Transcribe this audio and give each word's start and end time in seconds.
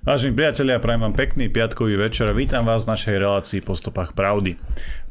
Vážení 0.00 0.32
priatelia, 0.32 0.80
prajem 0.80 1.04
vám 1.04 1.12
pekný 1.12 1.52
piatkový 1.52 2.00
večer 2.00 2.24
a 2.24 2.32
vítam 2.32 2.64
vás 2.64 2.88
v 2.88 2.96
našej 2.96 3.20
relácii 3.20 3.60
po 3.60 3.76
stopách 3.76 4.16
pravdy. 4.16 4.56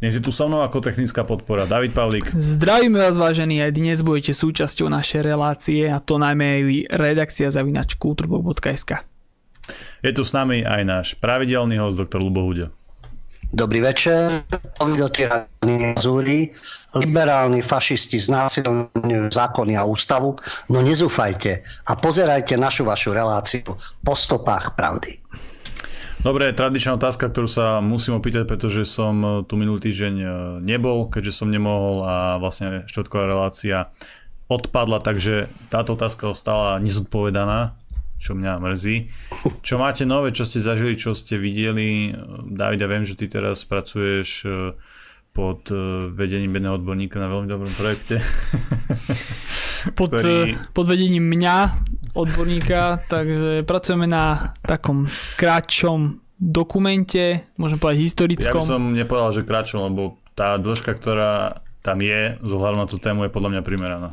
Dnes 0.02 0.18
je 0.18 0.22
tu 0.26 0.34
so 0.34 0.50
mnou 0.50 0.66
ako 0.66 0.82
technická 0.82 1.22
podpora 1.22 1.70
David 1.70 1.94
Pavlík. 1.94 2.26
Zdravíme 2.34 2.98
vás 2.98 3.14
vážení, 3.14 3.62
aj 3.62 3.78
dnes 3.78 4.02
budete 4.02 4.33
súčasťou 4.33 4.90
našej 4.90 5.22
relácie 5.22 5.86
a 5.86 6.02
to 6.02 6.17
najmä 6.17 6.42
aj 6.42 6.62
redakcia 6.90 7.54
zavinač 7.54 8.02
kulturblog.sk. 8.02 9.05
Je 10.02 10.10
tu 10.10 10.25
s 10.25 10.34
nami 10.34 10.65
aj 10.65 10.81
náš 10.81 11.07
pravidelný 11.21 11.77
host, 11.77 12.01
doktor 12.01 12.25
Lubo. 12.25 12.49
Dobrý 13.50 13.81
večer. 13.81 14.45
Zúri, 15.98 16.54
liberálni 16.93 17.66
fašisti 17.66 18.21
znásilňujú 18.21 19.34
zákony 19.34 19.73
a 19.73 19.84
ústavu, 19.89 20.38
no 20.70 20.79
nezúfajte 20.86 21.66
a 21.89 21.91
pozerajte 21.98 22.54
našu 22.62 22.85
vašu 22.85 23.09
reláciu 23.17 23.73
po 24.05 24.13
stopách 24.13 24.77
pravdy. 24.77 25.17
Dobre, 26.20 26.52
tradičná 26.52 26.99
otázka, 26.99 27.31
ktorú 27.31 27.48
sa 27.48 27.80
musím 27.80 28.20
opýtať, 28.20 28.44
pretože 28.44 28.84
som 28.84 29.48
tu 29.48 29.55
minulý 29.55 29.88
týždeň 29.88 30.16
e, 30.20 30.27
nebol, 30.67 31.08
keďže 31.08 31.41
som 31.41 31.47
nemohol 31.47 32.03
a 32.03 32.16
vlastne 32.44 32.84
štvrtková 32.91 33.23
relácia 33.23 33.88
odpadla, 34.52 35.00
takže 35.00 35.47
táto 35.72 35.95
otázka 35.95 36.36
ostala 36.36 36.75
nezodpovedaná 36.84 37.72
čo 38.20 38.36
mňa 38.36 38.59
mrzí. 38.59 38.96
Čo 39.64 39.80
máte 39.80 40.04
nové, 40.04 40.36
čo 40.36 40.44
ste 40.44 40.59
zažili, 40.59 41.00
čo 41.00 41.16
ste 41.16 41.40
videli? 41.40 42.12
David, 42.52 42.84
ja 42.84 42.88
viem, 42.92 43.08
že 43.08 43.16
ty 43.16 43.32
teraz 43.32 43.64
pracuješ 43.64 44.44
e, 44.44 44.76
pod 45.32 45.72
e, 45.72 46.12
vedením 46.12 46.59
jedného 46.59 46.76
odborníka 46.76 47.16
na 47.18 47.32
veľmi 47.32 47.48
dobrom 47.48 47.72
projekte. 47.80 48.20
Pod, 49.95 50.12
ktorý... 50.12 50.52
E, 50.52 50.76
pod 50.76 50.92
vedením 50.92 51.23
mňa, 51.23 51.55
odborníka, 52.12 53.00
takže 53.16 53.64
pracujeme 53.64 54.12
na 54.12 54.52
takom 54.59 55.08
kratšom 55.40 56.20
dokumente, 56.36 57.48
môžem 57.56 57.80
povedať 57.80 58.04
historickom. 58.04 58.59
Ja 58.59 58.67
by 58.67 58.72
som 58.76 58.83
nepovedal, 58.92 59.31
že 59.39 59.48
kratšom, 59.48 59.80
lebo 59.88 60.20
tá 60.36 60.59
dĺžka, 60.59 60.92
ktorá 61.00 61.64
tam 61.80 62.04
je, 62.04 62.36
zohľadom 62.44 62.83
na 62.83 62.92
tú 62.92 63.00
tému, 63.00 63.23
je 63.28 63.31
podľa 63.31 63.56
mňa 63.56 63.61
primeraná. 63.64 64.09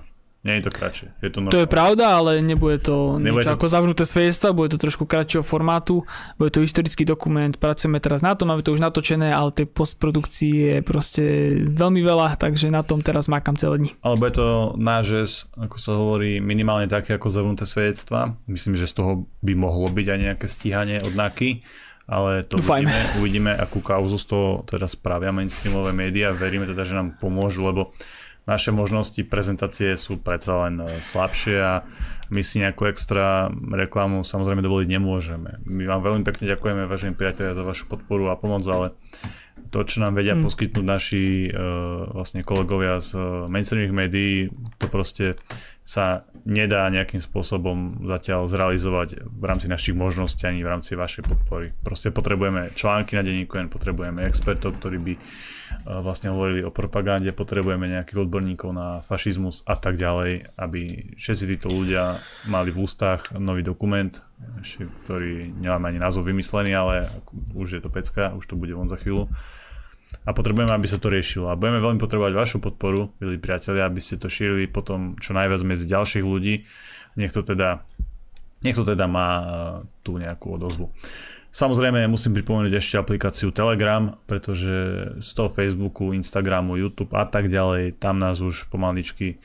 Nie 0.47 0.63
je 0.63 0.71
to 0.71 0.73
kratšie. 0.73 1.07
Je 1.19 1.31
to, 1.35 1.43
to 1.51 1.59
je 1.59 1.67
pravda, 1.67 2.23
ale 2.23 2.39
nebude 2.39 2.79
to 2.79 3.19
nebude 3.19 3.43
niečo 3.43 3.51
to... 3.51 3.57
ako 3.59 3.67
zavnuté 3.67 4.07
svedectva, 4.07 4.55
bude 4.55 4.71
to 4.71 4.79
trošku 4.79 5.03
kratšieho 5.03 5.43
formátu, 5.43 6.07
bude 6.39 6.55
to 6.55 6.63
historický 6.63 7.03
dokument, 7.03 7.51
pracujeme 7.59 7.99
teraz 7.99 8.23
na 8.23 8.39
tom, 8.39 8.55
máme 8.55 8.63
to 8.63 8.71
už 8.71 8.79
natočené, 8.79 9.35
ale 9.35 9.51
tej 9.51 9.67
postprodukcii 9.67 10.55
je 10.55 10.77
proste 10.87 11.25
veľmi 11.67 11.99
veľa, 11.99 12.39
takže 12.39 12.71
na 12.71 12.87
tom 12.87 13.03
teraz 13.03 13.27
mákam 13.27 13.59
celé 13.59 13.83
dni. 13.83 13.91
Ale 14.07 14.15
bude 14.15 14.39
to 14.39 14.79
náš, 14.79 15.51
ako 15.59 15.77
sa 15.83 15.99
hovorí, 15.99 16.39
minimálne 16.39 16.87
také 16.87 17.19
ako 17.19 17.27
zavnuté 17.27 17.67
svedectva. 17.67 18.39
Myslím, 18.47 18.79
že 18.79 18.87
z 18.87 19.03
toho 19.03 19.27
by 19.43 19.59
mohlo 19.59 19.91
byť 19.91 20.07
aj 20.07 20.19
nejaké 20.31 20.47
stíhanie 20.47 21.03
od 21.03 21.11
NAKY 21.19 21.67
ale 22.07 22.47
to 22.47 22.63
uvidíme, 22.63 22.95
uvidíme, 23.19 23.51
akú 23.59 23.83
kauzu 23.83 24.15
z 24.15 24.27
toho 24.31 24.49
teda 24.63 24.87
spravia 24.87 25.35
mainstreamové 25.35 25.91
médiá. 25.91 26.31
Veríme 26.31 26.63
teda, 26.63 26.87
že 26.87 26.95
nám 26.95 27.19
pomôžu, 27.19 27.67
lebo 27.67 27.91
naše 28.47 28.71
možnosti 28.71 29.19
prezentácie 29.27 29.99
sú 29.99 30.23
predsa 30.23 30.67
len 30.67 30.79
e, 30.79 31.03
slabšie 31.03 31.57
a 31.59 31.83
my 32.31 32.43
si 32.43 32.63
nejakú 32.63 32.87
extra 32.87 33.51
reklamu 33.51 34.23
samozrejme 34.23 34.63
dovoliť 34.63 34.89
nemôžeme. 34.91 35.63
My 35.67 35.85
vám 35.87 36.03
veľmi 36.03 36.23
pekne 36.23 36.55
ďakujeme, 36.55 36.87
vážení 36.87 37.15
priatelia, 37.15 37.59
za 37.59 37.67
vašu 37.67 37.91
podporu 37.91 38.31
a 38.31 38.39
pomoc, 38.39 38.63
ale 38.67 38.95
to, 39.71 39.83
čo 39.83 40.03
nám 40.03 40.15
vedia 40.15 40.39
mm. 40.39 40.43
poskytnúť 40.47 40.87
naši 40.87 41.51
uh, 41.51 42.07
vlastne 42.15 42.47
kolegovia 42.47 43.03
z 43.03 43.19
uh, 43.19 43.23
mainstreamových 43.51 43.95
médií, 43.95 44.35
to 44.79 44.87
proste 44.87 45.39
sa 45.87 46.27
nedá 46.47 46.87
nejakým 46.91 47.19
spôsobom 47.23 48.07
zatiaľ 48.07 48.47
zrealizovať 48.47 49.27
v 49.27 49.45
rámci 49.47 49.67
našich 49.67 49.95
možností 49.95 50.47
ani 50.47 50.63
v 50.63 50.71
rámci 50.71 50.95
vašej 50.95 51.27
podpory. 51.27 51.71
Proste 51.83 52.15
potrebujeme 52.15 52.75
články 52.75 53.19
na 53.19 53.23
denníku, 53.23 53.59
potrebujeme 53.71 54.27
expertov, 54.27 54.79
ktorí 54.79 54.99
by 54.99 55.15
vlastne 55.87 56.35
hovorili 56.35 56.67
o 56.67 56.75
propagande, 56.75 57.31
potrebujeme 57.31 57.87
nejakých 57.87 58.27
odborníkov 58.27 58.71
na 58.75 58.89
fašizmus 59.07 59.63
a 59.71 59.79
tak 59.79 59.95
ďalej, 59.95 60.59
aby 60.59 61.15
všetci 61.15 61.45
títo 61.55 61.71
ľudia 61.71 62.19
mali 62.51 62.75
v 62.75 62.83
ústach 62.83 63.31
nový 63.39 63.63
dokument, 63.63 64.11
ktorý 65.07 65.55
nemáme 65.63 65.95
ani 65.95 66.03
názov 66.03 66.27
vymyslený, 66.27 66.75
ale 66.75 67.07
už 67.55 67.79
je 67.79 67.83
to 67.83 67.91
pecka, 67.91 68.35
už 68.35 68.45
to 68.51 68.59
bude 68.59 68.75
von 68.75 68.91
za 68.91 68.99
chvíľu. 68.99 69.31
A 70.27 70.35
potrebujeme, 70.35 70.75
aby 70.75 70.91
sa 70.91 70.99
to 70.99 71.07
riešilo. 71.07 71.51
A 71.51 71.59
budeme 71.59 71.79
veľmi 71.79 72.03
potrebovať 72.03 72.33
vašu 72.35 72.59
podporu, 72.59 73.15
milí 73.23 73.39
priatelia, 73.39 73.87
aby 73.87 74.03
ste 74.03 74.19
to 74.19 74.27
šírili 74.27 74.67
potom 74.67 75.15
čo 75.23 75.35
najviac 75.39 75.63
medzi 75.63 75.87
ďalších 75.87 76.27
ľudí. 76.27 76.67
Nech 77.15 77.31
to 77.31 77.47
teda, 77.47 77.87
nech 78.67 78.75
to 78.75 78.83
teda 78.83 79.07
má 79.07 79.31
tú 80.03 80.19
nejakú 80.19 80.59
odozvu. 80.59 80.91
Samozrejme 81.57 82.05
musím 82.05 82.37
pripomenúť 82.37 82.77
ešte 82.77 83.01
aplikáciu 83.01 83.49
Telegram, 83.49 84.13
pretože 84.29 85.09
z 85.17 85.31
toho 85.33 85.49
Facebooku, 85.49 86.13
Instagramu, 86.13 86.77
YouTube 86.77 87.17
a 87.17 87.25
tak 87.25 87.49
ďalej, 87.49 87.97
tam 87.97 88.21
nás 88.21 88.45
už 88.45 88.69
pomaličky 88.69 89.29
e, 89.33 89.37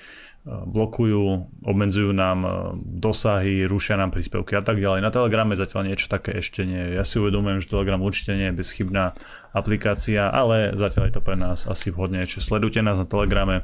blokujú, 0.44 1.23
obmedzujú 1.63 2.11
nám 2.11 2.39
e, 2.44 2.51
dosahy, 2.83 3.63
rušia 3.63 3.95
nám 3.95 4.11
príspevky 4.11 4.59
a 4.59 4.63
tak 4.63 4.83
ďalej. 4.83 4.99
Na 4.99 5.07
Telegrame 5.07 5.55
zatiaľ 5.55 5.88
niečo 5.88 6.11
také 6.11 6.35
ešte 6.35 6.67
nie. 6.67 6.99
Ja 6.99 7.07
si 7.07 7.16
uvedomujem, 7.16 7.63
že 7.63 7.72
Telegram 7.72 8.03
určite 8.03 8.35
nie 8.35 8.51
je 8.51 8.59
bezchybná 8.59 9.16
aplikácia, 9.55 10.28
ale 10.28 10.75
zatiaľ 10.75 11.07
je 11.07 11.16
to 11.16 11.23
pre 11.23 11.39
nás 11.39 11.63
asi 11.63 11.95
vhodnejšie. 11.95 12.43
Sledujte 12.43 12.83
nás 12.83 12.99
na 12.99 13.07
Telegrame, 13.07 13.63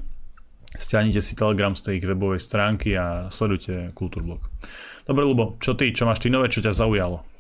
stiahnite 0.72 1.20
si 1.20 1.36
Telegram 1.36 1.76
z 1.76 1.84
tej 1.84 1.94
ich 2.00 2.08
webovej 2.08 2.40
stránky 2.40 2.96
a 2.96 3.28
sledujte 3.28 3.92
Kultúrblog. 3.92 4.40
Dobre, 5.04 5.28
Lubo, 5.28 5.60
čo 5.60 5.76
ty, 5.76 5.92
čo 5.92 6.08
máš 6.08 6.24
ty 6.24 6.32
nové, 6.32 6.48
čo 6.48 6.64
ťa 6.64 6.72
zaujalo? 6.72 7.36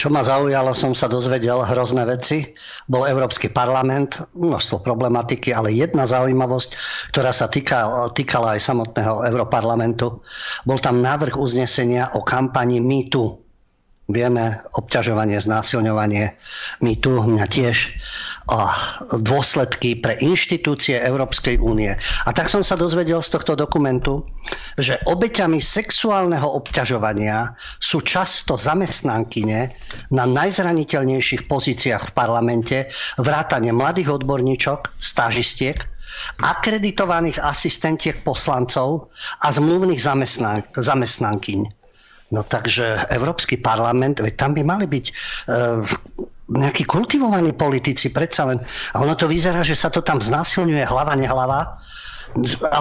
Čo 0.00 0.08
ma 0.08 0.24
zaujalo, 0.24 0.72
som 0.72 0.96
sa 0.96 1.12
dozvedel 1.12 1.60
hrozné 1.60 2.08
veci. 2.08 2.56
Bol 2.88 3.04
Európsky 3.04 3.52
parlament, 3.52 4.16
množstvo 4.32 4.80
problematiky, 4.80 5.52
ale 5.52 5.76
jedna 5.76 6.08
zaujímavosť, 6.08 6.70
ktorá 7.12 7.28
sa 7.36 7.52
týka, 7.52 8.08
týkala 8.16 8.56
aj 8.56 8.64
samotného 8.64 9.28
Európarlamentu, 9.28 10.24
bol 10.64 10.80
tam 10.80 11.04
návrh 11.04 11.36
uznesenia 11.36 12.16
o 12.16 12.24
kampani 12.24 12.80
MeToo. 12.80 13.44
Vieme, 14.08 14.64
obťažovanie, 14.72 15.36
znásilňovanie, 15.36 16.32
tu, 17.04 17.12
mňa 17.20 17.44
tiež, 17.44 17.76
a 18.50 18.74
dôsledky 19.14 19.94
pre 19.94 20.18
inštitúcie 20.18 20.98
Európskej 20.98 21.62
únie. 21.62 21.94
A 22.26 22.30
tak 22.34 22.50
som 22.50 22.66
sa 22.66 22.74
dozvedel 22.74 23.22
z 23.22 23.30
tohto 23.30 23.54
dokumentu, 23.54 24.26
že 24.74 24.98
obeťami 25.06 25.62
sexuálneho 25.62 26.44
obťažovania 26.58 27.54
sú 27.78 28.02
často 28.02 28.58
zamestnankyne 28.58 29.70
na 30.10 30.24
najzraniteľnejších 30.26 31.46
pozíciách 31.46 32.10
v 32.10 32.14
parlamente, 32.14 32.76
vrátane 33.22 33.70
mladých 33.70 34.18
odborníčok, 34.18 34.98
stážistiek, 34.98 35.78
akreditovaných 36.42 37.38
asistentiek 37.38 38.18
poslancov 38.26 39.14
a 39.40 39.54
zmluvných 39.54 40.02
zamestnankyň. 40.74 41.60
No 42.30 42.46
takže 42.46 43.10
Európsky 43.10 43.58
parlament, 43.58 44.22
veď 44.22 44.34
tam 44.38 44.54
by 44.54 44.62
mali 44.62 44.86
byť 44.86 45.06
e, 45.06 45.12
nejakí 46.50 46.82
kultivovaní 46.82 47.54
politici, 47.54 48.10
predsa 48.10 48.50
len. 48.50 48.58
A 48.94 49.02
ono 49.02 49.14
to 49.14 49.30
vyzerá, 49.30 49.62
že 49.62 49.78
sa 49.78 49.86
to 49.86 50.02
tam 50.02 50.18
znásilňuje 50.18 50.82
hlava, 50.82 51.14
nehlava. 51.14 51.78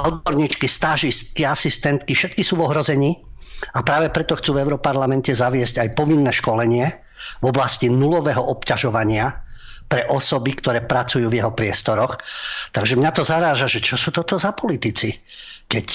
Odborníčky, 0.10 0.66
stážistky, 0.70 1.46
asistentky, 1.46 2.14
všetky 2.14 2.42
sú 2.42 2.58
v 2.58 2.66
ohrození. 2.70 3.18
A 3.76 3.84
práve 3.84 4.10
preto 4.10 4.40
chcú 4.40 4.56
v 4.56 4.64
Európarlamente 4.66 5.36
zaviesť 5.36 5.84
aj 5.84 5.90
povinné 5.94 6.32
školenie 6.32 6.86
v 7.44 7.46
oblasti 7.46 7.92
nulového 7.92 8.40
obťažovania 8.40 9.30
pre 9.90 10.06
osoby, 10.08 10.54
ktoré 10.54 10.86
pracujú 10.86 11.28
v 11.28 11.42
jeho 11.42 11.52
priestoroch. 11.52 12.22
Takže 12.72 12.96
mňa 12.96 13.12
to 13.12 13.26
zaráža, 13.26 13.66
že 13.66 13.82
čo 13.82 13.98
sú 13.98 14.14
toto 14.14 14.38
za 14.38 14.54
politici, 14.54 15.18
keď 15.66 15.88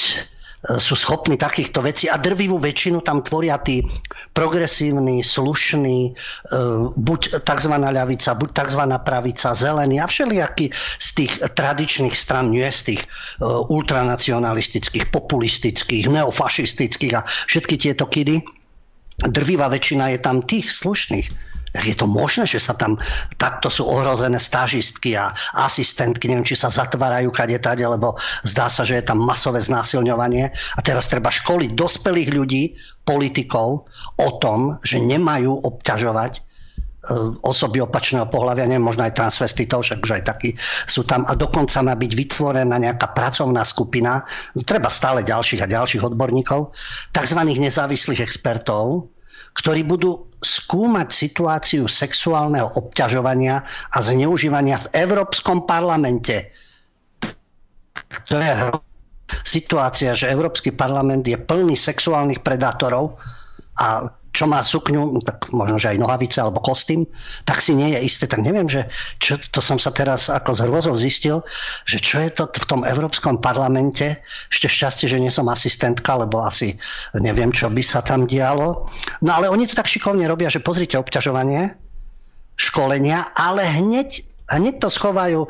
sú 0.65 0.97
schopní 0.97 1.37
takýchto 1.37 1.85
vecí 1.85 2.09
a 2.09 2.17
drvivú 2.17 2.57
väčšinu 2.57 3.05
tam 3.05 3.21
tvoria 3.21 3.61
tí 3.61 3.85
progresívni, 4.33 5.21
slušní, 5.21 6.01
e, 6.09 6.13
buď 6.97 7.45
tzv. 7.45 7.75
ľavica, 7.77 8.31
buď 8.33 8.51
tzv. 8.65 8.83
pravica, 9.05 9.53
zelený 9.53 10.01
a 10.01 10.07
všelijakí 10.09 10.73
z 10.99 11.09
tých 11.15 11.33
tradičných 11.53 12.17
stran, 12.17 12.49
nie 12.49 12.65
z 12.73 12.81
tých 12.95 13.03
e, 13.05 13.09
ultranacionalistických, 13.45 15.13
populistických, 15.13 16.09
neofašistických 16.09 17.13
a 17.13 17.21
všetky 17.25 17.77
tieto 17.77 18.09
kidy. 18.09 18.41
Drvivá 19.21 19.71
väčšina 19.71 20.17
je 20.17 20.19
tam 20.19 20.43
tých 20.43 20.73
slušných 20.73 21.55
je 21.83 21.95
to 21.99 22.07
možné, 22.07 22.47
že 22.47 22.63
sa 22.63 22.79
tam 22.79 22.95
takto 23.35 23.67
sú 23.67 23.83
ohrozené 23.91 24.39
stážistky 24.39 25.19
a 25.19 25.35
asistentky, 25.59 26.31
neviem, 26.31 26.47
či 26.47 26.55
sa 26.55 26.71
zatvárajú 26.71 27.35
kade 27.35 27.59
tade, 27.59 27.83
lebo 27.83 28.15
zdá 28.47 28.71
sa, 28.71 28.87
že 28.87 29.03
je 29.03 29.05
tam 29.11 29.19
masové 29.19 29.59
znásilňovanie 29.59 30.55
a 30.55 30.81
teraz 30.87 31.11
treba 31.11 31.35
školiť 31.35 31.75
dospelých 31.75 32.31
ľudí, 32.31 32.63
politikov 33.05 33.85
o 34.17 34.29
tom, 34.41 34.81
že 34.81 34.97
nemajú 34.97 35.61
obťažovať 35.61 36.33
e, 36.33 36.41
osoby 37.45 37.85
opačného 37.85 38.33
pohľavia, 38.33 38.65
neviem, 38.65 38.81
možno 38.81 39.05
aj 39.05 39.21
transvestitov, 39.21 39.85
však 39.85 40.01
už 40.01 40.11
aj 40.21 40.23
takí 40.25 40.57
sú 40.89 41.05
tam 41.05 41.29
a 41.29 41.37
dokonca 41.37 41.85
má 41.85 41.93
byť 41.93 42.13
vytvorená 42.17 42.77
nejaká 42.81 43.13
pracovná 43.13 43.61
skupina, 43.63 44.25
treba 44.65 44.89
stále 44.89 45.21
ďalších 45.21 45.61
a 45.61 45.69
ďalších 45.69 46.03
odborníkov, 46.03 46.73
tzv. 47.13 47.41
nezávislých 47.45 48.25
expertov, 48.25 49.13
ktorí 49.55 49.87
budú 49.87 50.34
skúmať 50.45 51.09
situáciu 51.09 51.89
sexuálneho 51.89 52.69
obťažovania 52.77 53.65
a 53.65 53.99
zneužívania 53.99 54.77
v 54.79 55.09
Európskom 55.09 55.65
parlamente. 55.65 56.53
To 58.29 58.37
je 58.37 58.53
situácia, 59.43 60.13
že 60.13 60.29
Európsky 60.29 60.71
parlament 60.71 61.25
je 61.25 61.41
plný 61.41 61.75
sexuálnych 61.75 62.45
predátorov 62.45 63.17
a 63.81 64.07
čo 64.35 64.51
má 64.51 64.59
sukňu, 64.59 65.23
tak 65.23 65.47
možno, 65.55 65.79
že 65.79 65.95
aj 65.95 66.03
nohavice 66.03 66.43
alebo 66.43 66.59
kostým, 66.59 67.07
tak 67.47 67.63
si 67.63 67.71
nie 67.71 67.95
je 67.95 68.03
isté. 68.03 68.27
Tak 68.27 68.43
neviem, 68.43 68.67
že 68.67 68.91
čo, 69.23 69.39
to 69.39 69.63
som 69.63 69.79
sa 69.79 69.95
teraz 69.95 70.27
ako 70.27 70.51
z 70.51 70.61
hrôzou 70.67 70.95
zistil, 70.99 71.47
že 71.87 72.03
čo 72.03 72.19
je 72.19 72.35
to 72.35 72.51
v 72.51 72.67
tom 72.67 72.83
Európskom 72.83 73.39
parlamente. 73.39 74.19
Ešte 74.51 74.67
šťastie, 74.67 75.07
že 75.07 75.23
nie 75.23 75.31
som 75.31 75.47
asistentka, 75.47 76.19
lebo 76.19 76.43
asi 76.43 76.75
neviem, 77.15 77.55
čo 77.55 77.71
by 77.71 77.81
sa 77.81 78.03
tam 78.03 78.27
dialo. 78.27 78.91
No 79.23 79.31
ale 79.31 79.47
oni 79.47 79.71
to 79.71 79.79
tak 79.79 79.87
šikovne 79.87 80.27
robia, 80.27 80.51
že 80.51 80.59
pozrite 80.59 80.99
obťažovanie, 80.99 81.71
školenia, 82.59 83.31
ale 83.39 83.63
hneď 83.63 84.35
hneď 84.45 84.77
to 84.77 84.93
schovajú 84.93 85.49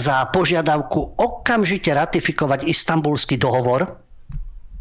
za 0.00 0.24
požiadavku 0.32 1.12
okamžite 1.20 1.92
ratifikovať 1.92 2.64
istambulský 2.64 3.36
dohovor, 3.36 4.00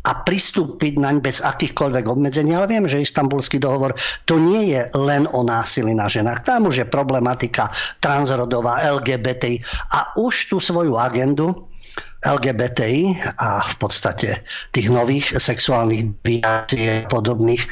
a 0.10 0.26
pristúpiť 0.26 0.98
naň 0.98 1.22
bez 1.22 1.38
akýchkoľvek 1.46 2.10
obmedzení. 2.10 2.58
Ale 2.58 2.66
viem, 2.66 2.90
že 2.90 3.06
istambulský 3.06 3.62
dohovor 3.62 3.94
to 4.26 4.42
nie 4.42 4.74
je 4.74 4.82
len 4.98 5.30
o 5.30 5.46
násilí 5.46 5.94
na 5.94 6.10
ženách. 6.10 6.50
Tam 6.50 6.66
už 6.66 6.82
je 6.82 6.88
problematika 6.90 7.70
transrodová, 8.02 8.82
LGBTI 8.90 9.62
a 9.94 10.18
už 10.18 10.50
tú 10.50 10.58
svoju 10.58 10.98
agendu 10.98 11.54
LGBTI 12.26 13.16
a 13.40 13.64
v 13.64 13.76
podstate 13.80 14.44
tých 14.76 14.92
nových 14.92 15.40
sexuálnych 15.40 16.04
viací 16.26 17.08
podobných 17.08 17.64
e, 17.64 17.68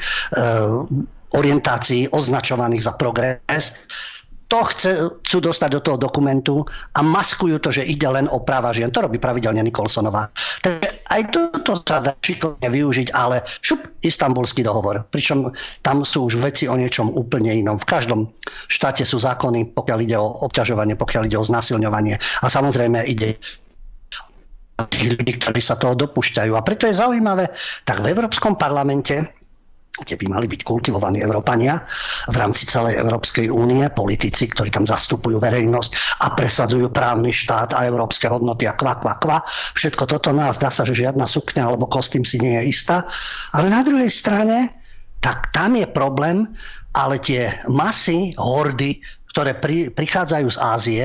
orientácií 1.35 2.07
označovaných 2.15 2.87
za 2.87 2.93
progres 2.95 3.87
to 4.47 4.63
chcú 4.63 5.37
dostať 5.43 5.69
do 5.75 5.81
toho 5.83 5.97
dokumentu 5.99 6.63
a 6.95 7.03
maskujú 7.03 7.59
to, 7.59 7.69
že 7.71 7.83
ide 7.83 8.07
len 8.07 8.31
o 8.31 8.39
práva 8.39 8.71
žien. 8.71 8.87
To 8.95 9.03
robí 9.03 9.19
pravidelne 9.19 9.59
Nikolsonová. 9.59 10.31
Takže 10.63 11.03
aj 11.11 11.21
toto 11.35 11.75
sa 11.83 11.99
dá 11.99 12.11
šikovne 12.23 12.71
využiť, 12.71 13.11
ale 13.11 13.43
šup, 13.59 13.83
istambulský 14.07 14.63
dohovor. 14.63 15.03
Pričom 15.11 15.51
tam 15.83 16.07
sú 16.07 16.31
už 16.31 16.39
veci 16.39 16.65
o 16.71 16.79
niečom 16.79 17.11
úplne 17.11 17.51
inom. 17.59 17.75
V 17.75 17.87
každom 17.87 18.31
štáte 18.71 19.03
sú 19.03 19.19
zákony, 19.19 19.75
pokiaľ 19.75 19.99
ide 20.07 20.15
o 20.15 20.47
obťažovanie, 20.47 20.95
pokiaľ 20.95 21.27
ide 21.27 21.37
o 21.39 21.43
znasilňovanie. 21.43 22.15
A 22.15 22.47
samozrejme 22.47 23.03
ide 23.03 23.35
tých 24.85 25.17
ľudí, 25.17 25.41
ktorí 25.41 25.57
sa 25.57 25.75
toho 25.75 25.97
dopúšťajú. 25.97 26.53
A 26.53 26.61
preto 26.61 26.85
je 26.85 26.93
zaujímavé, 26.93 27.49
tak 27.81 28.05
v 28.05 28.13
Európskom 28.13 28.53
parlamente 28.55 29.36
kde 29.97 30.15
by 30.17 30.25
mali 30.29 30.45
byť 30.45 30.61
kultivovaní 30.61 31.21
Európania 31.25 31.81
v 32.29 32.35
rámci 32.37 32.69
celej 32.69 33.01
Európskej 33.01 33.49
únie, 33.49 33.89
politici, 33.89 34.45
ktorí 34.45 34.69
tam 34.69 34.85
zastupujú 34.85 35.41
verejnosť 35.41 36.21
a 36.21 36.37
presadzujú 36.37 36.93
právny 36.93 37.33
štát 37.33 37.73
a 37.73 37.85
európske 37.89 38.29
hodnoty 38.29 38.69
a 38.69 38.77
kva, 38.77 39.01
kva, 39.01 39.17
kva. 39.17 39.37
Všetko 39.73 40.03
toto 40.05 40.29
nás 40.29 40.61
dá 40.61 40.69
sa, 40.69 40.85
že 40.85 40.93
žiadna 40.93 41.25
sukňa 41.25 41.63
alebo 41.65 41.89
kostým 41.89 42.21
si 42.21 42.37
nie 42.37 42.61
je 42.61 42.69
istá. 42.69 43.05
Ale 43.57 43.73
na 43.73 43.81
druhej 43.81 44.09
strane, 44.09 44.69
tak 45.17 45.49
tam 45.49 45.73
je 45.73 45.87
problém, 45.89 46.45
ale 46.93 47.17
tie 47.21 47.53
masy, 47.69 48.33
hordy 48.37 49.01
ktoré 49.37 49.53
pri, 49.53 49.93
prichádzajú 49.93 50.47
z 50.49 50.57
Ázie 50.57 51.03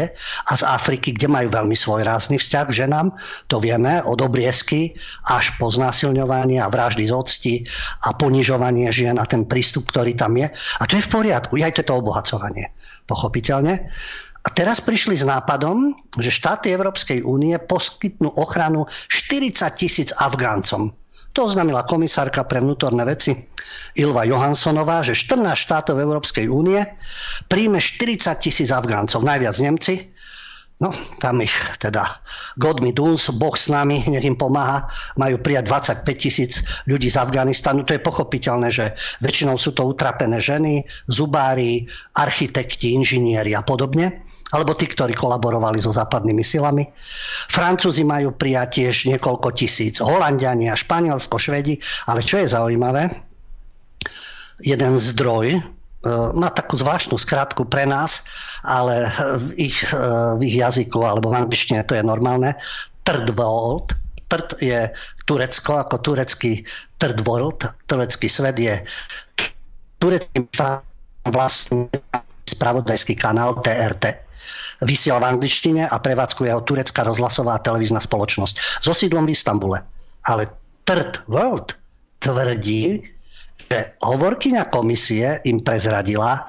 a 0.48 0.52
z 0.56 0.64
Afriky, 0.64 1.12
kde 1.12 1.28
majú 1.28 1.52
veľmi 1.52 1.76
svojrázny 1.76 2.40
vzťah 2.40 2.64
k 2.64 2.88
ženám, 2.88 3.12
to 3.52 3.60
vieme, 3.60 4.00
od 4.08 4.24
obriezky 4.24 4.96
až 5.28 5.52
po 5.60 5.68
znásilňovanie 5.68 6.56
a 6.56 6.72
vraždy 6.72 7.04
z 7.04 7.12
octi 7.12 7.54
a 8.08 8.16
ponižovanie 8.16 8.88
žien 8.88 9.20
a 9.20 9.28
ten 9.28 9.44
prístup, 9.44 9.92
ktorý 9.92 10.16
tam 10.16 10.40
je. 10.40 10.48
A 10.48 10.82
to 10.88 10.96
je 10.96 11.04
v 11.04 11.12
poriadku, 11.12 11.60
aj 11.60 11.76
to 11.76 11.84
je 11.84 11.88
to 11.92 12.00
obohacovanie, 12.00 12.72
pochopiteľne. 13.04 13.92
A 14.42 14.48
teraz 14.48 14.80
prišli 14.80 15.20
s 15.20 15.28
nápadom, 15.28 15.92
že 16.16 16.32
štáty 16.32 16.72
Európskej 16.72 17.20
únie 17.20 17.60
poskytnú 17.60 18.32
ochranu 18.40 18.88
40 19.12 19.60
tisíc 19.76 20.08
Afgáncom. 20.16 20.88
To 21.36 21.44
oznámila 21.52 21.84
komisárka 21.84 22.48
pre 22.48 22.64
vnútorné 22.64 23.04
veci 23.04 23.51
Ilva 23.98 24.24
Johanssonová, 24.24 25.04
že 25.04 25.16
14 25.16 25.52
štátov 25.54 26.00
Európskej 26.00 26.48
únie 26.48 26.80
príjme 27.46 27.78
40 27.78 28.38
tisíc 28.40 28.68
Afgáncov, 28.72 29.20
najviac 29.24 29.56
Nemci, 29.60 30.12
No, 30.82 30.90
tam 31.22 31.38
ich 31.38 31.54
teda 31.78 32.10
God 32.58 32.82
mi 32.82 32.90
duns, 32.90 33.30
Boh 33.30 33.54
s 33.54 33.70
nami, 33.70 34.02
nech 34.02 34.26
im 34.26 34.34
pomáha, 34.34 34.90
majú 35.14 35.38
prijať 35.38 35.70
25 36.02 36.10
tisíc 36.18 36.52
ľudí 36.90 37.06
z 37.06 37.22
Afganistanu. 37.22 37.86
To 37.86 37.94
je 37.94 38.02
pochopiteľné, 38.02 38.66
že 38.66 38.90
väčšinou 39.22 39.54
sú 39.62 39.78
to 39.78 39.86
utrapené 39.86 40.42
ženy, 40.42 40.82
zubári, 41.06 41.86
architekti, 42.18 42.98
inžinieri 42.98 43.54
a 43.54 43.62
podobne 43.62 44.26
alebo 44.52 44.76
tí, 44.76 44.84
ktorí 44.84 45.16
kolaborovali 45.16 45.80
so 45.80 45.88
západnými 45.88 46.44
silami. 46.44 46.84
Francúzi 47.48 48.04
majú 48.04 48.36
prijať 48.36 48.84
tiež 48.84 49.08
niekoľko 49.08 49.48
tisíc, 49.56 49.96
Holandiania, 49.96 50.76
Španielsko, 50.76 51.40
Švedi, 51.40 51.80
ale 52.04 52.20
čo 52.20 52.36
je 52.36 52.52
zaujímavé, 52.52 53.31
jeden 54.60 55.00
zdroj, 55.00 55.56
e, 55.56 55.60
má 56.36 56.52
takú 56.52 56.76
zvláštnu 56.76 57.16
skratku 57.16 57.64
pre 57.64 57.88
nás, 57.88 58.28
ale 58.66 59.08
v 59.40 59.72
ich, 59.72 59.78
e, 59.88 59.96
v 60.36 60.42
ich 60.44 60.56
jazyku 60.60 61.00
alebo 61.00 61.32
v 61.32 61.40
angličtine 61.46 61.80
to 61.88 61.96
je 61.96 62.04
normálne. 62.04 62.52
Trdvold, 63.08 63.96
Trd 64.32 64.56
je 64.64 64.88
Turecko, 65.28 65.80
ako 65.80 66.00
turecký 66.00 66.64
Trdvold, 66.96 67.68
turecký 67.88 68.28
svet 68.32 68.56
je 68.56 68.80
tureckým 70.00 70.48
vlastný 71.28 71.86
spravodajský 72.48 73.14
kanál 73.14 73.60
TRT 73.60 74.32
vysiela 74.82 75.22
v 75.22 75.38
angličtine 75.38 75.86
a 75.86 75.96
prevádzkuje 75.98 76.50
ho 76.50 76.60
turecká 76.66 77.06
rozhlasová 77.06 77.62
televízna 77.62 78.02
spoločnosť 78.02 78.82
so 78.82 78.90
sídlom 78.90 79.30
v 79.30 79.34
Istambule. 79.34 79.78
Ale 80.26 80.50
Third 80.86 81.22
World 81.30 81.78
tvrdí, 82.18 83.06
že 83.72 83.96
hovorkyňa 84.04 84.68
komisie 84.68 85.40
im 85.48 85.64
prezradila, 85.64 86.44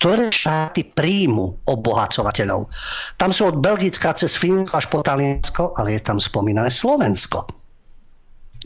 ktoré 0.00 0.32
štáty 0.32 0.88
príjmu 0.96 1.60
obohacovateľov. 1.68 2.72
Tam 3.20 3.30
sú 3.36 3.52
od 3.52 3.60
Belgická 3.60 4.16
cez 4.16 4.32
Fínsko 4.40 4.72
až 4.72 4.88
po 4.88 5.04
Taliansko, 5.04 5.76
ale 5.76 6.00
je 6.00 6.02
tam 6.08 6.16
spomínané 6.16 6.72
Slovensko 6.72 7.44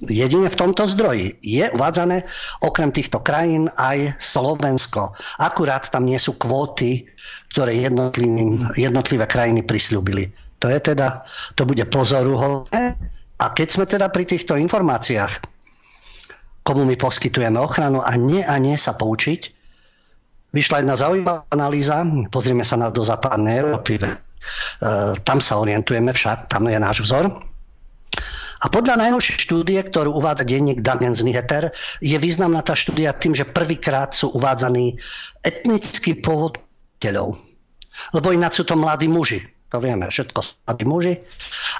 jedine 0.08 0.50
v 0.50 0.58
tomto 0.58 0.82
zdroji 0.88 1.38
je 1.46 1.70
uvádzané 1.70 2.26
okrem 2.66 2.90
týchto 2.90 3.22
krajín 3.22 3.70
aj 3.78 4.18
Slovensko. 4.18 5.14
Akurát 5.38 5.86
tam 5.86 6.10
nie 6.10 6.18
sú 6.18 6.34
kvóty, 6.34 7.06
ktoré 7.54 7.78
jednotlivé 8.74 9.24
krajiny 9.30 9.62
prislúbili. 9.62 10.32
To 10.58 10.70
je 10.70 10.78
teda, 10.82 11.22
to 11.54 11.62
bude 11.66 11.82
pozoruhodné. 11.90 12.98
A 13.42 13.44
keď 13.54 13.68
sme 13.70 13.84
teda 13.86 14.06
pri 14.10 14.26
týchto 14.26 14.54
informáciách, 14.54 15.51
komu 16.62 16.86
my 16.86 16.94
poskytujeme 16.94 17.58
ochranu 17.58 18.02
a 18.02 18.14
nie 18.14 18.42
a 18.42 18.58
nie 18.58 18.78
sa 18.78 18.94
poučiť, 18.94 19.50
vyšla 20.54 20.82
jedna 20.82 20.94
zaujímavá 20.94 21.48
analýza, 21.50 22.06
pozrieme 22.30 22.62
sa 22.62 22.78
na 22.78 22.88
do 22.94 23.02
západnej 23.02 23.66
Európy, 23.66 23.98
e, 23.98 24.06
tam 25.26 25.38
sa 25.42 25.58
orientujeme 25.58 26.14
však, 26.14 26.46
tam 26.46 26.70
je 26.70 26.78
náš 26.78 27.02
vzor, 27.02 27.30
a 28.62 28.70
podľa 28.70 28.94
najnovšej 28.94 29.42
štúdie, 29.42 29.82
ktorú 29.82 30.14
uvádza 30.14 30.46
denník 30.46 30.86
Dagens 30.86 31.26
Nyheter, 31.26 31.74
je 31.98 32.14
významná 32.14 32.62
tá 32.62 32.78
štúdia 32.78 33.10
tým, 33.10 33.34
že 33.34 33.42
prvýkrát 33.42 34.14
sú 34.14 34.30
uvádzaní 34.38 35.02
etnický 35.42 36.22
pôvod 36.22 36.62
Lebo 38.14 38.30
ináč 38.30 38.62
sú 38.62 38.64
to 38.64 38.78
mladí 38.78 39.10
muži 39.10 39.42
to 39.72 39.80
vieme, 39.80 40.04
všetko 40.04 40.68
mladí 40.68 40.84
muži. 40.84 41.14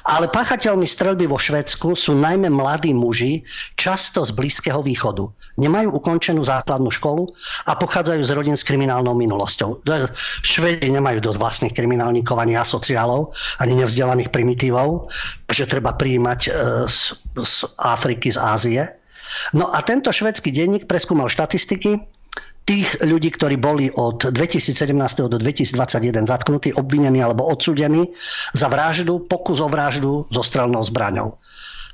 Ale 0.08 0.32
páchateľmi 0.32 0.88
streľby 0.88 1.28
vo 1.28 1.36
Švedsku 1.36 1.92
sú 1.92 2.16
najmä 2.16 2.48
mladí 2.48 2.96
muži, 2.96 3.44
často 3.76 4.24
z 4.24 4.32
Blízkeho 4.32 4.80
východu. 4.80 5.28
Nemajú 5.60 5.92
ukončenú 5.92 6.40
základnú 6.40 6.88
školu 6.88 7.28
a 7.68 7.76
pochádzajú 7.76 8.24
z 8.24 8.32
rodín 8.32 8.56
s 8.56 8.64
kriminálnou 8.64 9.12
minulosťou. 9.12 9.84
Švedi 10.40 10.88
nemajú 10.88 11.20
dosť 11.20 11.38
vlastných 11.38 11.76
kriminálnikov 11.76 12.40
ani 12.40 12.56
asociálov, 12.56 13.28
ani 13.60 13.76
nevzdelaných 13.84 14.32
primitívov, 14.32 15.12
že 15.52 15.68
treba 15.68 15.92
prijímať 15.92 16.40
e, 16.48 16.50
z, 16.88 17.12
z 17.44 17.56
Afriky, 17.76 18.32
z 18.32 18.40
Ázie. 18.40 18.82
No 19.52 19.68
a 19.68 19.84
tento 19.84 20.08
švedský 20.08 20.48
denník 20.48 20.88
preskúmal 20.88 21.28
štatistiky 21.28 22.00
tých 22.62 23.02
ľudí, 23.02 23.34
ktorí 23.34 23.58
boli 23.58 23.90
od 23.90 24.30
2017. 24.30 24.94
do 25.26 25.38
2021 25.38 26.26
zatknutí, 26.26 26.70
obvinení 26.78 27.18
alebo 27.18 27.46
odsudení 27.50 28.10
za 28.54 28.70
vraždu, 28.70 29.26
pokus 29.26 29.58
o 29.58 29.68
vraždu 29.68 30.26
so 30.30 30.42
strelnou 30.46 30.82
zbraňou. 30.86 31.38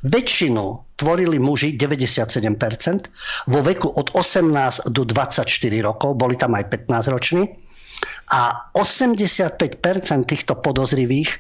Väčšinu 0.05 0.95
tvorili 0.95 1.43
muži 1.43 1.75
97%, 1.75 3.51
vo 3.51 3.61
veku 3.65 3.91
od 3.91 4.15
18 4.15 4.95
do 4.95 5.03
24 5.03 5.43
rokov, 5.83 6.15
boli 6.15 6.39
tam 6.39 6.55
aj 6.55 6.71
15 6.71 7.15
roční, 7.15 7.43
a 8.31 8.71
85% 8.77 9.59
týchto 10.29 10.55
podozrivých 10.61 11.31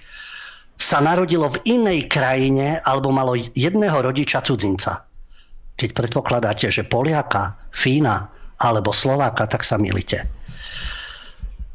sa 0.78 0.98
narodilo 1.02 1.50
v 1.50 1.58
inej 1.78 2.06
krajine 2.06 2.82
alebo 2.82 3.10
malo 3.10 3.34
jedného 3.34 3.98
rodiča 3.98 4.42
cudzinca. 4.42 5.06
Keď 5.78 5.90
predpokladáte, 5.94 6.66
že 6.70 6.86
Poliaka, 6.86 7.54
Fína, 7.70 8.37
alebo 8.58 8.90
Slováka, 8.90 9.46
tak 9.46 9.62
sa 9.62 9.78
milíte. 9.78 10.26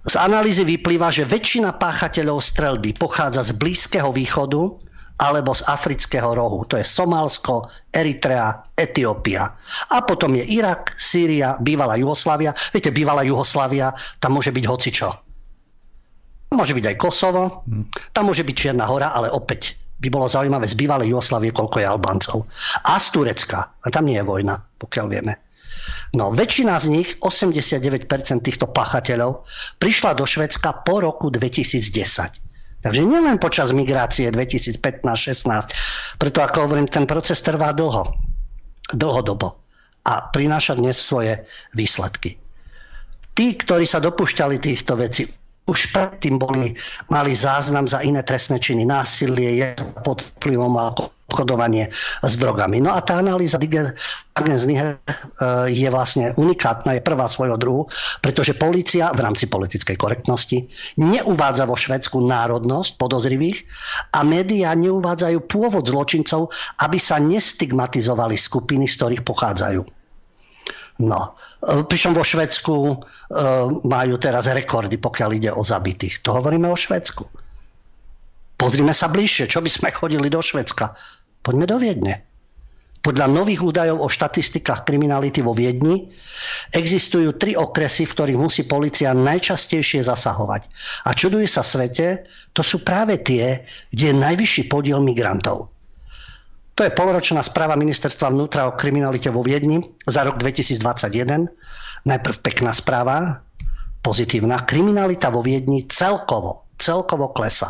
Z 0.03 0.19
analýzy 0.19 0.67
vyplýva, 0.67 1.07
že 1.07 1.23
väčšina 1.23 1.79
páchateľov 1.79 2.43
strelby 2.43 2.91
pochádza 2.99 3.39
z 3.47 3.55
Blízkeho 3.55 4.11
východu 4.11 4.67
alebo 5.23 5.55
z 5.55 5.63
afrického 5.63 6.35
rohu. 6.35 6.67
To 6.67 6.75
je 6.75 6.83
Somálsko, 6.83 7.63
Eritrea, 7.95 8.67
Etiópia. 8.75 9.47
A 9.95 10.03
potom 10.03 10.35
je 10.35 10.43
Irak, 10.43 10.91
Sýria, 10.99 11.55
bývalá 11.63 11.95
Juhoslavia. 11.95 12.51
Viete, 12.75 12.91
bývalá 12.91 13.23
Juhoslavia, 13.23 13.95
tam 14.19 14.35
môže 14.35 14.51
byť 14.51 14.65
hocičo. 14.67 15.09
Môže 16.51 16.75
byť 16.75 16.85
aj 16.85 16.95
Kosovo, 16.99 17.65
tam 18.13 18.29
môže 18.29 18.43
byť 18.43 18.55
Čierna 18.59 18.85
hora, 18.85 19.15
ale 19.15 19.31
opäť 19.31 19.79
by 20.03 20.11
bolo 20.11 20.27
zaujímavé 20.27 20.67
z 20.67 20.75
bývalej 20.75 21.15
Juhoslavie, 21.15 21.55
koľko 21.55 21.79
je 21.79 21.87
Albáncov. 21.87 22.37
A 22.83 22.99
z 22.99 23.07
Turecka. 23.15 23.71
A 23.71 23.87
tam 23.87 24.03
nie 24.03 24.19
je 24.19 24.27
vojna, 24.27 24.59
pokiaľ 24.77 25.05
vieme. 25.07 25.39
No, 26.13 26.29
väčšina 26.29 26.77
z 26.77 26.93
nich, 26.93 27.09
89% 27.25 28.05
týchto 28.45 28.69
páchateľov, 28.69 29.49
prišla 29.81 30.13
do 30.13 30.29
Švedska 30.29 30.85
po 30.85 31.01
roku 31.01 31.33
2010. 31.33 32.37
Takže 32.85 33.01
nielen 33.01 33.41
počas 33.41 33.73
migrácie 33.73 34.29
2015-16, 34.29 36.21
preto 36.21 36.39
ako 36.45 36.69
hovorím, 36.69 36.85
ten 36.85 37.09
proces 37.09 37.41
trvá 37.41 37.73
dlho, 37.73 38.05
dlhodobo 38.93 39.57
a 40.05 40.29
prináša 40.29 40.77
dnes 40.77 41.01
svoje 41.01 41.41
výsledky. 41.73 42.37
Tí, 43.33 43.57
ktorí 43.57 43.87
sa 43.87 43.97
dopúšťali 43.97 44.61
týchto 44.61 44.93
vecí, 44.99 45.25
už 45.65 45.95
predtým 45.95 46.37
boli, 46.37 46.75
mali 47.07 47.31
záznam 47.33 47.87
za 47.87 48.03
iné 48.03 48.21
trestné 48.21 48.59
činy, 48.59 48.83
násilie, 48.85 49.63
je 49.63 49.67
pod 50.03 50.21
vplyvom 50.37 50.75
ako 50.75 51.22
obchodovanie 51.33 51.89
s 52.21 52.33
drogami. 52.37 52.77
No 52.77 52.93
a 52.93 53.01
tá 53.01 53.17
analýza 53.17 53.57
Agnes 54.37 54.69
Niher 54.69 55.01
e, 55.01 55.73
je 55.73 55.89
vlastne 55.89 56.37
unikátna, 56.37 57.01
je 57.01 57.01
prvá 57.01 57.25
svojho 57.25 57.57
druhu, 57.57 57.89
pretože 58.21 58.53
policia 58.53 59.09
v 59.17 59.25
rámci 59.25 59.49
politickej 59.49 59.97
korektnosti 59.97 60.69
neuvádza 61.01 61.65
vo 61.65 61.73
Švedsku 61.73 62.21
národnosť 62.21 63.01
podozrivých 63.01 63.65
a 64.13 64.21
médiá 64.21 64.77
neuvádzajú 64.77 65.49
pôvod 65.49 65.89
zločincov, 65.89 66.53
aby 66.85 67.01
sa 67.01 67.17
nestigmatizovali 67.17 68.37
skupiny, 68.37 68.85
z 68.85 68.93
ktorých 69.01 69.23
pochádzajú. 69.25 69.81
No, 71.01 71.33
e, 71.65 71.81
pričom 71.89 72.13
vo 72.13 72.21
Švedsku 72.21 72.73
e, 72.85 72.95
majú 73.81 74.15
teraz 74.21 74.45
rekordy, 74.45 75.01
pokiaľ 75.01 75.29
ide 75.33 75.49
o 75.49 75.65
zabitých. 75.65 76.21
To 76.21 76.37
hovoríme 76.37 76.69
o 76.69 76.77
Švedsku. 76.77 77.25
Pozrime 78.53 78.95
sa 78.95 79.11
bližšie, 79.11 79.49
čo 79.49 79.59
by 79.59 79.67
sme 79.67 79.89
chodili 79.91 80.31
do 80.31 80.39
Švedska. 80.39 80.93
Poďme 81.43 81.67
do 81.67 81.77
Viedne. 81.77 82.23
Podľa 83.03 83.27
nových 83.27 83.59
údajov 83.59 83.99
o 83.99 84.07
štatistikách 84.07 84.87
kriminality 84.87 85.43
vo 85.43 85.51
Viedni 85.51 86.07
existujú 86.71 87.35
tri 87.35 87.51
okresy, 87.51 88.07
v 88.07 88.15
ktorých 88.15 88.39
musí 88.39 88.63
policia 88.63 89.11
najčastejšie 89.11 90.07
zasahovať. 90.07 90.71
A 91.03 91.11
čuduje 91.11 91.43
sa 91.43 91.67
svete, 91.67 92.23
to 92.55 92.63
sú 92.63 92.79
práve 92.79 93.19
tie, 93.19 93.59
kde 93.91 94.15
je 94.15 94.15
najvyšší 94.23 94.71
podiel 94.71 95.03
migrantov. 95.03 95.67
To 96.79 96.87
je 96.87 96.95
polročná 96.95 97.43
správa 97.43 97.75
ministerstva 97.75 98.31
vnútra 98.31 98.71
o 98.71 98.79
kriminalite 98.79 99.27
vo 99.27 99.43
Viedni 99.43 99.83
za 100.07 100.23
rok 100.23 100.39
2021. 100.39 101.51
Najprv 102.07 102.35
pekná 102.39 102.71
správa, 102.71 103.43
pozitívna. 103.99 104.63
Kriminalita 104.63 105.27
vo 105.27 105.43
Viedni 105.43 105.83
celkovo, 105.91 106.71
celkovo 106.79 107.35
klesá. 107.35 107.67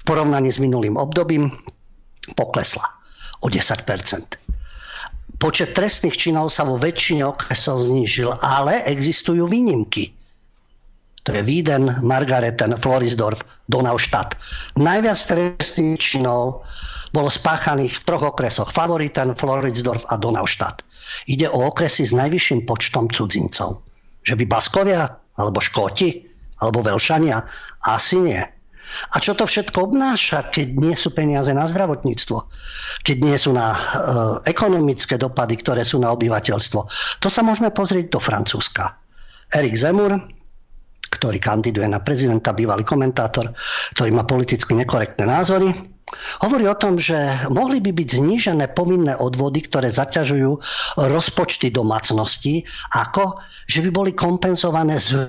V 0.00 0.02
porovnaní 0.08 0.48
s 0.48 0.56
minulým 0.56 0.96
obdobím 0.96 1.52
poklesla 2.34 2.84
o 3.40 3.46
10% 3.46 4.48
Počet 5.38 5.70
trestných 5.70 6.18
činov 6.18 6.50
sa 6.50 6.66
vo 6.66 6.74
väčšine 6.74 7.22
okresov 7.22 7.86
znížil, 7.86 8.26
ale 8.42 8.82
existujú 8.90 9.46
výnimky. 9.46 10.10
To 11.22 11.30
je 11.30 11.46
Wieden, 11.46 12.02
Margareten, 12.02 12.74
Florisdorf, 12.74 13.46
Donaustadt. 13.70 14.34
Najviac 14.74 15.14
trestných 15.14 16.02
činov 16.02 16.66
bolo 17.14 17.30
spáchaných 17.30 18.02
v 18.02 18.06
troch 18.08 18.34
okresoch. 18.34 18.74
Favoriten, 18.74 19.38
Floridsdorf 19.38 20.10
a 20.10 20.18
Donaustadt. 20.18 20.82
Ide 21.30 21.46
o 21.46 21.70
okresy 21.70 22.02
s 22.02 22.16
najvyšším 22.18 22.66
počtom 22.66 23.06
cudzincov. 23.06 23.78
Že 24.26 24.42
by 24.42 24.44
Baskovia, 24.50 25.06
alebo 25.38 25.62
Škóti, 25.62 26.26
alebo 26.58 26.82
Velšania? 26.82 27.46
Asi 27.86 28.18
nie. 28.18 28.42
A 29.12 29.20
čo 29.20 29.36
to 29.36 29.44
všetko 29.44 29.92
obnáša, 29.92 30.48
keď 30.48 30.68
nie 30.76 30.94
sú 30.96 31.12
peniaze 31.12 31.52
na 31.52 31.68
zdravotníctvo? 31.68 32.36
Keď 33.04 33.16
nie 33.20 33.36
sú 33.36 33.52
na 33.52 33.74
e, 33.74 33.78
ekonomické 34.48 35.20
dopady, 35.20 35.60
ktoré 35.60 35.84
sú 35.84 36.00
na 36.00 36.12
obyvateľstvo? 36.12 36.80
To 37.20 37.28
sa 37.28 37.40
môžeme 37.44 37.72
pozrieť 37.72 38.12
do 38.12 38.20
Francúzska. 38.20 38.96
Erik 39.52 39.76
Zemur, 39.76 40.16
ktorý 41.08 41.38
kandiduje 41.40 41.88
na 41.88 42.04
prezidenta, 42.04 42.52
bývalý 42.52 42.84
komentátor, 42.84 43.52
ktorý 43.96 44.10
má 44.12 44.28
politicky 44.28 44.76
nekorektné 44.76 45.24
názory, 45.24 45.72
Hovorí 46.40 46.64
o 46.64 46.78
tom, 46.78 46.96
že 46.96 47.16
mohli 47.52 47.84
by 47.84 47.92
byť 47.92 48.08
znížené 48.16 48.72
povinné 48.72 49.12
odvody, 49.20 49.60
ktoré 49.68 49.92
zaťažujú 49.92 50.56
rozpočty 51.04 51.68
domácností, 51.68 52.64
ako 52.96 53.36
že 53.68 53.84
by 53.84 53.90
boli 53.92 54.10
kompenzované 54.16 54.96
z 54.96 55.28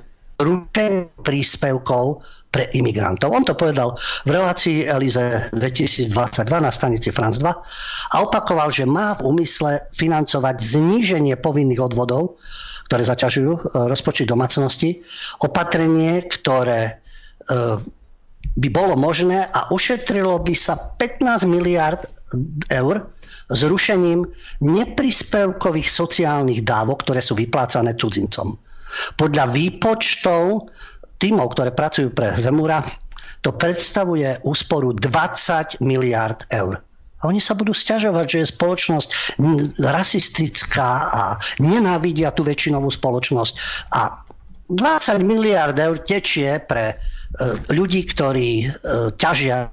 príspevkov 1.20 2.24
pre 2.50 2.66
imigrantov. 2.74 3.30
On 3.30 3.46
to 3.46 3.54
povedal 3.54 3.94
v 4.26 4.30
relácii 4.34 4.90
Elize 4.90 5.54
2022 5.54 6.10
na 6.50 6.74
stanici 6.74 7.14
France 7.14 7.38
2 7.38 7.46
a 7.46 8.16
opakoval, 8.26 8.74
že 8.74 8.90
má 8.90 9.14
v 9.22 9.30
úmysle 9.30 9.86
financovať 9.94 10.58
zníženie 10.58 11.38
povinných 11.38 11.94
odvodov, 11.94 12.42
ktoré 12.90 13.06
zaťažujú 13.06 13.52
e, 13.54 13.60
rozpočty 13.86 14.26
domácnosti, 14.26 15.06
opatrenie, 15.46 16.26
ktoré 16.26 16.82
e, 16.90 16.94
by 18.58 18.70
bolo 18.74 18.98
možné 18.98 19.46
a 19.46 19.70
ušetrilo 19.70 20.42
by 20.42 20.54
sa 20.58 20.74
15 20.98 21.46
miliard 21.46 22.02
eur 22.74 23.06
zrušením 23.50 24.26
nepríspevkových 24.62 25.90
sociálnych 25.90 26.66
dávok, 26.66 27.06
ktoré 27.06 27.22
sú 27.22 27.38
vyplácané 27.38 27.94
cudzincom. 27.98 28.58
Podľa 29.18 29.54
výpočtov 29.54 30.70
tímov, 31.20 31.54
ktoré 31.54 31.76
pracujú 31.76 32.10
pre 32.16 32.34
Zemura, 32.40 32.84
to 33.44 33.56
predstavuje 33.56 34.40
úsporu 34.44 34.92
20 34.96 35.80
miliard 35.80 36.44
eur. 36.52 36.80
A 37.20 37.28
oni 37.28 37.44
sa 37.44 37.52
budú 37.52 37.76
stiažovať, 37.76 38.26
že 38.32 38.38
je 38.40 38.54
spoločnosť 38.56 39.10
rasistická 39.84 40.90
a 41.12 41.22
nenávidia 41.60 42.32
tú 42.32 42.48
väčšinovú 42.48 42.88
spoločnosť. 42.88 43.54
A 43.92 44.24
20 44.72 45.20
miliard 45.28 45.76
eur 45.76 46.00
tečie 46.00 46.64
pre 46.64 46.96
E, 47.30 47.62
ľudí, 47.78 48.10
ktorí 48.10 48.66
e, 48.66 48.68
ťažia 49.14 49.70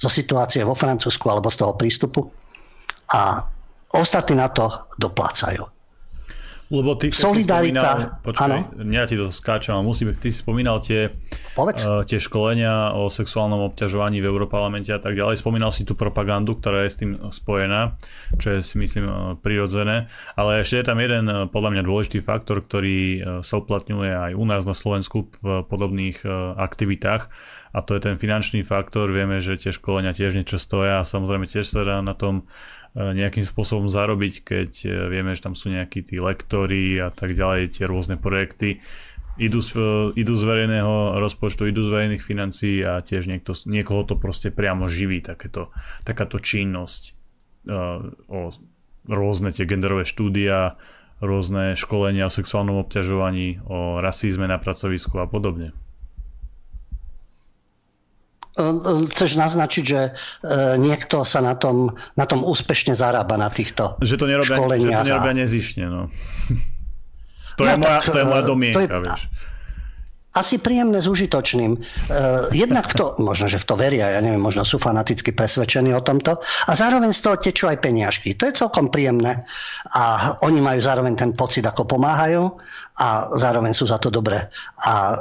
zo 0.00 0.08
situácie 0.08 0.64
vo 0.64 0.72
Francúzsku 0.72 1.28
alebo 1.28 1.52
z 1.52 1.60
toho 1.60 1.76
prístupu 1.76 2.24
a 3.12 3.44
ostatní 3.92 4.40
na 4.40 4.48
to 4.48 4.72
doplácajú. 4.96 5.68
Lebo 6.66 6.98
ty, 6.98 7.14
Solidarita, 7.14 7.94
si 7.94 8.26
počkaj, 8.26 8.82
ja 8.90 9.06
ti 9.06 9.14
to 9.14 9.30
skáčam, 9.30 9.86
musím, 9.86 10.10
ty 10.18 10.34
si 10.34 10.42
spomínal 10.42 10.82
tie, 10.82 11.14
uh, 11.54 12.02
tie 12.02 12.18
školenia 12.18 12.90
o 12.98 13.06
sexuálnom 13.06 13.70
obťažovaní 13.70 14.18
v 14.18 14.26
Európarlamente 14.26 14.90
a 14.90 14.98
tak 14.98 15.14
ďalej. 15.14 15.38
Spomínal 15.38 15.70
si 15.70 15.86
tú 15.86 15.94
propagandu, 15.94 16.58
ktorá 16.58 16.82
je 16.82 16.90
s 16.90 16.98
tým 16.98 17.12
spojená, 17.30 17.94
čo 18.42 18.58
je 18.58 18.66
si 18.66 18.82
myslím 18.82 19.06
uh, 19.06 19.38
prirodzené. 19.38 20.10
Ale 20.34 20.66
ešte 20.66 20.82
je 20.82 20.86
tam 20.90 20.98
jeden 20.98 21.30
uh, 21.30 21.46
podľa 21.46 21.78
mňa 21.78 21.82
dôležitý 21.86 22.18
faktor, 22.18 22.66
ktorý 22.66 22.98
uh, 22.98 23.16
sa 23.46 23.62
uplatňuje 23.62 24.10
aj 24.10 24.32
u 24.34 24.42
nás 24.42 24.66
na 24.66 24.74
Slovensku 24.74 25.30
v 25.38 25.62
podobných 25.70 26.26
uh, 26.26 26.58
aktivitách 26.58 27.30
a 27.76 27.84
to 27.84 27.92
je 27.92 28.08
ten 28.08 28.16
finančný 28.16 28.64
faktor. 28.64 29.12
Vieme, 29.12 29.44
že 29.44 29.60
tie 29.60 29.68
školenia 29.68 30.16
tiež 30.16 30.40
niečo 30.40 30.56
stoja 30.56 31.04
a 31.04 31.08
samozrejme 31.08 31.44
tiež 31.44 31.68
sa 31.68 31.84
dá 31.84 32.00
na 32.00 32.16
tom 32.16 32.48
E, 32.96 33.12
nejakým 33.12 33.44
spôsobom 33.44 33.92
zarobiť, 33.92 34.34
keď 34.40 34.70
e, 34.88 34.90
vieme, 35.12 35.36
že 35.36 35.44
tam 35.44 35.52
sú 35.52 35.68
nejakí 35.68 36.00
tí 36.00 36.16
lektory 36.16 36.96
a 36.96 37.12
tak 37.12 37.36
ďalej, 37.36 37.76
tie 37.76 37.84
rôzne 37.84 38.16
projekty. 38.16 38.80
Idú 39.36 39.60
z, 39.60 39.76
e, 39.76 40.16
idú 40.16 40.32
z 40.32 40.44
verejného 40.48 41.20
rozpočtu, 41.20 41.68
idú 41.68 41.84
z 41.84 41.92
verejných 41.92 42.24
financií 42.24 42.80
a 42.80 43.04
tiež 43.04 43.28
niekto, 43.28 43.52
niekoho 43.68 44.08
to 44.08 44.16
proste 44.16 44.48
priamo 44.48 44.88
živí, 44.88 45.20
takéto, 45.20 45.68
takáto 46.08 46.40
činnosť 46.40 47.28
o 48.30 48.54
rôzne 49.10 49.50
tie 49.50 49.66
genderové 49.66 50.06
štúdia, 50.06 50.78
rôzne 51.18 51.74
školenia 51.74 52.30
o 52.30 52.32
sexuálnom 52.32 52.78
obťažovaní, 52.86 53.58
o 53.66 53.98
rasizme 53.98 54.46
na 54.46 54.54
pracovisku 54.54 55.18
a 55.18 55.26
podobne. 55.26 55.74
Chceš 59.12 59.36
naznačiť, 59.36 59.84
že 59.84 60.00
e, 60.00 60.10
niekto 60.80 61.28
sa 61.28 61.44
na 61.44 61.52
tom, 61.52 61.92
na 62.16 62.24
tom 62.24 62.40
úspešne 62.40 62.96
zarába 62.96 63.36
na 63.36 63.52
týchto 63.52 64.00
že 64.00 64.16
to 64.16 64.24
nerobia, 64.24 64.56
školeniach. 64.56 65.04
Že 65.04 65.04
to 65.04 65.08
nerobia 65.12 65.34
nezišne, 65.36 65.84
no. 65.92 66.02
To, 67.56 67.64
no, 67.64 67.72
je 67.72 67.76
moja, 67.80 67.98
to 68.04 68.18
je 68.20 68.26
moja 68.28 68.44
e, 68.44 68.48
domienka, 68.52 68.84
je, 68.84 69.00
vieš. 69.00 69.20
asi 70.36 70.60
príjemné 70.60 71.00
s 71.00 71.08
užitočným. 71.08 71.72
Uh, 71.72 72.52
jednak 72.52 72.92
to, 72.92 73.16
možno, 73.16 73.48
že 73.48 73.56
v 73.56 73.64
to 73.64 73.74
veria, 73.80 74.12
ja 74.12 74.20
neviem, 74.20 74.44
možno 74.44 74.60
sú 74.60 74.76
fanaticky 74.76 75.32
presvedčení 75.32 75.88
o 75.96 76.04
tomto 76.04 76.36
a 76.68 76.72
zároveň 76.76 77.16
z 77.16 77.20
toho 77.24 77.40
tečú 77.40 77.64
aj 77.72 77.80
peniažky. 77.80 78.36
To 78.36 78.44
je 78.44 78.60
celkom 78.60 78.92
príjemné 78.92 79.40
a 79.96 80.36
oni 80.44 80.60
majú 80.60 80.84
zároveň 80.84 81.16
ten 81.16 81.32
pocit, 81.32 81.64
ako 81.64 81.88
pomáhajú 81.88 82.44
a 83.00 83.32
zároveň 83.40 83.72
sú 83.72 83.88
za 83.88 83.96
to 83.96 84.12
dobré 84.12 84.52
a 84.84 85.16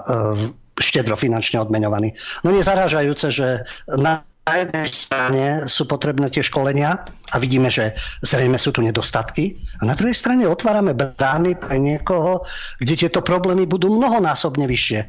štedro 0.75 1.15
finančne 1.15 1.63
odmeňovaní. 1.63 2.11
No 2.43 2.51
je 2.51 2.63
zarážajúce, 2.63 3.31
že 3.31 3.47
na 3.87 4.23
na 4.45 4.61
jednej 4.61 4.85
strane 4.85 5.45
sú 5.65 5.89
potrebné 5.89 6.29
tie 6.29 6.45
školenia 6.45 7.01
a 7.33 7.35
vidíme, 7.41 7.65
že 7.65 7.97
zrejme 8.21 8.61
sú 8.61 8.69
tu 8.69 8.85
nedostatky 8.85 9.57
a 9.81 9.89
na 9.89 9.97
druhej 9.97 10.13
strane 10.13 10.45
otvárame 10.45 10.93
brány 10.93 11.57
pre 11.57 11.81
niekoho, 11.81 12.45
kde 12.77 12.93
tieto 12.93 13.25
problémy 13.25 13.65
budú 13.65 13.89
mnohonásobne 13.89 14.69
vyššie. 14.69 15.01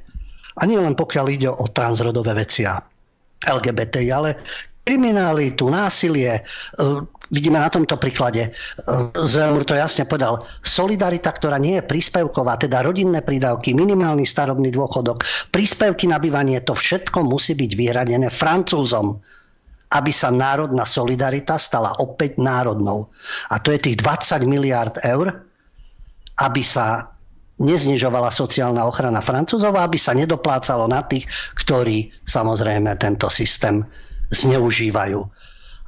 A 0.56 0.64
nie 0.64 0.80
len 0.80 0.96
pokiaľ 0.96 1.26
ide 1.28 1.52
o 1.52 1.68
transrodové 1.68 2.32
veci 2.32 2.64
a 2.64 2.80
LGBTI, 3.44 4.08
ale 4.08 4.40
kriminalitu, 4.88 5.68
násilie, 5.68 6.40
Vidíme 7.34 7.58
na 7.58 7.66
tomto 7.66 7.98
príklade, 7.98 8.54
Zelmur 9.18 9.66
to 9.66 9.74
jasne 9.74 10.06
povedal, 10.06 10.46
solidarita, 10.62 11.34
ktorá 11.34 11.58
nie 11.58 11.82
je 11.82 11.88
príspevková, 11.88 12.54
teda 12.54 12.86
rodinné 12.86 13.18
prídavky, 13.18 13.74
minimálny 13.74 14.22
starobný 14.22 14.70
dôchodok, 14.70 15.26
príspevky 15.50 16.06
na 16.06 16.22
bývanie, 16.22 16.62
to 16.62 16.78
všetko 16.78 17.26
musí 17.26 17.58
byť 17.58 17.70
vyhradené 17.74 18.30
Francúzom, 18.30 19.18
aby 19.94 20.10
sa 20.14 20.30
národná 20.30 20.86
solidarita 20.86 21.58
stala 21.58 21.94
opäť 21.98 22.38
národnou. 22.38 23.10
A 23.50 23.58
to 23.58 23.74
je 23.74 23.82
tých 23.90 24.02
20 24.02 24.46
miliard 24.46 24.94
eur, 25.02 25.30
aby 26.42 26.62
sa 26.62 27.10
neznižovala 27.56 28.28
sociálna 28.28 28.84
ochrana 28.84 29.24
Francúzov, 29.24 29.74
aby 29.80 29.96
sa 29.96 30.12
nedoplácalo 30.12 30.84
na 30.86 31.00
tých, 31.08 31.24
ktorí 31.56 32.12
samozrejme 32.28 32.92
tento 33.00 33.32
systém 33.32 33.80
zneužívajú. 34.28 35.20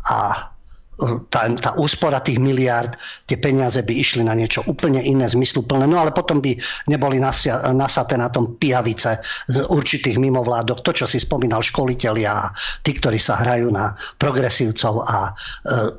A 0.09 0.49
tá, 1.31 1.47
tá 1.55 1.71
úspora 1.78 2.19
tých 2.19 2.43
miliárd, 2.43 2.99
tie 3.31 3.38
peniaze 3.38 3.78
by 3.87 3.95
išli 3.95 4.26
na 4.26 4.35
niečo 4.35 4.67
úplne 4.67 4.99
iné, 4.99 5.31
zmysluplné. 5.31 5.87
No 5.87 6.02
ale 6.02 6.11
potom 6.11 6.43
by 6.43 6.59
neboli 6.90 7.23
nasia, 7.23 7.62
nasaté 7.71 8.19
na 8.19 8.26
tom 8.26 8.59
pijavice 8.59 9.23
z 9.47 9.57
určitých 9.71 10.19
mimovládok. 10.19 10.83
To, 10.83 10.90
čo 10.90 11.07
si 11.07 11.23
spomínal 11.23 11.62
školiteľia 11.62 12.31
a 12.35 12.50
tí, 12.83 12.99
ktorí 12.99 13.17
sa 13.23 13.38
hrajú 13.38 13.71
na 13.71 13.95
progresívcov 14.19 15.07
a 15.07 15.31
e, 15.31 15.33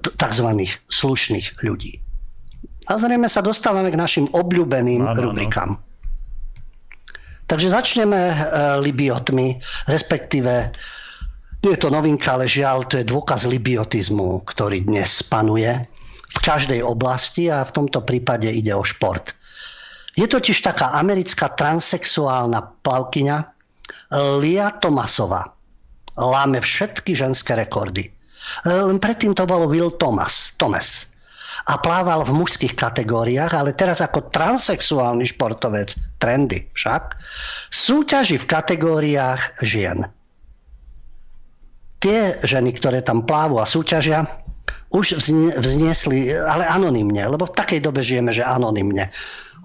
tzv. 0.04 0.50
slušných 0.92 1.64
ľudí. 1.64 1.96
A 2.90 2.98
zrejme 3.00 3.30
sa 3.32 3.40
dostávame 3.40 3.94
k 3.94 4.02
našim 4.02 4.26
obľúbeným 4.34 5.06
ano, 5.08 5.32
rubrikám. 5.32 5.78
Ano. 5.78 5.88
Takže 7.50 7.72
začneme 7.72 8.20
e, 8.30 8.36
Libiotmi, 8.84 9.58
respektíve 9.90 10.70
je 11.60 11.76
to 11.76 11.92
novinka, 11.92 12.40
ale 12.40 12.48
žiaľ, 12.48 12.88
to 12.88 13.04
je 13.04 13.10
dôkaz 13.12 13.44
libiotizmu, 13.44 14.48
ktorý 14.48 14.88
dnes 14.88 15.20
panuje 15.28 15.68
v 16.30 16.38
každej 16.40 16.80
oblasti 16.80 17.52
a 17.52 17.68
v 17.68 17.76
tomto 17.76 18.00
prípade 18.08 18.48
ide 18.48 18.72
o 18.72 18.86
šport. 18.86 19.36
Je 20.16 20.24
totiž 20.24 20.56
taká 20.64 20.96
americká 20.96 21.52
transexuálna 21.52 22.80
plavkyňa 22.84 23.38
Lia 24.40 24.72
Tomasova. 24.80 25.52
Láme 26.20 26.64
všetky 26.64 27.16
ženské 27.16 27.56
rekordy. 27.56 28.08
Len 28.64 29.00
predtým 29.00 29.36
to 29.36 29.44
bolo 29.44 29.68
Will 29.68 29.92
Thomas, 30.00 30.56
Thomas. 30.56 31.12
A 31.68 31.76
plával 31.76 32.24
v 32.24 32.40
mužských 32.40 32.72
kategóriách, 32.72 33.52
ale 33.52 33.76
teraz 33.76 34.00
ako 34.00 34.32
transexuálny 34.32 35.28
športovec, 35.28 35.92
trendy 36.24 36.72
však, 36.72 37.20
súťaží 37.68 38.40
v 38.40 38.48
kategóriách 38.48 39.60
žien 39.60 40.08
tie 42.00 42.36
ženy, 42.44 42.76
ktoré 42.76 43.04
tam 43.04 43.24
plávu 43.24 43.60
a 43.60 43.68
súťažia, 43.68 44.28
už 44.90 45.22
vzniesli, 45.62 46.34
ale 46.34 46.66
anonymne, 46.66 47.22
lebo 47.22 47.46
v 47.46 47.54
takej 47.54 47.86
dobe 47.86 48.02
žijeme, 48.02 48.34
že 48.34 48.42
anonymne. 48.42 49.14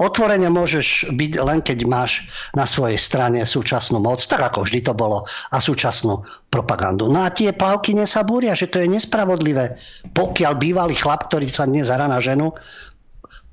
Otvorene 0.02 0.50
môžeš 0.50 1.14
byť 1.14 1.32
len 1.38 1.62
keď 1.62 1.86
máš 1.86 2.26
na 2.58 2.66
svojej 2.66 2.98
strane 2.98 3.46
súčasnú 3.46 4.02
moc, 4.02 4.18
tak 4.26 4.42
ako 4.42 4.66
vždy 4.66 4.82
to 4.82 4.92
bolo, 4.92 5.22
a 5.54 5.56
súčasnú 5.62 6.26
propagandu. 6.50 7.06
No 7.06 7.22
a 7.22 7.30
tie 7.30 7.54
plavky 7.54 7.94
sa 8.02 8.26
búria, 8.26 8.58
že 8.58 8.66
to 8.66 8.82
je 8.82 8.90
nespravodlivé. 8.90 9.78
Pokiaľ 10.10 10.52
bývalý 10.58 10.98
chlap, 10.98 11.30
ktorý 11.30 11.46
sa 11.46 11.70
dnes 11.70 11.94
hrá 11.94 12.10
na 12.10 12.18
ženu, 12.18 12.50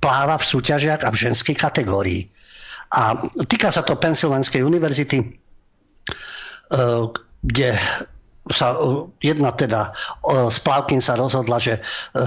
pláva 0.01 0.41
v 0.41 0.49
súťažiach 0.49 1.05
a 1.05 1.13
v 1.13 1.29
ženskej 1.29 1.53
kategórii. 1.53 2.25
A 2.97 3.21
týka 3.45 3.69
sa 3.69 3.85
to 3.85 3.95
Pensylvánskej 3.95 4.65
univerzity, 4.65 5.21
eh, 5.21 7.05
kde 7.45 7.69
sa 8.53 8.77
jedna 9.19 9.51
teda 9.55 9.91
z 10.51 10.57
Plavkin 10.63 11.03
sa 11.03 11.19
rozhodla, 11.19 11.57
že 11.57 11.77
e, 11.77 11.81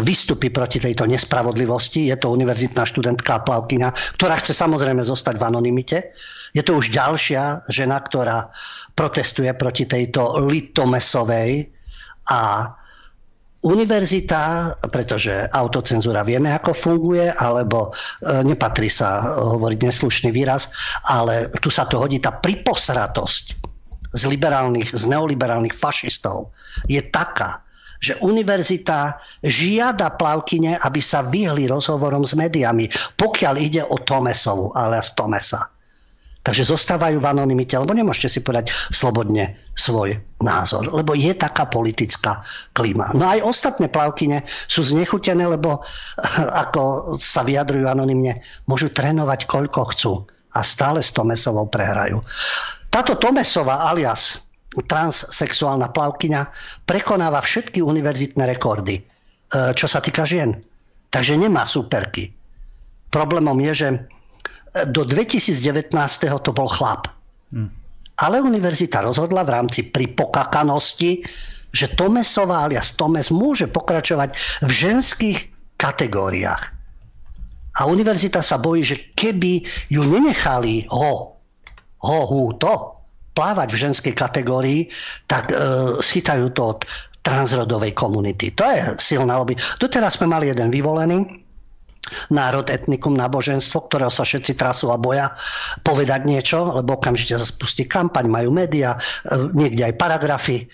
vystupí 0.05 0.51
proti 0.51 0.81
tejto 0.83 1.09
nespravodlivosti. 1.09 2.11
Je 2.11 2.17
to 2.19 2.33
univerzitná 2.35 2.85
študentka 2.85 3.45
Plavkina, 3.45 3.95
ktorá 4.19 4.37
chce 4.41 4.53
samozrejme 4.53 5.01
zostať 5.01 5.41
v 5.41 5.47
anonimite. 5.47 5.99
Je 6.53 6.63
to 6.63 6.77
už 6.77 6.93
ďalšia 6.93 7.67
žena, 7.71 8.01
ktorá 8.03 8.53
protestuje 8.95 9.51
proti 9.57 9.89
tejto 9.89 10.45
litomesovej 10.45 11.69
a 12.31 12.73
univerzita, 13.65 14.77
pretože 14.93 15.49
autocenzúra 15.49 16.21
vieme, 16.21 16.53
ako 16.53 16.77
funguje, 16.77 17.33
alebo 17.33 17.89
e, 17.89 18.45
nepatrí 18.45 18.93
sa 18.93 19.41
hovoriť 19.41 19.79
neslušný 19.89 20.31
výraz, 20.37 20.69
ale 21.09 21.49
tu 21.65 21.73
sa 21.73 21.89
to 21.89 21.97
hodí 21.97 22.21
tá 22.21 22.29
priposratosť 22.29 23.64
z 24.15 24.23
liberálnych, 24.31 24.95
z 24.95 25.05
neoliberálnych 25.11 25.75
fašistov 25.75 26.55
je 26.87 27.03
taká, 27.03 27.61
že 27.99 28.15
univerzita 28.23 29.19
žiada 29.43 30.15
plavkyne, 30.15 30.79
aby 30.79 31.01
sa 31.03 31.27
vyhli 31.27 31.67
rozhovorom 31.67 32.23
s 32.23 32.39
médiami, 32.39 32.87
pokiaľ 33.19 33.55
ide 33.59 33.83
o 33.83 33.97
Tomesovu, 34.01 34.71
ale 34.77 35.03
z 35.03 35.11
Tomesa. 35.19 35.75
Takže 36.45 36.69
zostávajú 36.69 37.25
v 37.25 37.31
anonimite, 37.33 37.73
lebo 37.73 37.97
nemôžete 37.97 38.37
si 38.37 38.41
povedať 38.45 38.69
slobodne 38.93 39.57
svoj 39.81 40.21
názor, 40.45 40.93
lebo 40.93 41.17
je 41.17 41.33
taká 41.33 41.65
politická 41.65 42.45
klíma. 42.77 43.17
No 43.17 43.25
aj 43.25 43.41
ostatné 43.41 43.89
plavkyne 43.89 44.45
sú 44.69 44.85
znechutené, 44.85 45.49
lebo 45.49 45.81
ako 46.69 47.17
sa 47.17 47.41
vyjadrujú 47.41 47.89
anonimne, 47.89 48.45
môžu 48.69 48.93
trénovať 48.93 49.49
koľko 49.49 49.81
chcú 49.97 50.13
a 50.53 50.61
stále 50.61 51.01
s 51.01 51.17
Tomesovou 51.17 51.65
prehrajú. 51.73 52.21
Táto 52.95 53.19
Tomesová 53.19 53.91
alias 53.91 54.39
transsexuálna 54.71 55.91
plavkyňa 55.91 56.47
prekonáva 56.87 57.43
všetky 57.43 57.83
univerzitné 57.83 58.47
rekordy, 58.55 59.03
e, 59.03 59.03
čo 59.75 59.91
sa 59.91 59.99
týka 59.99 60.23
žien. 60.23 60.63
Takže 61.11 61.35
nemá 61.35 61.67
superky. 61.67 62.31
Problémom 63.11 63.59
je, 63.67 63.73
že 63.75 63.89
e, 63.91 63.99
do 64.95 65.03
2019. 65.03 65.91
to 66.39 66.51
bol 66.55 66.71
chlap. 66.71 67.11
Hmm. 67.51 67.67
Ale 68.23 68.39
univerzita 68.39 69.03
rozhodla 69.03 69.43
v 69.43 69.59
rámci 69.59 69.91
pripokakanosti, 69.91 71.27
že 71.75 71.91
Tomesová 71.99 72.63
alias 72.63 72.95
Tomes 72.95 73.35
môže 73.35 73.67
pokračovať 73.67 74.63
v 74.63 74.71
ženských 74.71 75.39
kategóriách. 75.83 76.63
A 77.75 77.91
univerzita 77.91 78.39
sa 78.39 78.55
bojí, 78.55 78.87
že 78.87 79.11
keby 79.19 79.67
ju 79.91 80.07
nenechali 80.07 80.87
ho 80.95 81.34
to, 82.61 82.95
plávať 83.35 83.69
v 83.75 83.81
ženskej 83.91 84.15
kategórii, 84.15 84.81
tak 85.27 85.51
e, 85.51 85.55
schytajú 85.99 86.55
to 86.55 86.79
od 86.79 86.81
transrodovej 87.27 87.93
komunity. 87.97 88.55
To 88.55 88.63
je 88.63 88.81
silná 89.03 89.41
lobby. 89.41 89.59
Doteraz 89.83 90.17
sme 90.21 90.31
mali 90.31 90.53
jeden 90.53 90.71
vyvolený, 90.71 91.43
národ, 92.31 92.69
etnikum, 92.69 93.17
náboženstvo, 93.17 93.89
ktorého 93.89 94.13
sa 94.13 94.23
všetci 94.23 94.61
trasú 94.61 94.93
a 94.93 95.01
boja 95.01 95.33
povedať 95.83 96.29
niečo, 96.29 96.79
lebo 96.79 97.01
okamžite 97.01 97.41
sa 97.41 97.49
spustí 97.49 97.89
kampaň, 97.89 98.31
majú 98.31 98.55
média, 98.55 98.95
e, 98.95 99.51
niekde 99.53 99.91
aj 99.91 99.99
paragrafy. 99.99 100.71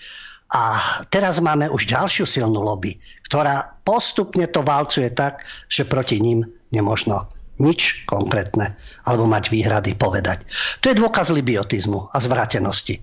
A 0.51 0.75
teraz 1.07 1.39
máme 1.39 1.71
už 1.71 1.87
ďalšiu 1.87 2.27
silnú 2.27 2.59
lobby, 2.59 2.99
ktorá 3.31 3.79
postupne 3.87 4.43
to 4.51 4.59
válcuje 4.59 5.07
tak, 5.15 5.47
že 5.71 5.87
proti 5.87 6.19
ním 6.19 6.43
nemožno 6.75 7.31
nič 7.61 8.09
konkrétne 8.09 8.73
alebo 9.05 9.29
mať 9.29 9.53
výhrady 9.53 9.93
povedať. 9.93 10.43
To 10.81 10.89
je 10.89 10.99
dôkaz 10.99 11.29
libiotizmu 11.29 12.09
a 12.09 12.17
zvratenosti. 12.17 12.97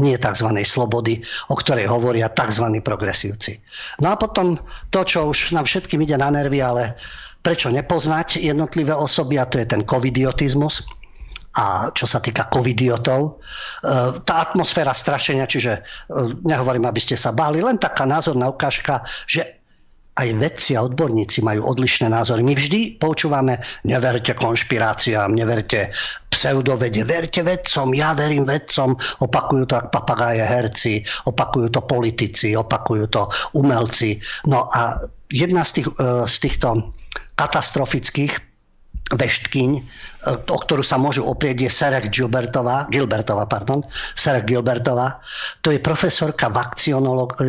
Nie 0.00 0.16
tzv. 0.16 0.48
slobody, 0.64 1.20
o 1.52 1.54
ktorej 1.58 1.84
hovoria 1.84 2.32
tzv. 2.32 2.64
progresívci. 2.80 3.60
No 4.00 4.14
a 4.14 4.16
potom 4.16 4.56
to, 4.88 5.04
čo 5.04 5.28
už 5.28 5.52
nám 5.52 5.68
všetkým 5.68 6.00
ide 6.00 6.16
na 6.16 6.32
nervy, 6.32 6.64
ale 6.64 6.96
prečo 7.44 7.68
nepoznať 7.68 8.40
jednotlivé 8.40 8.96
osoby, 8.96 9.36
a 9.36 9.44
to 9.44 9.60
je 9.60 9.68
ten 9.68 9.84
covidiotizmus, 9.84 10.88
a 11.52 11.92
čo 11.92 12.08
sa 12.08 12.16
týka 12.16 12.48
covidiotov, 12.48 13.20
e, 13.28 13.30
tá 14.24 14.34
atmosféra 14.40 14.96
strašenia, 14.96 15.44
čiže 15.44 15.72
e, 15.76 15.80
nehovorím, 16.48 16.88
aby 16.88 16.96
ste 16.96 17.12
sa 17.12 17.28
báli, 17.36 17.60
len 17.60 17.76
taká 17.76 18.08
názorná 18.08 18.48
ukážka, 18.48 19.04
že 19.28 19.60
aj 20.12 20.28
vedci 20.36 20.76
a 20.76 20.84
odborníci 20.84 21.40
majú 21.40 21.72
odlišné 21.72 22.12
názory. 22.12 22.44
My 22.44 22.52
vždy 22.52 23.00
počúvame, 23.00 23.56
neverte 23.88 24.36
konšpiráciám, 24.36 25.32
neverte 25.32 25.88
pseudovede, 26.28 27.00
verte 27.08 27.40
vedcom, 27.40 27.96
ja 27.96 28.12
verím 28.12 28.44
vedcom, 28.44 28.92
opakujú 29.24 29.64
to 29.72 29.74
ak 29.80 29.88
papagáje 29.88 30.44
herci, 30.44 31.00
opakujú 31.24 31.72
to 31.72 31.80
politici, 31.88 32.52
opakujú 32.52 33.08
to 33.08 33.24
umelci. 33.56 34.20
No 34.44 34.68
a 34.76 35.00
jedna 35.32 35.64
z, 35.64 35.80
tých, 35.80 35.88
e, 35.96 36.28
z 36.28 36.36
týchto 36.44 36.92
katastrofických 37.40 38.36
veštkyň, 39.16 39.70
o 40.26 40.58
ktorú 40.58 40.86
sa 40.86 40.94
môžu 40.98 41.26
oprieť, 41.26 41.66
je 41.66 41.70
Serek 41.70 42.06
Gilbertová, 42.14 42.86
Gilbertová, 42.94 43.46
pardon, 43.50 43.82
Serek 44.14 44.46
Gilbertová. 44.46 45.18
To 45.66 45.74
je 45.74 45.82
profesorka 45.82 46.46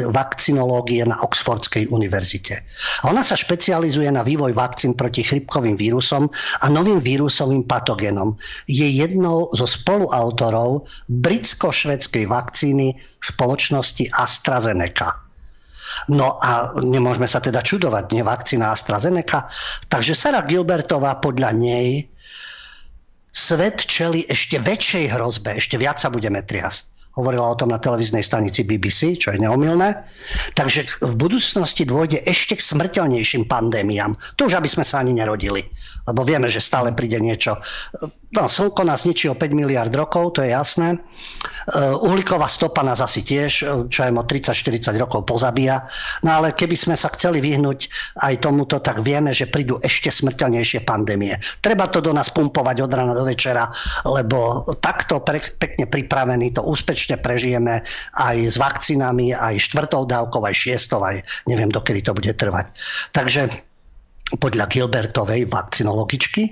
vakcinológie 0.10 1.06
na 1.06 1.18
Oxfordskej 1.22 1.94
univerzite. 1.94 2.66
Ona 3.06 3.22
sa 3.22 3.38
špecializuje 3.38 4.10
na 4.10 4.26
vývoj 4.26 4.58
vakcín 4.58 4.98
proti 4.98 5.22
chrypkovým 5.22 5.78
vírusom 5.78 6.26
a 6.62 6.66
novým 6.70 6.98
vírusovým 6.98 7.70
patogénom. 7.70 8.34
Je 8.66 8.90
jednou 8.90 9.54
zo 9.54 9.70
spoluautorov 9.70 10.90
britsko-švedskej 11.14 12.26
vakcíny 12.26 12.98
spoločnosti 13.22 14.10
AstraZeneca. 14.18 15.14
No 16.10 16.42
a 16.42 16.74
nemôžeme 16.82 17.30
sa 17.30 17.38
teda 17.38 17.62
čudovať, 17.62 18.18
nie 18.18 18.26
vakcína 18.26 18.74
AstraZeneca. 18.74 19.46
Takže 19.94 20.18
Sara 20.18 20.42
Gilbertová 20.42 21.22
podľa 21.22 21.54
nej 21.54 22.10
svet 23.34 23.84
čeli 23.90 24.24
ešte 24.30 24.62
väčšej 24.62 25.10
hrozbe, 25.10 25.58
ešte 25.58 25.76
viac 25.82 25.98
sa 25.98 26.14
budeme 26.14 26.46
triasť. 26.46 26.94
Hovorila 27.14 27.54
o 27.54 27.58
tom 27.58 27.70
na 27.70 27.78
televíznej 27.78 28.26
stanici 28.26 28.66
BBC, 28.66 29.14
čo 29.22 29.34
je 29.34 29.42
neomilné. 29.42 30.02
Takže 30.58 31.06
v 31.06 31.14
budúcnosti 31.14 31.86
dôjde 31.86 32.26
ešte 32.26 32.58
k 32.58 32.66
smrteľnejším 32.66 33.46
pandémiám. 33.46 34.18
To 34.42 34.50
už 34.50 34.58
aby 34.58 34.66
sme 34.66 34.82
sa 34.82 35.06
ani 35.06 35.14
nerodili 35.14 35.62
lebo 36.04 36.22
vieme, 36.28 36.52
že 36.52 36.60
stále 36.60 36.92
príde 36.92 37.20
niečo. 37.20 37.60
No, 38.34 38.50
slnko 38.50 38.82
nás 38.82 39.06
ničí 39.06 39.30
o 39.30 39.38
5 39.38 39.54
miliard 39.54 39.94
rokov, 39.94 40.36
to 40.36 40.40
je 40.42 40.52
jasné. 40.52 40.98
Uh, 41.70 41.96
uhlíková 42.02 42.50
stopa 42.50 42.82
nás 42.82 43.00
asi 43.00 43.22
tiež, 43.22 43.52
čo 43.88 44.00
aj 44.04 44.12
o 44.12 44.26
30-40 44.26 44.98
rokov 44.98 45.30
pozabíja. 45.30 45.86
No 46.26 46.42
ale 46.42 46.58
keby 46.58 46.74
sme 46.74 46.96
sa 46.98 47.14
chceli 47.14 47.40
vyhnúť 47.40 47.88
aj 48.26 48.42
tomuto, 48.42 48.82
tak 48.82 49.06
vieme, 49.06 49.30
že 49.32 49.48
prídu 49.48 49.78
ešte 49.86 50.10
smrteľnejšie 50.10 50.82
pandémie. 50.82 51.38
Treba 51.62 51.86
to 51.88 52.02
do 52.02 52.10
nás 52.10 52.34
pumpovať 52.34 52.84
od 52.84 52.92
rána 52.92 53.14
do 53.14 53.24
večera, 53.24 53.70
lebo 54.04 54.66
takto 54.82 55.22
pre, 55.22 55.40
pekne 55.40 55.86
pripravený 55.86 56.58
to 56.58 56.66
úspečne 56.66 57.22
prežijeme 57.22 57.86
aj 58.18 58.36
s 58.50 58.56
vakcínami, 58.58 59.32
aj 59.38 59.62
štvrtou 59.62 60.10
dávkou, 60.10 60.42
aj 60.42 60.56
šiestou, 60.58 61.00
aj 61.06 61.22
neviem, 61.46 61.70
dokedy 61.70 62.02
to 62.02 62.18
bude 62.18 62.34
trvať. 62.34 62.74
Takže 63.14 63.73
podľa 64.32 64.66
Gilbertovej 64.72 65.46
vakcinologičky 65.52 66.44
e, 66.48 66.52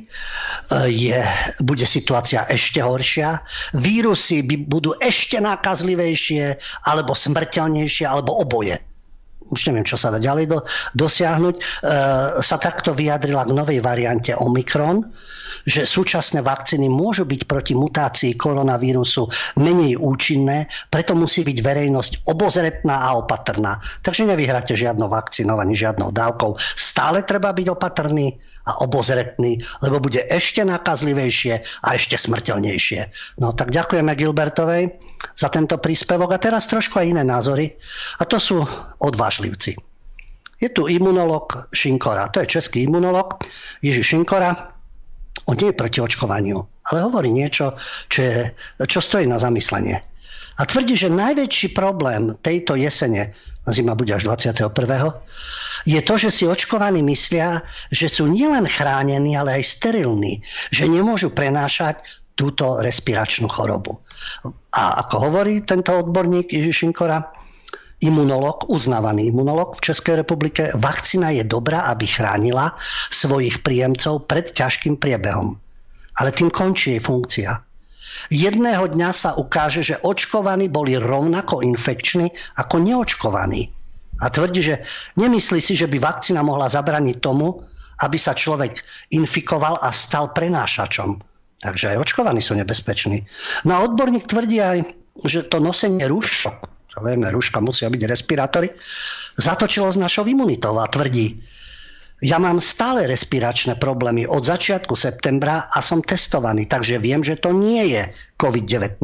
je, 0.92 1.18
bude 1.64 1.88
situácia 1.88 2.46
ešte 2.52 2.84
horšia. 2.84 3.42
Vírusy 3.80 4.46
by, 4.46 4.56
budú 4.70 4.94
ešte 5.02 5.42
nákazlivejšie, 5.42 6.60
alebo 6.86 7.18
smrteľnejšie, 7.18 8.06
alebo 8.06 8.38
oboje. 8.38 8.78
Už 9.50 9.72
neviem, 9.72 9.88
čo 9.88 9.98
sa 9.98 10.14
dá 10.14 10.20
ďalej 10.22 10.46
do, 10.52 10.60
dosiahnuť. 10.94 11.56
E, 11.58 11.62
sa 12.40 12.58
takto 12.62 12.94
vyjadrila 12.94 13.48
k 13.50 13.56
novej 13.58 13.80
variante 13.82 14.36
Omikron, 14.38 15.02
že 15.66 15.86
súčasné 15.86 16.42
vakcíny 16.42 16.90
môžu 16.90 17.28
byť 17.28 17.42
proti 17.46 17.74
mutácii 17.78 18.34
koronavírusu 18.38 19.28
menej 19.62 19.98
účinné, 20.00 20.66
preto 20.90 21.14
musí 21.14 21.46
byť 21.46 21.58
verejnosť 21.62 22.14
obozretná 22.26 23.06
a 23.06 23.18
opatrná. 23.18 23.78
Takže 24.02 24.26
nevyhráte 24.26 24.74
žiadno 24.74 25.10
vakcinovanie, 25.12 25.78
žiadnou 25.78 26.10
dávkou. 26.14 26.58
Stále 26.58 27.22
treba 27.26 27.54
byť 27.54 27.68
opatrný 27.70 28.34
a 28.66 28.82
obozretný, 28.86 29.58
lebo 29.82 30.02
bude 30.02 30.22
ešte 30.30 30.62
nakazlivejšie 30.62 31.54
a 31.86 31.88
ešte 31.98 32.18
smrteľnejšie. 32.18 33.02
No 33.42 33.54
tak 33.54 33.74
ďakujeme 33.74 34.14
Gilbertovej 34.18 35.11
za 35.36 35.48
tento 35.50 35.78
príspevok. 35.78 36.36
A 36.36 36.42
teraz 36.42 36.68
trošku 36.68 37.00
aj 37.02 37.12
iné 37.12 37.24
názory. 37.24 37.76
A 38.20 38.24
to 38.24 38.38
sú 38.38 38.64
odvážlivci. 39.02 39.78
Je 40.62 40.70
tu 40.70 40.86
imunolog 40.86 41.70
Šinkora. 41.74 42.30
To 42.34 42.46
je 42.46 42.62
český 42.62 42.86
imunolog 42.86 43.42
Ježiš 43.82 44.14
Šinkora. 44.14 44.54
On 45.50 45.58
nie 45.58 45.74
je 45.74 45.80
proti 45.80 46.00
očkovaniu, 46.04 46.62
ale 46.94 46.98
hovorí 47.02 47.34
niečo, 47.34 47.74
čo, 48.14 48.20
je, 48.22 48.40
čo 48.86 49.00
stojí 49.02 49.26
na 49.26 49.42
zamyslenie. 49.42 49.98
A 50.60 50.68
tvrdí, 50.68 50.94
že 50.94 51.10
najväčší 51.10 51.74
problém 51.74 52.38
tejto 52.46 52.78
jesene, 52.78 53.34
zima 53.66 53.98
bude 53.98 54.14
až 54.14 54.30
21. 54.30 54.70
je 55.90 56.02
to, 56.06 56.14
že 56.18 56.30
si 56.30 56.44
očkovaní 56.46 57.02
myslia, 57.02 57.66
že 57.90 58.06
sú 58.06 58.30
nielen 58.30 58.70
chránení, 58.70 59.34
ale 59.34 59.58
aj 59.58 59.82
sterilní, 59.82 60.46
že 60.70 60.86
nemôžu 60.86 61.34
prenášať 61.34 62.06
túto 62.36 62.78
respiračnú 62.82 63.50
chorobu. 63.50 63.98
A 64.72 65.04
ako 65.06 65.16
hovorí 65.30 65.62
tento 65.62 65.94
odborník 65.94 66.52
Ježišinkora, 66.52 67.22
imunolog, 68.02 68.66
uznávaný 68.68 69.30
imunolog 69.30 69.78
v 69.78 69.94
Českej 69.94 70.26
republike, 70.26 70.74
vakcína 70.74 71.32
je 71.38 71.46
dobrá, 71.46 71.86
aby 71.94 72.10
chránila 72.10 72.74
svojich 73.14 73.62
príjemcov 73.62 74.26
pred 74.26 74.50
ťažkým 74.50 74.98
priebehom. 74.98 75.56
Ale 76.18 76.34
tým 76.34 76.50
končí 76.50 76.98
jej 76.98 77.02
funkcia. 77.02 77.62
Jedného 78.28 78.92
dňa 78.92 79.10
sa 79.16 79.30
ukáže, 79.38 79.86
že 79.86 80.02
očkovaní 80.02 80.68
boli 80.68 81.00
rovnako 81.00 81.64
infekční 81.64 82.28
ako 82.60 82.84
neočkovaní. 82.84 83.72
A 84.22 84.30
tvrdí, 84.30 84.62
že 84.62 84.76
nemyslí 85.18 85.60
si, 85.64 85.74
že 85.74 85.90
by 85.90 85.98
vakcína 85.98 86.46
mohla 86.46 86.70
zabraniť 86.70 87.18
tomu, 87.24 87.64
aby 88.02 88.18
sa 88.18 88.34
človek 88.34 88.82
infikoval 89.14 89.78
a 89.82 89.94
stal 89.94 90.34
prenášačom. 90.34 91.31
Takže 91.62 91.94
aj 91.94 92.02
očkovaní 92.02 92.42
sú 92.42 92.58
nebezpeční. 92.58 93.24
No 93.70 93.72
a 93.78 93.84
odborník 93.86 94.26
tvrdí 94.26 94.58
aj, 94.58 94.80
že 95.30 95.46
to 95.46 95.62
nosenie 95.62 96.10
rúšok 96.10 96.82
vieme, 97.00 97.32
rúška 97.32 97.64
musia 97.64 97.88
byť 97.88 98.04
respirátory, 98.04 98.68
zatočilo 99.40 99.88
s 99.88 99.96
našou 99.96 100.28
imunitou 100.28 100.76
a 100.76 100.92
tvrdí, 100.92 101.40
ja 102.22 102.38
mám 102.38 102.62
stále 102.62 103.10
respiračné 103.10 103.82
problémy 103.82 104.30
od 104.30 104.46
začiatku 104.46 104.94
septembra 104.94 105.74
a 105.74 105.82
som 105.82 106.06
testovaný, 106.06 106.70
takže 106.70 107.02
viem, 107.02 107.26
že 107.26 107.42
to 107.42 107.50
nie 107.50 107.98
je 107.98 108.06
COVID-19. 108.38 109.02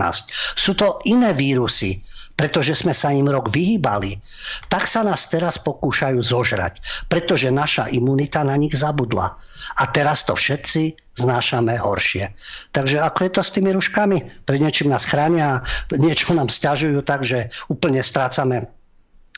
Sú 0.54 0.78
to 0.78 1.02
iné 1.10 1.34
vírusy, 1.34 1.98
pretože 2.38 2.78
sme 2.78 2.94
sa 2.94 3.10
im 3.10 3.26
rok 3.26 3.50
vyhýbali. 3.50 4.22
Tak 4.70 4.86
sa 4.86 5.02
nás 5.02 5.26
teraz 5.28 5.58
pokúšajú 5.58 6.22
zožrať, 6.22 6.80
pretože 7.10 7.50
naša 7.50 7.90
imunita 7.90 8.46
na 8.46 8.54
nich 8.54 8.78
zabudla. 8.78 9.34
A 9.82 9.84
teraz 9.90 10.24
to 10.24 10.38
všetci 10.38 10.96
znášame 11.18 11.82
horšie. 11.82 12.30
Takže 12.72 13.02
ako 13.02 13.20
je 13.26 13.32
to 13.34 13.42
s 13.42 13.54
tými 13.58 13.74
ruškami? 13.74 14.46
Pred 14.46 14.60
niečím 14.62 14.94
nás 14.94 15.10
chránia, 15.10 15.66
niečo 15.98 16.38
nám 16.38 16.48
stiažujú, 16.48 17.02
takže 17.02 17.50
úplne 17.74 18.06
strácame 18.06 18.70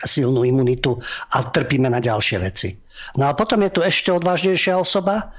silnú 0.03 0.43
imunitu 0.43 0.99
a 1.35 1.43
trpíme 1.43 1.87
na 1.87 2.03
ďalšie 2.03 2.37
veci. 2.43 2.75
No 3.15 3.31
a 3.31 3.35
potom 3.35 3.63
je 3.63 3.71
tu 3.71 3.81
ešte 3.83 4.11
odvážnejšia 4.11 4.75
osoba 4.75 5.31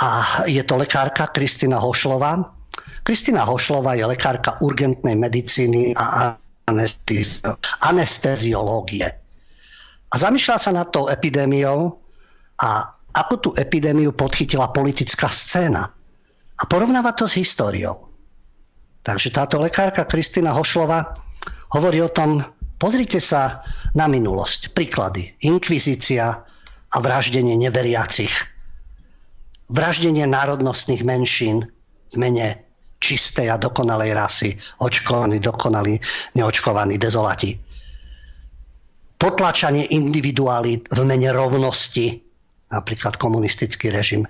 a 0.00 0.08
je 0.48 0.60
to 0.64 0.80
lekárka 0.80 1.28
Kristina 1.32 1.76
Hošlová. 1.76 2.40
Kristina 3.04 3.44
Hošlová 3.44 3.96
je 3.96 4.04
lekárka 4.04 4.60
urgentnej 4.64 5.16
medicíny 5.16 5.96
a 5.96 6.36
anesteziológie. 7.86 9.06
A 10.10 10.14
zamýšľa 10.18 10.56
sa 10.58 10.70
nad 10.74 10.90
tou 10.90 11.06
epidémiou 11.06 11.94
a 12.58 12.90
ako 13.16 13.34
tú 13.40 13.50
epidémiu 13.56 14.12
podchytila 14.12 14.74
politická 14.74 15.30
scéna. 15.30 15.88
A 16.56 16.62
porovnáva 16.68 17.12
to 17.16 17.24
s 17.24 17.36
históriou. 17.36 18.10
Takže 19.06 19.30
táto 19.30 19.62
lekárka 19.62 20.08
Kristina 20.08 20.50
Hošlova 20.50 21.14
hovorí 21.78 22.02
o 22.02 22.10
tom, 22.10 22.42
pozrite 22.82 23.22
sa 23.22 23.62
na 23.94 24.10
minulosť. 24.10 24.74
Príklady. 24.74 25.38
Inkvizícia 25.46 26.42
a 26.90 26.96
vraždenie 26.98 27.54
neveriacich. 27.54 28.34
Vraždenie 29.70 30.26
národnostných 30.26 31.06
menšín 31.06 31.70
v 32.10 32.16
mene 32.18 32.65
čistej 32.98 33.52
a 33.52 33.60
dokonalej 33.60 34.10
rasy. 34.16 34.50
Očkovaní, 34.80 35.40
dokonalí, 35.40 36.00
neočkovaní, 36.34 36.96
dezolati. 36.96 37.56
Potlačanie 39.16 39.88
individualít 39.96 40.88
v 40.92 41.00
mene 41.08 41.32
rovnosti 41.32 42.20
napríklad 42.70 43.16
komunistický 43.16 43.94
režim. 43.94 44.26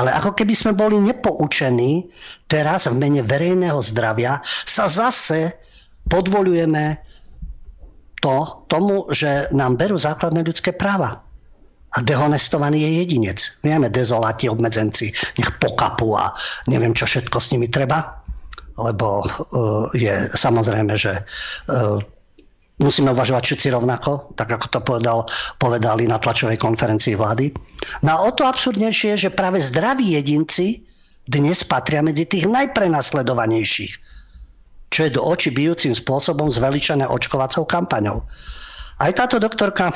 Ale 0.00 0.08
ako 0.08 0.32
keby 0.32 0.54
sme 0.56 0.72
boli 0.72 0.96
nepoučení, 0.96 2.08
teraz 2.48 2.88
v 2.88 2.96
mene 2.96 3.20
verejného 3.20 3.76
zdravia 3.84 4.40
sa 4.44 4.88
zase 4.88 5.52
podvolujeme 6.08 6.96
to, 8.22 8.64
tomu, 8.70 9.10
že 9.12 9.50
nám 9.52 9.76
berú 9.76 9.98
základné 9.98 10.46
ľudské 10.46 10.72
práva. 10.72 11.20
A 11.92 12.00
dehonestovaný 12.00 12.88
je 12.88 12.90
jedinec. 13.04 13.38
Vieme, 13.60 13.92
dezoláti, 13.92 14.48
obmedzenci, 14.48 15.12
nech 15.36 15.50
pokapu 15.60 16.16
a 16.16 16.32
neviem, 16.64 16.96
čo 16.96 17.04
všetko 17.04 17.36
s 17.36 17.52
nimi 17.52 17.68
treba. 17.68 18.16
Lebo 18.80 19.20
uh, 19.20 19.92
je 19.92 20.32
samozrejme, 20.32 20.96
že 20.96 21.20
uh, 21.20 22.00
musíme 22.80 23.12
uvažovať 23.12 23.42
všetci 23.44 23.68
rovnako, 23.76 24.32
tak 24.34 24.56
ako 24.56 24.66
to 24.72 24.80
povedal, 24.80 25.18
povedali 25.60 26.08
na 26.08 26.16
tlačovej 26.16 26.56
konferencii 26.56 27.14
vlády. 27.14 27.52
No 28.02 28.08
a 28.16 28.18
o 28.24 28.30
to 28.32 28.48
absurdnejšie 28.48 29.14
je, 29.16 29.28
že 29.28 29.36
práve 29.36 29.60
zdraví 29.60 30.16
jedinci 30.16 30.82
dnes 31.28 31.62
patria 31.62 32.02
medzi 32.02 32.26
tých 32.26 32.50
najprenasledovanejších, 32.50 33.92
čo 34.90 35.00
je 35.06 35.10
do 35.14 35.22
očí 35.22 35.54
bijúcim 35.54 35.94
spôsobom 35.94 36.50
zveličené 36.50 37.06
očkovacou 37.06 37.68
kampaňou. 37.68 38.26
Aj 38.98 39.10
táto 39.14 39.38
doktorka 39.38 39.92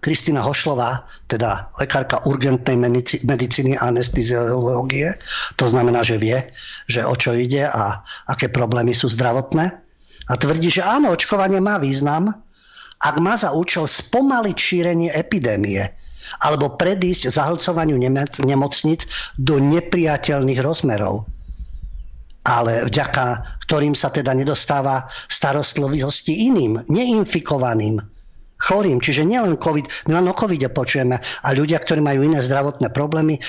Kristýna 0.00 0.40
Hošlová, 0.40 1.04
teda 1.28 1.68
lekárka 1.76 2.24
urgentnej 2.24 2.76
medicíny 3.24 3.76
a 3.76 3.92
anesteziológie, 3.92 5.12
to 5.60 5.68
znamená, 5.68 6.00
že 6.00 6.16
vie, 6.16 6.40
že 6.88 7.04
o 7.04 7.12
čo 7.12 7.36
ide 7.36 7.68
a 7.68 8.00
aké 8.28 8.48
problémy 8.48 8.96
sú 8.96 9.12
zdravotné, 9.12 9.86
a 10.26 10.34
tvrdí, 10.34 10.74
že 10.74 10.82
áno, 10.82 11.14
očkovanie 11.14 11.62
má 11.62 11.78
význam, 11.78 12.34
ak 12.98 13.16
má 13.22 13.38
za 13.38 13.54
účel 13.54 13.86
spomaliť 13.86 14.56
šírenie 14.56 15.10
epidémie 15.14 15.86
alebo 16.42 16.74
predísť 16.74 17.30
zahlcovaniu 17.30 17.94
nemocnic 18.42 19.06
do 19.38 19.62
nepriateľných 19.62 20.58
rozmerov. 20.58 21.22
Ale 22.42 22.82
vďaka 22.90 23.56
ktorým 23.66 23.98
sa 23.98 24.14
teda 24.14 24.30
nedostáva 24.30 25.10
starostlivosti 25.26 26.46
iným, 26.46 26.86
neinfikovaným, 26.86 27.98
chorým. 28.60 29.00
Čiže 29.00 29.28
nielen 29.28 29.60
COVID, 29.60 30.08
my 30.08 30.12
len 30.20 30.26
o 30.30 30.34
COVID 30.36 30.72
počujeme 30.72 31.16
a 31.20 31.48
ľudia, 31.52 31.80
ktorí 31.80 32.00
majú 32.00 32.24
iné 32.24 32.40
zdravotné 32.40 32.92
problémy, 32.92 33.40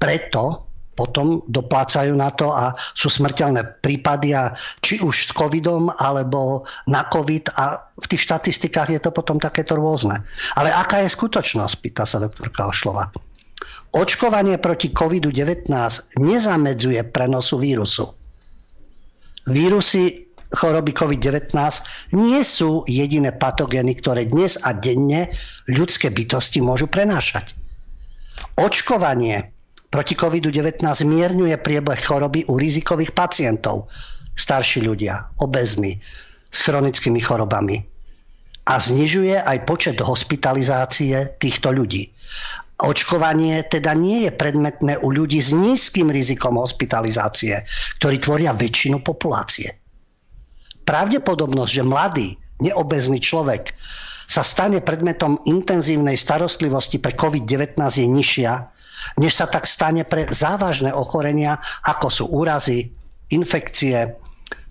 preto 0.00 0.70
potom 1.00 1.40
doplácajú 1.48 2.12
na 2.12 2.28
to 2.28 2.52
a 2.52 2.76
sú 2.92 3.08
smrteľné 3.08 3.80
prípady 3.80 4.36
a 4.36 4.52
či 4.84 5.00
už 5.00 5.14
s 5.16 5.32
covidom 5.32 5.88
alebo 5.96 6.68
na 6.84 7.08
covid 7.08 7.48
a 7.56 7.80
v 7.96 8.06
tých 8.10 8.28
štatistikách 8.28 8.92
je 8.92 9.00
to 9.00 9.08
potom 9.08 9.40
takéto 9.40 9.80
rôzne. 9.80 10.20
Ale 10.60 10.68
aká 10.68 11.00
je 11.00 11.08
skutočnosť, 11.08 11.74
pýta 11.80 12.04
sa 12.04 12.20
doktorka 12.20 12.68
Ošlova. 12.68 13.08
Očkovanie 13.96 14.60
proti 14.60 14.92
COVID-19 14.92 15.72
nezamedzuje 16.20 17.00
prenosu 17.08 17.56
vírusu. 17.56 18.12
Vírusy 19.48 20.29
choroby 20.54 20.90
COVID-19 20.90 21.54
nie 22.14 22.40
sú 22.42 22.82
jediné 22.90 23.30
patogény, 23.30 23.94
ktoré 24.02 24.26
dnes 24.26 24.58
a 24.66 24.74
denne 24.74 25.30
ľudské 25.70 26.10
bytosti 26.10 26.58
môžu 26.58 26.90
prenášať. 26.90 27.54
Očkovanie 28.58 29.48
proti 29.90 30.14
COVID-19 30.14 30.82
zmierňuje 30.82 31.56
priebeh 31.58 32.00
choroby 32.02 32.46
u 32.46 32.58
rizikových 32.58 33.14
pacientov, 33.14 33.90
starší 34.38 34.86
ľudia, 34.86 35.26
obezní, 35.42 35.98
s 36.50 36.58
chronickými 36.66 37.22
chorobami. 37.22 37.82
A 38.70 38.78
znižuje 38.78 39.34
aj 39.40 39.66
počet 39.66 39.98
hospitalizácie 39.98 41.34
týchto 41.42 41.74
ľudí. 41.74 42.10
Očkovanie 42.80 43.66
teda 43.66 43.92
nie 43.92 44.24
je 44.24 44.32
predmetné 44.32 44.96
u 45.04 45.12
ľudí 45.12 45.42
s 45.42 45.52
nízkym 45.52 46.08
rizikom 46.08 46.56
hospitalizácie, 46.56 47.60
ktorí 48.00 48.16
tvoria 48.22 48.56
väčšinu 48.56 49.04
populácie. 49.04 49.79
Pravdepodobnosť, 50.90 51.70
že 51.70 51.84
mladý, 51.86 52.28
neobezný 52.58 53.22
človek 53.22 53.78
sa 54.26 54.42
stane 54.42 54.82
predmetom 54.82 55.38
intenzívnej 55.46 56.18
starostlivosti 56.18 56.98
pre 56.98 57.14
COVID-19 57.14 57.78
je 57.78 58.08
nižšia, 58.10 58.52
než 59.22 59.38
sa 59.38 59.46
tak 59.46 59.70
stane 59.70 60.02
pre 60.02 60.26
závažné 60.26 60.90
ochorenia, 60.90 61.62
ako 61.86 62.06
sú 62.10 62.24
úrazy, 62.34 62.90
infekcie, 63.30 64.18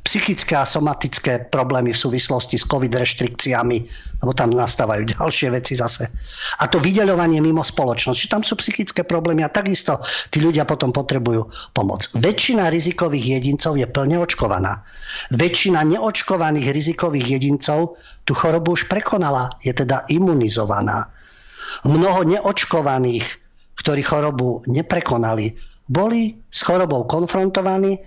psychické 0.09 0.57
a 0.57 0.65
somatické 0.65 1.53
problémy 1.53 1.93
v 1.93 2.01
súvislosti 2.01 2.57
s 2.57 2.65
COVID 2.65 2.89
reštrikciami, 2.89 3.77
lebo 4.25 4.33
tam 4.33 4.57
nastávajú 4.57 5.05
ďalšie 5.13 5.53
veci 5.53 5.77
zase. 5.77 6.09
A 6.57 6.65
to 6.65 6.81
vydeľovanie 6.81 7.37
mimo 7.45 7.61
spoločnosti. 7.61 8.25
Tam 8.25 8.41
sú 8.41 8.57
psychické 8.57 9.05
problémy 9.05 9.45
a 9.45 9.53
takisto 9.53 10.01
tí 10.33 10.41
ľudia 10.41 10.65
potom 10.65 10.89
potrebujú 10.89 11.53
pomoc. 11.77 12.09
Väčšina 12.17 12.73
rizikových 12.73 13.37
jedincov 13.37 13.77
je 13.77 13.85
plne 13.85 14.17
očkovaná. 14.17 14.81
Väčšina 15.29 15.85
neočkovaných 15.85 16.73
rizikových 16.73 17.37
jedincov 17.37 18.01
tú 18.25 18.33
chorobu 18.33 18.73
už 18.73 18.89
prekonala, 18.89 19.61
je 19.61 19.77
teda 19.77 20.09
imunizovaná. 20.09 21.05
Mnoho 21.85 22.25
neočkovaných 22.25 23.45
ktorí 23.79 24.03
chorobu 24.03 24.67
neprekonali, 24.67 25.55
boli 25.89 26.35
s 26.51 26.61
chorobou 26.61 27.07
konfrontovaní 27.07 27.97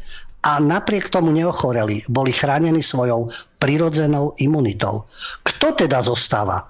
a 0.42 0.58
napriek 0.58 1.08
tomu 1.08 1.30
neochoreli. 1.30 2.02
Boli 2.10 2.34
chránení 2.34 2.82
svojou 2.82 3.30
prirodzenou 3.62 4.34
imunitou. 4.42 5.06
Kto 5.46 5.78
teda 5.78 6.02
zostáva? 6.02 6.66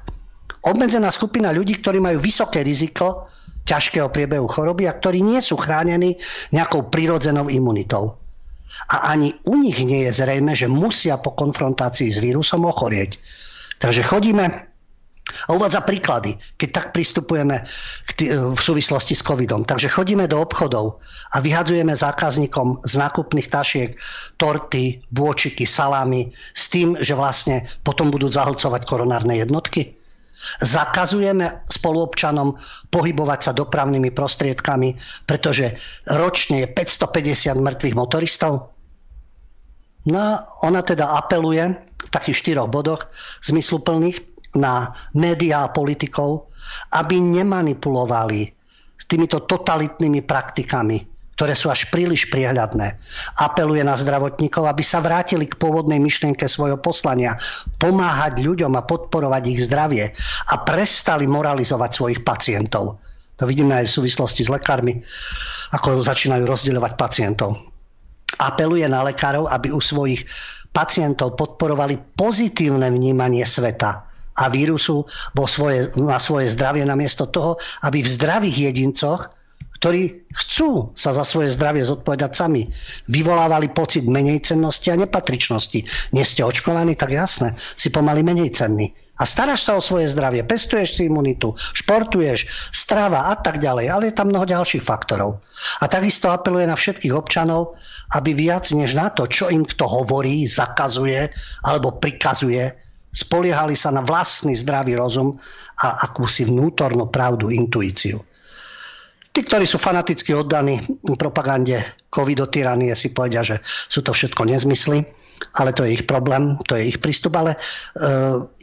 Obmedzená 0.63 1.11
skupina 1.11 1.51
ľudí, 1.51 1.81
ktorí 1.81 1.99
majú 1.99 2.23
vysoké 2.23 2.63
riziko 2.63 3.27
ťažkého 3.67 4.13
priebehu 4.13 4.47
choroby 4.47 4.87
a 4.87 4.95
ktorí 4.95 5.25
nie 5.25 5.41
sú 5.41 5.59
chránení 5.59 6.19
nejakou 6.53 6.93
prirodzenou 6.93 7.49
imunitou. 7.49 8.19
A 8.93 9.13
ani 9.15 9.37
u 9.49 9.57
nich 9.59 9.79
nie 9.85 10.09
je 10.09 10.13
zrejme, 10.23 10.57
že 10.57 10.71
musia 10.71 11.21
po 11.21 11.33
konfrontácii 11.37 12.09
s 12.09 12.19
vírusom 12.19 12.65
ochorieť. 12.67 13.21
Takže 13.79 14.03
chodíme 14.07 14.72
a 15.49 15.55
uvádza 15.55 15.81
príklady, 15.87 16.37
keď 16.59 16.69
tak 16.71 16.87
pristupujeme 16.93 17.63
v 18.53 18.61
súvislosti 18.61 19.15
s 19.15 19.23
covidom. 19.23 19.65
Takže 19.65 19.89
chodíme 19.89 20.27
do 20.29 20.43
obchodov 20.43 21.01
a 21.33 21.41
vyhadzujeme 21.41 21.95
zákazníkom 21.95 22.83
z 22.85 22.95
nákupných 22.99 23.49
tašiek 23.49 23.91
torty, 24.37 25.01
bôčiky, 25.15 25.65
salámy 25.65 26.35
s 26.53 26.69
tým, 26.69 26.99
že 27.01 27.15
vlastne 27.17 27.65
potom 27.87 28.11
budú 28.11 28.29
zahlcovať 28.29 28.83
koronárne 28.85 29.39
jednotky. 29.39 29.95
Zakazujeme 30.59 31.63
spoluobčanom 31.71 32.59
pohybovať 32.91 33.41
sa 33.47 33.53
dopravnými 33.55 34.11
prostriedkami, 34.11 34.99
pretože 35.23 35.79
ročne 36.11 36.67
je 36.67 36.69
550 36.75 37.63
mŕtvych 37.63 37.95
motoristov. 37.95 38.75
No 40.03 40.43
ona 40.67 40.83
teda 40.83 41.15
apeluje 41.15 41.79
v 41.79 42.11
takých 42.11 42.43
štyroch 42.43 42.67
bodoch 42.75 43.07
zmysluplných, 43.47 44.32
na 44.57 44.93
médiá 45.17 45.65
a 45.67 45.73
politikov, 45.73 46.53
aby 46.93 47.19
nemanipulovali 47.19 48.53
s 48.99 49.05
týmito 49.09 49.43
totalitnými 49.43 50.23
praktikami, 50.23 51.03
ktoré 51.35 51.57
sú 51.57 51.73
až 51.73 51.89
príliš 51.91 52.29
priehľadné. 52.31 52.95
Apeluje 53.41 53.83
na 53.83 53.97
zdravotníkov, 53.97 54.69
aby 54.69 54.85
sa 54.85 55.03
vrátili 55.03 55.49
k 55.49 55.59
pôvodnej 55.59 55.99
myšlienke 55.99 56.45
svojho 56.47 56.79
poslania, 56.79 57.35
pomáhať 57.83 58.45
ľuďom 58.45 58.77
a 58.79 58.87
podporovať 58.87 59.43
ich 59.51 59.67
zdravie 59.67 60.13
a 60.53 60.55
prestali 60.63 61.27
moralizovať 61.27 61.91
svojich 61.91 62.21
pacientov. 62.23 63.01
To 63.41 63.49
vidíme 63.49 63.75
aj 63.75 63.91
v 63.91 63.95
súvislosti 63.99 64.47
s 64.47 64.53
lekármi, 64.53 65.03
ako 65.75 66.05
začínajú 66.05 66.47
rozdeľovať 66.47 66.93
pacientov. 66.95 67.59
Apeluje 68.39 68.87
na 68.87 69.03
lekárov, 69.03 69.51
aby 69.51 69.73
u 69.75 69.81
svojich 69.81 70.23
pacientov 70.71 71.35
podporovali 71.35 72.01
pozitívne 72.15 72.87
vnímanie 72.93 73.43
sveta, 73.43 74.12
a 74.37 74.49
vírusu 74.49 75.05
vo 75.37 75.45
svoje, 75.45 75.93
na 75.99 76.17
svoje 76.17 76.49
zdravie 76.53 76.85
namiesto 76.87 77.29
toho, 77.29 77.61
aby 77.85 78.01
v 78.01 78.13
zdravých 78.13 78.57
jedincoch, 78.73 79.29
ktorí 79.83 80.31
chcú 80.31 80.95
sa 80.95 81.11
za 81.11 81.27
svoje 81.27 81.51
zdravie 81.51 81.83
zodpovedať 81.83 82.39
sami, 82.39 82.71
vyvolávali 83.11 83.75
pocit 83.75 84.07
menej 84.07 84.47
cennosti 84.47 84.95
a 84.95 85.01
nepatričnosti. 85.01 85.83
Nie 86.15 86.23
ste 86.23 86.47
očkovaní, 86.47 86.95
tak 86.95 87.11
jasné, 87.11 87.59
si 87.59 87.91
pomaly 87.91 88.23
menej 88.23 88.55
cenný. 88.55 88.95
A 89.21 89.27
staráš 89.29 89.67
sa 89.69 89.77
o 89.77 89.83
svoje 89.85 90.09
zdravie, 90.09 90.43
pestuješ 90.47 90.99
si 90.99 91.07
imunitu, 91.07 91.53
športuješ, 91.55 92.71
strava 92.73 93.31
a 93.31 93.39
tak 93.39 93.61
ďalej, 93.61 93.87
ale 93.91 94.03
je 94.09 94.17
tam 94.19 94.33
mnoho 94.33 94.49
ďalších 94.49 94.83
faktorov. 94.83 95.43
A 95.83 95.87
takisto 95.87 96.33
apeluje 96.33 96.67
na 96.67 96.79
všetkých 96.79 97.13
občanov, 97.13 97.77
aby 98.17 98.35
viac 98.35 98.67
než 98.73 98.97
na 98.97 99.13
to, 99.13 99.29
čo 99.31 99.53
im 99.53 99.63
kto 99.63 99.85
hovorí, 99.85 100.49
zakazuje 100.49 101.29
alebo 101.63 102.03
prikazuje, 102.03 102.82
Spoliehali 103.13 103.77
sa 103.77 103.93
na 103.93 104.01
vlastný 104.01 104.57
zdravý 104.57 104.97
rozum 104.97 105.37
a 105.85 106.01
akúsi 106.09 106.49
vnútornú 106.49 107.13
pravdu, 107.13 107.53
intuíciu. 107.53 108.25
Tí, 109.33 109.41
ktorí 109.45 109.65
sú 109.65 109.81
fanaticky 109.81 110.37
oddaní 110.37 110.81
propagande 111.17 111.81
covidotyranie, 112.13 112.93
si 112.93 113.17
povedia, 113.17 113.41
že 113.41 113.61
sú 113.65 114.05
to 114.05 114.13
všetko 114.13 114.45
nezmysly, 114.45 115.05
ale 115.57 115.73
to 115.73 115.85
je 115.85 116.01
ich 116.01 116.05
problém, 116.05 116.57
to 116.69 116.77
je 116.77 116.93
ich 116.93 116.99
prístup, 117.01 117.37
ale 117.37 117.57
e, 117.57 117.59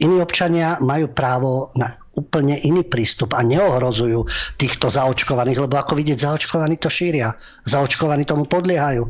iní 0.02 0.22
občania 0.22 0.78
majú 0.82 1.10
právo 1.10 1.74
na 1.74 1.94
úplne 2.14 2.58
iný 2.62 2.86
prístup 2.86 3.34
a 3.34 3.42
neohrozujú 3.42 4.26
týchto 4.58 4.90
zaočkovaných, 4.90 5.66
lebo 5.66 5.74
ako 5.78 5.94
vidieť, 5.98 6.18
zaočkovaní 6.26 6.78
to 6.78 6.90
šíria, 6.90 7.34
zaočkovaní 7.66 8.26
tomu 8.26 8.46
podliehajú. 8.46 9.06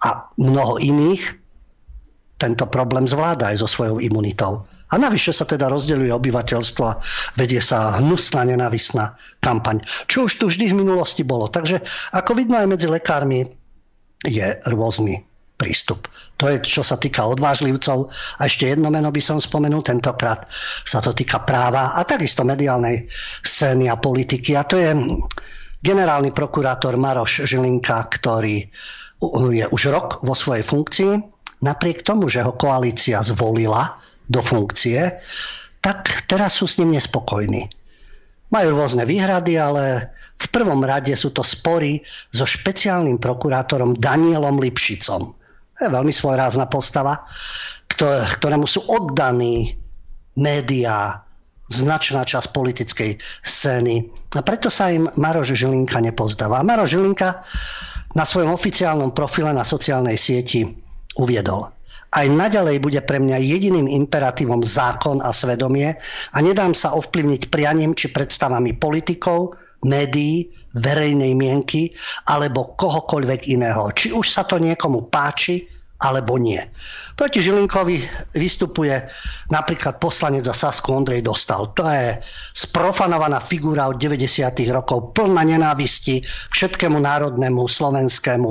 A 0.00 0.32
mnoho 0.40 0.80
iných 0.80 1.39
tento 2.40 2.64
problém 2.64 3.04
zvláda 3.04 3.52
aj 3.52 3.60
so 3.60 3.68
svojou 3.68 4.00
imunitou. 4.00 4.64
A 4.90 4.98
navyše 4.98 5.30
sa 5.30 5.44
teda 5.44 5.68
rozdeľuje 5.68 6.10
obyvateľstvo 6.10 6.82
a 6.88 6.98
vedie 7.36 7.60
sa 7.60 7.94
hnusná 8.00 8.48
nenavisná 8.48 9.14
kampaň, 9.44 9.84
čo 10.08 10.26
už 10.26 10.40
tu 10.40 10.44
vždy 10.48 10.72
v 10.72 10.80
minulosti 10.82 11.22
bolo. 11.22 11.46
Takže 11.52 11.84
ako 12.16 12.34
vidno 12.34 12.58
aj 12.58 12.66
medzi 12.66 12.88
lekármi 12.88 13.44
je 14.24 14.56
rôzny 14.72 15.22
prístup. 15.60 16.08
To 16.40 16.48
je, 16.48 16.56
čo 16.64 16.80
sa 16.80 16.96
týka 16.96 17.28
odvážlivcov. 17.28 18.08
A 18.40 18.48
ešte 18.48 18.72
jedno 18.72 18.88
meno 18.88 19.12
by 19.12 19.20
som 19.20 19.36
spomenul, 19.36 19.84
tentokrát 19.84 20.48
sa 20.88 21.04
to 21.04 21.12
týka 21.12 21.44
práva 21.44 21.92
a 21.92 22.00
takisto 22.08 22.40
mediálnej 22.48 23.04
scény 23.44 23.92
a 23.92 24.00
politiky. 24.00 24.56
A 24.56 24.64
to 24.64 24.80
je 24.80 24.96
generálny 25.84 26.32
prokurátor 26.32 26.96
Maroš 26.96 27.44
Žilinka, 27.44 28.08
ktorý 28.08 28.64
je 29.52 29.66
už 29.68 29.82
rok 29.92 30.24
vo 30.24 30.32
svojej 30.32 30.64
funkcii. 30.64 31.12
Napriek 31.60 32.00
tomu, 32.04 32.28
že 32.32 32.40
ho 32.40 32.56
koalícia 32.56 33.20
zvolila 33.20 34.00
do 34.28 34.40
funkcie, 34.40 35.20
tak 35.80 36.24
teraz 36.28 36.60
sú 36.60 36.68
s 36.68 36.80
ním 36.80 36.96
nespokojní. 36.96 37.68
Majú 38.52 38.68
rôzne 38.76 39.04
výhrady, 39.04 39.60
ale 39.60 40.08
v 40.40 40.46
prvom 40.48 40.80
rade 40.80 41.12
sú 41.12 41.30
to 41.36 41.44
spory 41.44 42.00
so 42.32 42.48
špeciálnym 42.48 43.20
prokurátorom 43.20 43.92
Danielom 43.96 44.56
Lipšicom. 44.56 45.22
To 45.76 45.78
je 45.84 45.90
veľmi 45.92 46.12
svojrázna 46.12 46.68
postava, 46.68 47.20
ktorému 48.40 48.64
sú 48.64 48.84
oddaní 48.88 49.76
médiá, 50.40 51.20
značná 51.70 52.26
časť 52.26 52.50
politickej 52.50 53.10
scény. 53.44 54.08
A 54.34 54.40
preto 54.42 54.72
sa 54.72 54.90
im 54.90 55.06
Maroš 55.14 55.54
Žilinka 55.54 56.02
nepozdáva. 56.02 56.66
Maroš 56.66 56.98
Žilinka 56.98 57.44
na 58.18 58.24
svojom 58.26 58.50
oficiálnom 58.50 59.14
profile 59.14 59.54
na 59.54 59.62
sociálnej 59.62 60.18
sieti 60.18 60.66
uviedol. 61.18 61.70
Aj 62.10 62.26
naďalej 62.26 62.82
bude 62.82 62.98
pre 63.06 63.22
mňa 63.22 63.38
jediným 63.38 63.86
imperatívom 63.86 64.66
zákon 64.66 65.22
a 65.22 65.30
svedomie 65.30 65.94
a 66.34 66.38
nedám 66.42 66.74
sa 66.74 66.90
ovplyvniť 66.98 67.54
prianím 67.54 67.94
či 67.94 68.10
predstavami 68.10 68.74
politikov, 68.74 69.54
médií, 69.86 70.50
verejnej 70.74 71.34
mienky 71.34 71.94
alebo 72.26 72.74
kohokoľvek 72.74 73.50
iného. 73.50 73.90
Či 73.94 74.10
už 74.10 74.26
sa 74.26 74.42
to 74.42 74.58
niekomu 74.58 75.06
páči 75.06 75.66
alebo 76.00 76.40
nie. 76.40 76.60
Proti 77.14 77.44
Žilinkovi 77.44 78.00
vystupuje 78.32 78.96
napríklad 79.52 80.00
poslanec 80.00 80.48
za 80.48 80.56
Sasku 80.56 80.96
Ondrej 80.96 81.20
Dostal. 81.20 81.68
To 81.76 81.84
je 81.84 82.16
sprofanovaná 82.56 83.36
figúra 83.36 83.92
od 83.92 84.00
90. 84.00 84.24
rokov, 84.72 85.12
plná 85.12 85.44
nenávisti 85.44 86.24
všetkému 86.56 86.96
národnému, 86.96 87.68
slovenskému, 87.68 88.50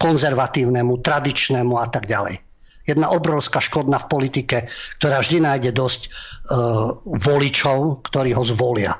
konzervatívnemu, 0.00 0.92
tradičnému 1.04 1.76
a 1.76 1.86
tak 1.92 2.08
ďalej. 2.08 2.40
Jedna 2.88 3.12
obrovská 3.12 3.60
škodná 3.60 4.00
v 4.00 4.08
politike, 4.08 4.58
ktorá 4.96 5.20
vždy 5.20 5.44
nájde 5.44 5.76
dosť 5.76 6.08
uh, 6.08 6.96
voličov, 7.04 8.00
ktorí 8.08 8.32
ho 8.32 8.40
zvolia. 8.48 8.96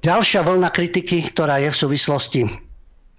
Ďalšia 0.00 0.40
vlna 0.40 0.72
kritiky, 0.72 1.20
ktorá 1.32 1.60
je 1.60 1.68
v 1.68 1.80
súvislosti 1.80 2.40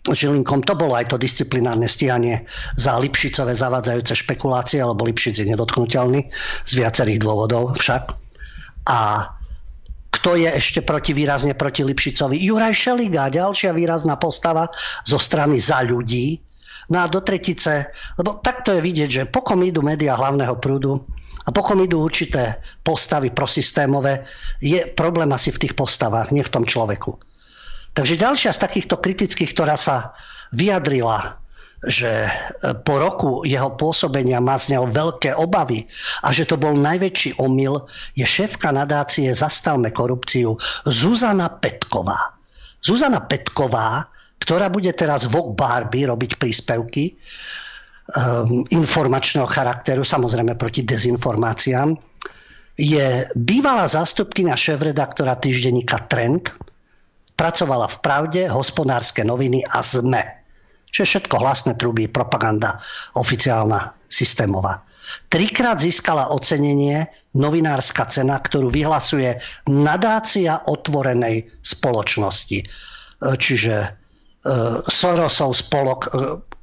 Žilinkom, 0.05 0.61
to 0.61 0.77
bolo 0.77 0.93
aj 0.93 1.09
to 1.09 1.17
disciplinárne 1.17 1.89
stíhanie 1.89 2.45
za 2.77 2.93
Lipšicové 3.01 3.57
zavadzajúce 3.57 4.13
špekulácie, 4.13 4.77
lebo 4.85 5.01
Lipšic 5.09 5.41
je 5.41 5.49
nedotknutelný 5.49 6.29
z 6.61 6.71
viacerých 6.77 7.19
dôvodov 7.25 7.73
však. 7.81 8.13
A 8.85 9.31
kto 10.13 10.37
je 10.37 10.49
ešte 10.49 10.85
proti, 10.85 11.17
výrazne 11.17 11.57
proti 11.57 11.81
Lipšicovi? 11.81 12.37
Juraj 12.37 12.73
Šeliga, 12.77 13.33
ďalšia 13.33 13.73
výrazná 13.73 14.15
postava 14.21 14.69
zo 15.03 15.17
strany 15.17 15.57
za 15.57 15.81
ľudí. 15.81 16.37
No 16.93 17.01
a 17.01 17.09
do 17.09 17.25
tretice, 17.25 17.89
lebo 18.21 18.37
takto 18.45 18.77
je 18.77 18.85
vidieť, 18.85 19.09
že 19.09 19.29
pokom 19.29 19.65
idú 19.65 19.81
médiá 19.81 20.13
hlavného 20.13 20.53
prúdu, 20.61 21.01
a 21.45 21.53
pokom 21.53 21.77
idú 21.85 22.01
určité 22.01 22.57
postavy 22.81 23.29
prosystémové, 23.29 24.25
je 24.61 24.81
problém 24.97 25.29
asi 25.29 25.53
v 25.53 25.61
tých 25.61 25.77
postavách, 25.77 26.33
nie 26.33 26.41
v 26.41 26.49
tom 26.49 26.65
človeku. 26.65 27.21
Takže 27.95 28.19
ďalšia 28.19 28.51
z 28.51 28.59
takýchto 28.59 28.99
kritických, 28.99 29.55
ktorá 29.55 29.79
sa 29.79 30.11
vyjadrila, 30.51 31.39
že 31.87 32.27
e, 32.27 32.31
po 32.83 32.99
roku 32.99 33.29
jeho 33.47 33.71
pôsobenia 33.79 34.43
má 34.43 34.59
z 34.59 34.75
neho 34.75 34.91
veľké 34.91 35.31
obavy 35.39 35.87
a 36.27 36.35
že 36.35 36.43
to 36.43 36.59
bol 36.59 36.75
najväčší 36.75 37.39
omyl, 37.39 37.87
je 38.19 38.27
šéfka 38.27 38.75
nadácie 38.75 39.31
Zastavme 39.31 39.95
korupciu 39.95 40.59
Zuzana 40.83 41.47
Petková. 41.47 42.35
Zuzana 42.83 43.23
Petková, 43.23 44.11
ktorá 44.43 44.67
bude 44.67 44.91
teraz 44.91 45.31
v 45.31 45.39
Barbie 45.55 46.05
robiť 46.05 46.35
príspevky, 46.35 47.15
Um, 48.05 48.61
informačného 48.69 49.49
charakteru, 49.49 50.05
samozrejme 50.05 50.53
proti 50.61 50.85
dezinformáciám, 50.85 51.97
je 52.77 53.25
bývalá 53.33 53.89
zástupkynia 53.89 54.53
šéf-redaktora 54.53 55.33
týždenníka 55.41 56.05
Trend, 56.05 56.53
pracovala 57.35 57.87
v 57.91 57.97
Pravde, 58.01 58.41
hospodárske 58.47 59.23
noviny 59.23 59.63
a 59.67 59.83
ZME. 59.83 60.23
Čo 60.89 61.03
je 61.03 61.11
všetko 61.11 61.35
hlasné 61.43 61.75
truby, 61.75 62.07
propaganda 62.07 62.79
oficiálna, 63.19 63.91
systémová. 64.07 64.79
Trikrát 65.29 65.77
získala 65.77 66.31
ocenenie 66.31 67.05
novinárska 67.35 68.07
cena, 68.09 68.39
ktorú 68.39 68.71
vyhlasuje 68.71 69.37
nadácia 69.69 70.63
otvorenej 70.65 71.45
spoločnosti. 71.61 72.63
Čiže 73.21 73.75
e, 73.85 73.89
Sorosov 74.87 75.51
spolok 75.53 76.01
e, 76.05 76.09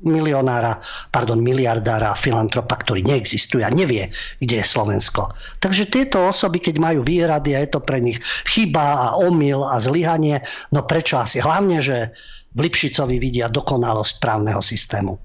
milionára, 0.03 0.79
pardon, 1.11 1.38
miliardára, 1.41 2.15
filantropa, 2.19 2.79
ktorý 2.79 3.03
neexistuje 3.07 3.62
a 3.62 3.71
nevie, 3.71 4.11
kde 4.43 4.61
je 4.61 4.67
Slovensko. 4.67 5.31
Takže 5.62 5.88
tieto 5.88 6.29
osoby, 6.29 6.61
keď 6.61 6.79
majú 6.79 7.01
výhrady 7.07 7.55
a 7.55 7.62
je 7.62 7.71
to 7.73 7.81
pre 7.81 8.03
nich 8.03 8.19
chyba 8.51 8.83
a 8.83 9.07
omyl 9.19 9.62
a 9.65 9.81
zlyhanie, 9.81 10.43
no 10.75 10.85
prečo 10.85 11.19
asi? 11.19 11.41
Hlavne, 11.41 11.81
že 11.81 12.12
v 12.53 12.69
Lipšicovi 12.69 13.17
vidia 13.17 13.49
dokonalosť 13.49 14.21
právneho 14.21 14.61
systému. 14.61 15.17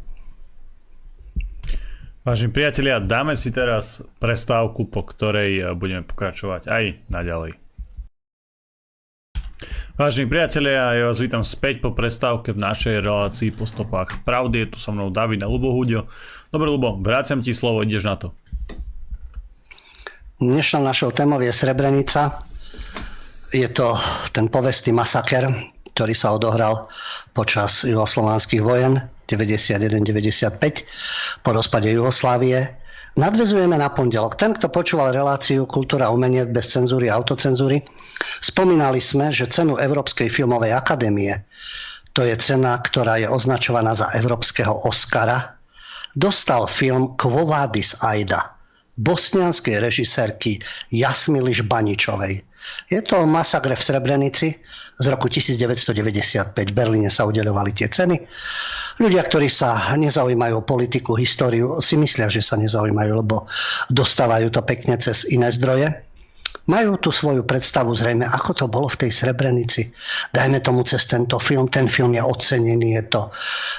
Vážení 2.24 2.52
priatelia, 2.52 3.00
dáme 3.00 3.40
si 3.40 3.56
teraz 3.56 4.04
prestávku, 4.20 4.88
po 4.92 5.04
ktorej 5.08 5.76
budeme 5.80 6.04
pokračovať 6.04 6.68
aj 6.68 6.84
naďalej. 7.08 7.67
Vážení 9.98 10.30
priatelia, 10.30 10.94
ja 10.94 11.10
vás 11.10 11.18
vítam 11.18 11.42
späť 11.42 11.82
po 11.82 11.90
prestávke 11.90 12.54
v 12.54 12.62
našej 12.62 13.02
relácii 13.02 13.50
po 13.50 13.66
stopách 13.66 14.22
pravdy. 14.22 14.62
Je 14.62 14.70
tu 14.70 14.78
so 14.78 14.94
mnou 14.94 15.10
David 15.10 15.42
a 15.42 15.50
Lubo 15.50 15.74
Hudio. 15.74 16.06
Dobre, 16.54 16.70
Lubo, 16.70 17.02
vráciam 17.02 17.42
ti 17.42 17.50
slovo, 17.50 17.82
ideš 17.82 18.06
na 18.06 18.14
to. 18.14 18.30
Dnešnou 20.38 20.86
našou 20.86 21.10
témou 21.10 21.42
je 21.42 21.50
Srebrenica. 21.50 22.46
Je 23.50 23.66
to 23.74 23.98
ten 24.38 24.46
povestný 24.46 24.94
masaker, 24.94 25.50
ktorý 25.98 26.14
sa 26.14 26.38
odohral 26.38 26.86
počas 27.34 27.82
juhoslovanských 27.82 28.62
vojen 28.62 29.02
91-95 29.26 31.42
po 31.42 31.58
rozpade 31.58 31.90
Jugoslávie 31.90 32.70
Nadvezujeme 33.18 33.82
na 33.82 33.90
pondelok. 33.90 34.38
Ten, 34.38 34.54
kto 34.54 34.70
počúval 34.70 35.10
reláciu 35.10 35.66
Kultúra 35.66 36.14
umenie 36.14 36.46
bez 36.46 36.70
cenzúry 36.70 37.10
a 37.10 37.18
autocenzúry, 37.18 37.82
spomínali 38.46 39.02
sme, 39.02 39.34
že 39.34 39.50
cenu 39.50 39.82
Európskej 39.82 40.30
filmovej 40.30 40.78
akadémie, 40.78 41.34
to 42.14 42.22
je 42.22 42.38
cena, 42.38 42.78
ktorá 42.78 43.18
je 43.18 43.26
označovaná 43.26 43.98
za 43.98 44.14
Európskeho 44.14 44.86
Oscara, 44.86 45.58
dostal 46.14 46.70
film 46.70 47.18
Quo 47.18 47.50
Vadis 47.50 47.98
Aida 48.06 48.58
bosnianskej 48.98 49.78
režisérky 49.78 50.58
Jasmily 50.90 51.54
Žbaničovej. 51.54 52.42
Je 52.90 53.00
to 53.06 53.30
masakre 53.30 53.78
v 53.78 53.86
Srebrenici, 53.86 54.58
z 54.98 55.06
roku 55.14 55.30
1995. 55.30 56.58
V 56.58 56.74
Berlíne 56.74 57.14
sa 57.14 57.30
udeľovali 57.30 57.72
tie 57.78 57.86
ceny. 57.86 58.18
Ľudia, 58.98 59.30
ktorí 59.30 59.46
sa 59.46 59.94
nezaujímajú 59.94 60.58
o 60.58 60.66
politiku, 60.66 61.14
históriu, 61.14 61.78
si 61.86 61.94
myslia, 62.02 62.34
že 62.34 62.42
sa 62.42 62.58
nezaujímajú, 62.58 63.12
lebo 63.22 63.46
dostávajú 63.94 64.50
to 64.50 64.66
pekne 64.66 64.98
cez 64.98 65.30
iné 65.30 65.54
zdroje. 65.54 65.94
Majú 66.68 67.00
tu 67.00 67.14
svoju 67.14 67.48
predstavu 67.48 67.96
zrejme, 67.96 68.28
ako 68.28 68.52
to 68.52 68.66
bolo 68.68 68.92
v 68.92 69.08
tej 69.08 69.12
Srebrenici. 69.14 69.88
Dajme 70.36 70.60
tomu 70.60 70.84
cez 70.84 71.08
tento 71.08 71.40
film. 71.40 71.72
Ten 71.72 71.88
film 71.88 72.12
je 72.18 72.20
ocenený, 72.26 73.00
je 73.00 73.04
to 73.08 73.22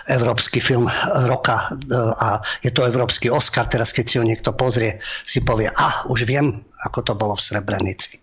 európsky 0.09 0.62
film 0.62 0.88
roka 1.28 1.68
e, 1.68 1.98
a 1.98 2.40
je 2.64 2.72
to 2.72 2.88
európsky 2.88 3.28
Oscar. 3.28 3.68
Teraz 3.68 3.92
keď 3.92 4.04
si 4.09 4.16
ho 4.16 4.24
niekto 4.24 4.57
pozrie, 4.57 4.96
si 5.02 5.44
povie, 5.44 5.68
a 5.68 6.09
už 6.09 6.24
viem, 6.24 6.48
ako 6.87 6.98
to 7.04 7.12
bolo 7.12 7.37
v 7.37 7.44
Srebrenici. 7.44 8.22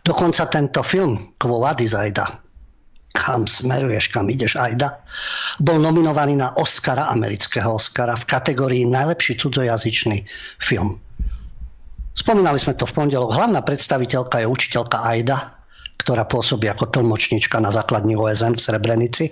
Dokonca 0.00 0.48
tento 0.48 0.80
film 0.80 1.36
Quo 1.36 1.60
Vadis 1.60 1.92
Aida, 1.92 2.41
kam 3.12 3.44
smeruješ, 3.44 4.08
kam 4.08 4.32
ideš 4.32 4.56
Aida, 4.56 5.00
bol 5.60 5.78
nominovaný 5.78 6.40
na 6.40 6.52
Oscara, 6.56 7.12
amerického 7.12 7.76
Oscara 7.76 8.16
v 8.16 8.28
kategórii 8.28 8.84
najlepší 8.88 9.36
cudzojazyčný 9.38 10.24
film. 10.58 10.96
Spomínali 12.12 12.60
sme 12.60 12.76
to 12.76 12.84
v 12.84 12.92
pondelok. 12.92 13.32
Hlavná 13.32 13.64
predstaviteľka 13.64 14.44
je 14.44 14.46
učiteľka 14.48 15.00
Aida, 15.00 15.56
ktorá 16.02 16.26
pôsobí 16.26 16.66
ako 16.66 16.90
tlmočnička 16.90 17.62
na 17.62 17.70
základni 17.70 18.18
OSN 18.18 18.58
v 18.58 18.64
Srebrenici. 18.64 19.24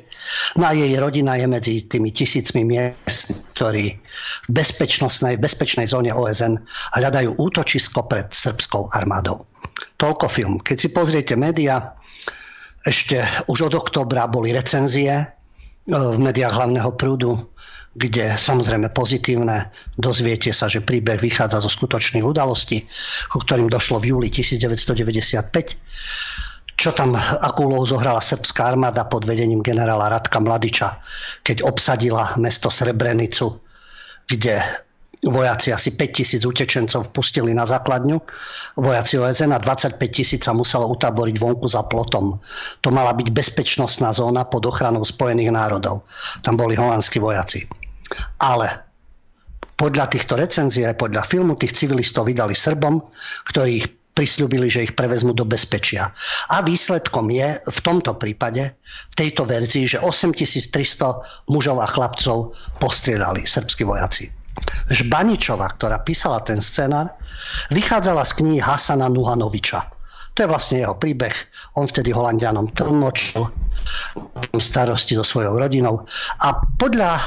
No 0.55 0.71
a 0.71 0.73
jej 0.73 0.95
rodina 0.97 1.35
je 1.37 1.47
medzi 1.51 1.75
tými 1.85 2.15
tisícmi 2.15 2.63
miest, 2.63 3.45
ktorí 3.59 3.99
v 4.47 4.49
bezpečnostnej, 4.49 5.37
bezpečnej 5.37 5.91
zóne 5.91 6.15
OSN 6.15 6.57
hľadajú 6.95 7.37
útočisko 7.37 8.07
pred 8.07 8.31
srbskou 8.31 8.87
armádou. 8.95 9.45
Toľko 9.99 10.27
film. 10.31 10.55
Keď 10.63 10.77
si 10.79 10.89
pozriete 10.95 11.35
média, 11.37 12.00
ešte 12.87 13.21
už 13.49 13.73
od 13.73 13.75
oktobra 13.77 14.25
boli 14.31 14.55
recenzie 14.57 15.13
e, 15.13 15.25
v 15.91 16.19
médiách 16.19 16.57
hlavného 16.57 16.91
prúdu 16.97 17.37
kde 17.99 18.39
samozrejme 18.39 18.95
pozitívne, 18.95 19.67
dozviete 19.99 20.55
sa, 20.55 20.71
že 20.71 20.79
príbeh 20.79 21.19
vychádza 21.19 21.59
zo 21.59 21.71
skutočných 21.71 22.23
udalostí, 22.23 22.87
ku 23.35 23.43
ktorým 23.43 23.67
došlo 23.67 23.99
v 23.99 24.15
júli 24.15 24.29
1995 24.31 25.75
čo 26.81 26.97
tam, 26.97 27.13
akú 27.13 27.69
úlohu 27.69 27.85
zohrala 27.85 28.25
srbská 28.25 28.73
armáda 28.73 29.05
pod 29.05 29.29
vedením 29.29 29.61
generála 29.61 30.09
Radka 30.09 30.41
Mladiča, 30.41 30.97
keď 31.45 31.61
obsadila 31.69 32.33
mesto 32.41 32.73
Srebrenicu, 32.73 33.61
kde 34.25 34.65
vojaci 35.29 35.69
asi 35.73 35.93
5 35.93 36.17
tisíc 36.17 36.43
utečencov 36.49 37.13
vpustili 37.13 37.53
na 37.53 37.69
základňu. 37.69 38.17
Vojaci 38.81 39.21
OSN 39.21 39.53
a 39.53 39.61
25 39.61 40.01
tisíc 40.09 40.41
sa 40.49 40.57
muselo 40.57 40.89
utaboriť 40.89 41.37
vonku 41.37 41.69
za 41.69 41.85
plotom. 41.85 42.41
To 42.81 42.89
mala 42.89 43.13
byť 43.13 43.29
bezpečnostná 43.29 44.17
zóna 44.17 44.49
pod 44.49 44.65
ochranou 44.65 45.05
Spojených 45.05 45.53
národov. 45.53 46.09
Tam 46.41 46.57
boli 46.57 46.73
holandskí 46.73 47.21
vojaci. 47.21 47.69
Ale 48.41 48.81
podľa 49.77 50.09
týchto 50.09 50.41
recenzií 50.41 50.89
aj 50.89 50.97
podľa 50.97 51.25
filmu 51.29 51.53
tých 51.57 51.77
civilistov 51.77 52.29
vydali 52.29 52.57
Srbom, 52.57 53.05
ktorých 53.53 54.17
prislúbili, 54.17 54.69
že 54.69 54.85
ich 54.85 54.97
prevezmu 54.97 55.33
do 55.33 55.49
bezpečia. 55.49 56.13
A 56.53 56.61
výsledkom 56.61 57.33
je 57.33 57.57
v 57.57 57.79
tomto 57.81 58.13
prípade, 58.21 58.77
v 59.13 59.15
tejto 59.17 59.49
verzii, 59.49 59.97
že 59.97 60.03
8300 60.03 61.49
mužov 61.49 61.81
a 61.81 61.89
chlapcov 61.89 62.53
postriedali 62.83 63.49
srbskí 63.49 63.87
vojaci. 63.89 64.40
Žbaničová, 64.91 65.71
ktorá 65.79 66.03
písala 66.03 66.43
ten 66.43 66.59
scenár, 66.59 67.15
vychádzala 67.71 68.27
z 68.27 68.33
knihy 68.43 68.59
Hasana 68.59 69.07
Nuhanoviča. 69.07 69.87
To 70.39 70.47
je 70.47 70.49
vlastne 70.51 70.83
jeho 70.83 70.95
príbeh. 70.95 71.35
On 71.75 71.87
vtedy 71.87 72.15
Holandianom 72.15 72.71
tlmočil 72.75 73.51
starosti 74.57 75.19
so 75.19 75.27
svojou 75.27 75.59
rodinou. 75.59 76.07
A 76.47 76.55
podľa 76.79 77.11
e, 77.13 77.23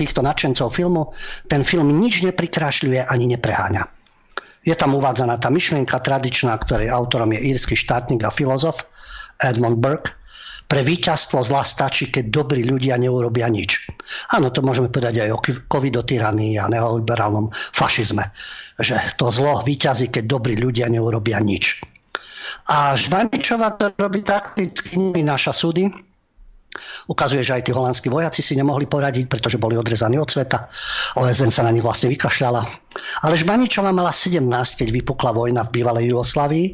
týchto 0.00 0.24
nadšencov 0.24 0.72
filmu 0.72 1.12
ten 1.52 1.60
film 1.62 1.92
nič 2.00 2.24
neprikrášľuje 2.24 3.04
ani 3.06 3.36
nepreháňa. 3.36 3.84
Je 4.64 4.74
tam 4.76 4.96
uvádzaná 4.96 5.40
tá 5.40 5.48
myšlienka 5.48 6.00
tradičná, 6.00 6.52
ktorej 6.60 6.92
autorom 6.92 7.32
je 7.32 7.40
írsky 7.54 7.76
štátnik 7.76 8.24
a 8.24 8.32
filozof 8.32 8.84
Edmund 9.40 9.80
Burke. 9.80 10.12
Pre 10.68 10.84
víťazstvo 10.84 11.40
zla 11.40 11.64
stačí, 11.64 12.12
keď 12.12 12.28
dobrí 12.28 12.60
ľudia 12.60 13.00
neurobia 13.00 13.48
nič. 13.48 13.88
Áno, 14.36 14.52
to 14.52 14.60
môžeme 14.60 14.92
povedať 14.92 15.24
aj 15.24 15.30
o 15.32 15.40
covidotyranii 15.64 16.60
a 16.60 16.68
neoliberálnom 16.68 17.48
fašizme. 17.72 18.28
Že 18.76 19.16
to 19.16 19.32
zlo 19.32 19.64
víťazí, 19.64 20.12
keď 20.12 20.28
dobrí 20.28 20.60
ľudia 20.60 20.92
neurobia 20.92 21.40
nič. 21.40 21.80
A 22.68 22.92
Žvaničová 22.92 23.80
to 23.80 23.96
robí 23.96 24.20
takticky, 24.20 25.00
naša 25.24 25.56
súdy, 25.56 25.88
Ukazuje, 27.10 27.42
že 27.42 27.58
aj 27.58 27.66
tí 27.66 27.72
holandskí 27.74 28.06
vojaci 28.12 28.44
si 28.44 28.54
nemohli 28.54 28.86
poradiť, 28.86 29.26
pretože 29.26 29.58
boli 29.58 29.74
odrezaní 29.74 30.20
od 30.20 30.30
sveta. 30.30 30.68
OSN 31.18 31.50
sa 31.50 31.66
na 31.66 31.74
nich 31.74 31.82
vlastne 31.82 32.12
vykašľala. 32.12 32.60
Ale 33.26 33.34
Žbaničová 33.34 33.90
mala 33.90 34.14
17, 34.14 34.44
keď 34.78 34.88
vypukla 34.92 35.34
vojna 35.34 35.66
v 35.66 35.80
bývalej 35.80 36.12
Jugoslavii. 36.12 36.66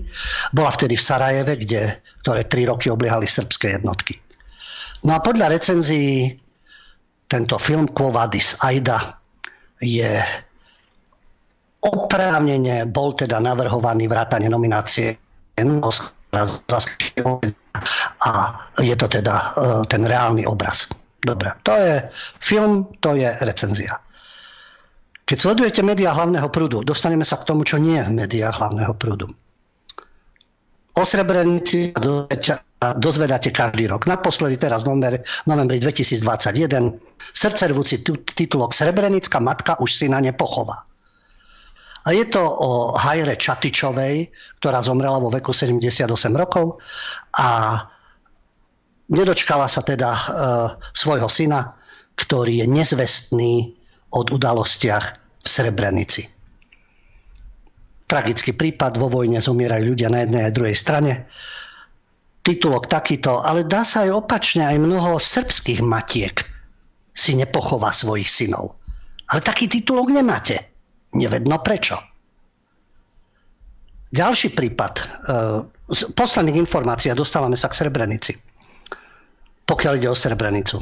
Bola 0.53 0.70
vtedy 0.74 0.99
v 0.99 1.07
Sarajeve, 1.07 1.53
kde, 1.62 1.82
ktoré 2.26 2.42
tri 2.45 2.68
roky 2.68 2.92
obliehali 2.92 3.24
srbské 3.24 3.80
jednotky. 3.80 4.18
No 5.05 5.16
a 5.16 5.22
podľa 5.24 5.53
recenzií 5.53 6.36
tento 7.28 7.57
film 7.57 7.88
Quo 7.92 8.12
Vadis 8.12 8.57
Aida 8.61 9.20
je 9.80 10.20
oprávnene 11.84 12.88
bol 12.88 13.12
teda 13.12 13.36
navrhovaný 13.40 14.09
vrátane 14.09 14.49
nominácie 14.49 15.12
a 18.24 18.30
je 18.78 18.95
to 18.95 19.07
teda 19.11 19.35
e, 19.35 19.47
ten 19.91 20.03
reálny 20.07 20.47
obraz. 20.47 20.87
Dobre, 21.24 21.51
to 21.64 21.72
je 21.72 21.95
film, 22.39 22.87
to 23.01 23.16
je 23.16 23.32
recenzia. 23.43 23.99
Keď 25.24 25.39
sledujete 25.41 25.80
médiá 25.80 26.12
hlavného 26.12 26.53
prúdu, 26.53 26.85
dostaneme 26.85 27.24
sa 27.24 27.41
k 27.41 27.49
tomu, 27.49 27.64
čo 27.64 27.80
nie 27.80 27.97
je 27.97 28.05
v 28.05 28.12
médiách 28.12 28.61
hlavného 28.61 28.93
prúdu. 28.93 29.32
O 30.95 31.03
Srebrenici 31.03 31.91
dozvedáte 32.78 33.51
každý 33.51 33.91
rok. 33.91 34.07
Naposledy 34.07 34.61
teraz 34.61 34.87
v 34.87 34.95
novembri 35.49 35.82
2021 35.82 36.55
srdcervúci 37.35 38.07
titulok 38.37 38.70
Srebrenická 38.70 39.43
matka 39.43 39.74
už 39.82 39.91
syna 39.91 40.22
nepochová. 40.22 40.87
A 42.05 42.12
je 42.12 42.24
to 42.28 42.44
o 42.44 42.92
Hajre 43.00 43.40
Čatičovej, 43.40 44.28
ktorá 44.61 44.84
zomrela 44.84 45.16
vo 45.16 45.32
veku 45.32 45.57
78 45.57 46.05
rokov 46.36 46.76
a 47.40 47.80
nedočkala 49.09 49.64
sa 49.64 49.80
teda 49.80 50.11
e, 50.12 50.22
svojho 50.92 51.32
syna, 51.32 51.72
ktorý 52.20 52.61
je 52.61 52.66
nezvestný 52.68 53.72
od 54.12 54.28
udalostiach 54.28 55.05
v 55.16 55.46
Srebrenici. 55.48 56.28
Tragický 58.05 58.52
prípad, 58.52 59.00
vo 59.00 59.09
vojne 59.09 59.40
zomierajú 59.40 59.96
ľudia 59.96 60.12
na 60.12 60.28
jednej 60.28 60.42
a 60.44 60.55
druhej 60.55 60.76
strane. 60.76 61.24
Titulok 62.44 62.92
takýto, 62.92 63.40
ale 63.40 63.64
dá 63.64 63.80
sa 63.80 64.05
aj 64.05 64.12
opačne, 64.12 64.68
aj 64.68 64.76
mnoho 64.76 65.16
srbských 65.16 65.80
matiek 65.80 66.44
si 67.16 67.32
nepochová 67.32 67.96
svojich 67.96 68.28
synov. 68.28 68.76
Ale 69.32 69.40
taký 69.40 69.72
titulok 69.72 70.12
nemáte. 70.12 70.74
Nevedno 71.15 71.62
prečo. 71.62 71.97
Ďalší 74.15 74.55
prípad. 74.55 74.95
E, 74.95 75.05
z 75.91 76.01
posledných 76.15 76.59
informácií 76.62 77.11
a 77.11 77.19
dostávame 77.19 77.59
sa 77.59 77.67
k 77.67 77.83
Srebrenici. 77.83 78.33
Pokiaľ 79.67 79.93
ide 79.99 80.09
o 80.11 80.17
Srebrenicu. 80.17 80.79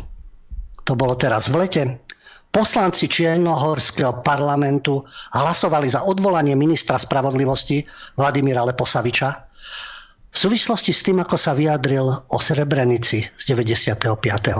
To 0.84 0.92
bolo 0.92 1.16
teraz 1.16 1.48
v 1.48 1.64
lete. 1.64 1.82
Poslanci 2.52 3.08
Čiernohorského 3.08 4.20
parlamentu 4.20 5.00
hlasovali 5.32 5.88
za 5.88 6.04
odvolanie 6.04 6.52
ministra 6.52 7.00
spravodlivosti 7.00 7.80
Vladimíra 8.20 8.60
Leposaviča 8.68 9.28
v 10.32 10.36
súvislosti 10.36 10.92
s 10.92 11.04
tým, 11.04 11.20
ako 11.20 11.36
sa 11.36 11.56
vyjadril 11.56 12.08
o 12.08 12.38
Srebrenici 12.40 13.24
z 13.24 13.42
95. 13.52 14.04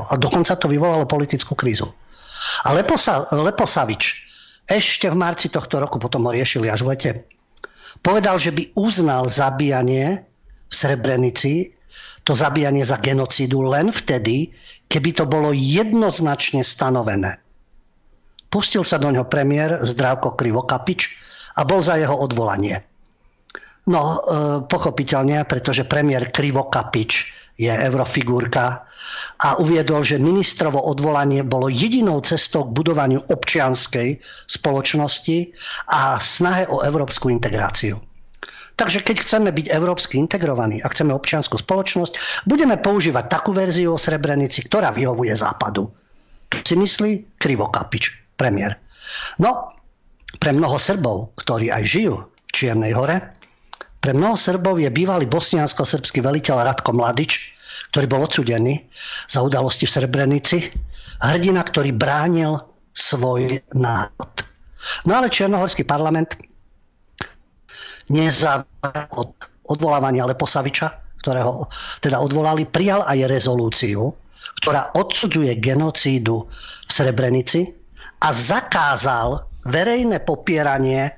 A 0.08 0.14
dokonca 0.16 0.56
to 0.56 0.68
vyvolalo 0.68 1.04
politickú 1.04 1.52
krízu. 1.52 1.88
A 2.64 2.72
Leposa, 2.72 3.28
Leposavič 3.32 4.31
ešte 4.66 5.10
v 5.10 5.16
marci 5.18 5.50
tohto 5.50 5.82
roku, 5.82 5.98
potom 5.98 6.26
ho 6.26 6.34
riešili 6.34 6.70
až 6.70 6.86
v 6.86 6.90
lete, 6.94 7.10
povedal, 8.00 8.38
že 8.38 8.54
by 8.54 8.74
uznal 8.78 9.26
zabíjanie 9.26 10.22
v 10.68 10.74
Srebrenici, 10.74 11.74
to 12.22 12.38
zabíjanie 12.38 12.86
za 12.86 13.02
genocídu 13.02 13.66
len 13.66 13.90
vtedy, 13.90 14.54
keby 14.86 15.10
to 15.12 15.24
bolo 15.26 15.50
jednoznačne 15.50 16.62
stanovené. 16.62 17.42
Pustil 18.52 18.84
sa 18.84 19.00
do 19.00 19.08
ňoho 19.08 19.26
premiér 19.26 19.80
Zdravko 19.80 20.36
Krivokapič 20.36 21.00
a 21.56 21.64
bol 21.64 21.80
za 21.80 21.96
jeho 21.96 22.14
odvolanie. 22.14 22.84
No, 23.88 24.02
e, 24.14 24.16
pochopiteľne, 24.62 25.42
pretože 25.42 25.82
premiér 25.82 26.30
Krivokapič 26.30 27.41
je 27.62 27.72
eurofigurka, 27.72 28.82
a 29.42 29.58
uviedol, 29.58 30.06
že 30.06 30.22
ministrovo 30.22 30.78
odvolanie 30.78 31.42
bolo 31.42 31.66
jedinou 31.66 32.22
cestou 32.22 32.70
k 32.70 32.74
budovaniu 32.78 33.26
občianskej 33.26 34.22
spoločnosti 34.46 35.50
a 35.90 36.16
snahe 36.22 36.70
o 36.70 36.86
európsku 36.86 37.26
integráciu. 37.26 37.98
Takže 38.78 39.04
keď 39.04 39.16
chceme 39.20 39.50
byť 39.52 39.66
európsky 39.68 40.16
integrovaní 40.16 40.80
a 40.80 40.88
chceme 40.88 41.12
občianskú 41.12 41.60
spoločnosť, 41.60 42.46
budeme 42.48 42.80
používať 42.80 43.28
takú 43.28 43.52
verziu 43.52 43.94
o 43.94 44.00
Srebrenici, 44.00 44.64
ktorá 44.64 44.94
vyhovuje 44.94 45.34
západu. 45.36 45.92
Si 46.64 46.78
myslí 46.78 47.36
Krivokapič, 47.36 48.36
premiér. 48.38 48.80
No, 49.42 49.76
pre 50.40 50.56
mnoho 50.56 50.80
Srbov, 50.80 51.36
ktorí 51.36 51.68
aj 51.68 51.84
žijú 51.84 52.14
v 52.24 52.50
Čiernej 52.54 52.96
hore, 52.96 53.20
pre 54.00 54.16
mnoho 54.16 54.34
Srbov 54.34 54.80
je 54.80 54.88
bývalý 54.88 55.28
bosniansko-srbský 55.28 56.24
veliteľ 56.24 56.64
Radko 56.72 56.96
Mladič 56.96 57.51
ktorý 57.92 58.06
bol 58.08 58.24
odsudený 58.24 58.80
za 59.28 59.44
udalosti 59.44 59.84
v 59.84 59.94
Srebrenici. 60.00 60.58
Hrdina, 61.20 61.60
ktorý 61.62 61.92
bránil 61.92 62.56
svoj 62.96 63.60
národ. 63.76 64.32
No 65.06 65.20
ale 65.20 65.30
Černohorský 65.30 65.86
parlament 65.86 66.34
nezávisle 68.10 69.06
od 69.14 69.30
odvolávania 69.70 70.26
Leposaviča, 70.26 70.90
ktorého 71.22 71.70
teda 72.02 72.18
odvolali, 72.18 72.66
prijal 72.66 73.06
aj 73.06 73.30
rezolúciu, 73.30 74.10
ktorá 74.64 74.90
odsudzuje 74.98 75.54
genocídu 75.62 76.50
v 76.88 76.90
Srebrenici 76.90 77.70
a 78.20 78.34
zakázal 78.34 79.46
verejné 79.70 80.26
popieranie 80.26 81.14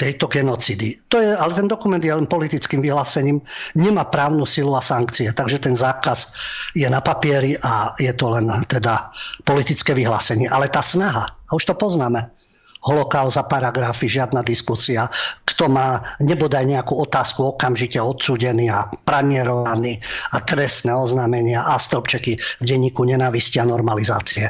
tejto 0.00 0.32
genocidy. 0.32 0.96
To 1.12 1.20
je, 1.20 1.36
ale 1.36 1.52
ten 1.52 1.68
dokument 1.68 2.00
je 2.00 2.08
len 2.08 2.24
politickým 2.24 2.80
vyhlásením, 2.80 3.44
nemá 3.76 4.08
právnu 4.08 4.48
silu 4.48 4.72
a 4.72 4.80
sankcie, 4.80 5.28
takže 5.28 5.60
ten 5.60 5.76
zákaz 5.76 6.32
je 6.72 6.88
na 6.88 7.04
papieri 7.04 7.60
a 7.60 7.92
je 8.00 8.08
to 8.16 8.32
len 8.32 8.48
teda 8.64 9.12
politické 9.44 9.92
vyhlásenie. 9.92 10.48
Ale 10.48 10.72
tá 10.72 10.80
snaha, 10.80 11.28
a 11.28 11.50
už 11.52 11.68
to 11.68 11.76
poznáme, 11.76 12.32
holokaust 12.80 13.36
za 13.36 13.44
paragrafy, 13.44 14.08
žiadna 14.08 14.40
diskusia. 14.40 15.04
Kto 15.44 15.68
má 15.68 16.00
nebodaj 16.24 16.64
nejakú 16.64 16.96
otázku 16.96 17.52
okamžite 17.52 18.00
odsúdený 18.00 18.72
a 18.72 18.88
pranierovaný 19.04 20.00
a 20.32 20.40
trestné 20.40 20.96
oznámenia 20.96 21.60
a 21.60 21.76
stĺpčeky 21.76 22.40
v 22.40 22.64
denníku 22.64 23.04
nenávisti 23.04 23.60
a 23.60 23.68
normalizácie. 23.68 24.48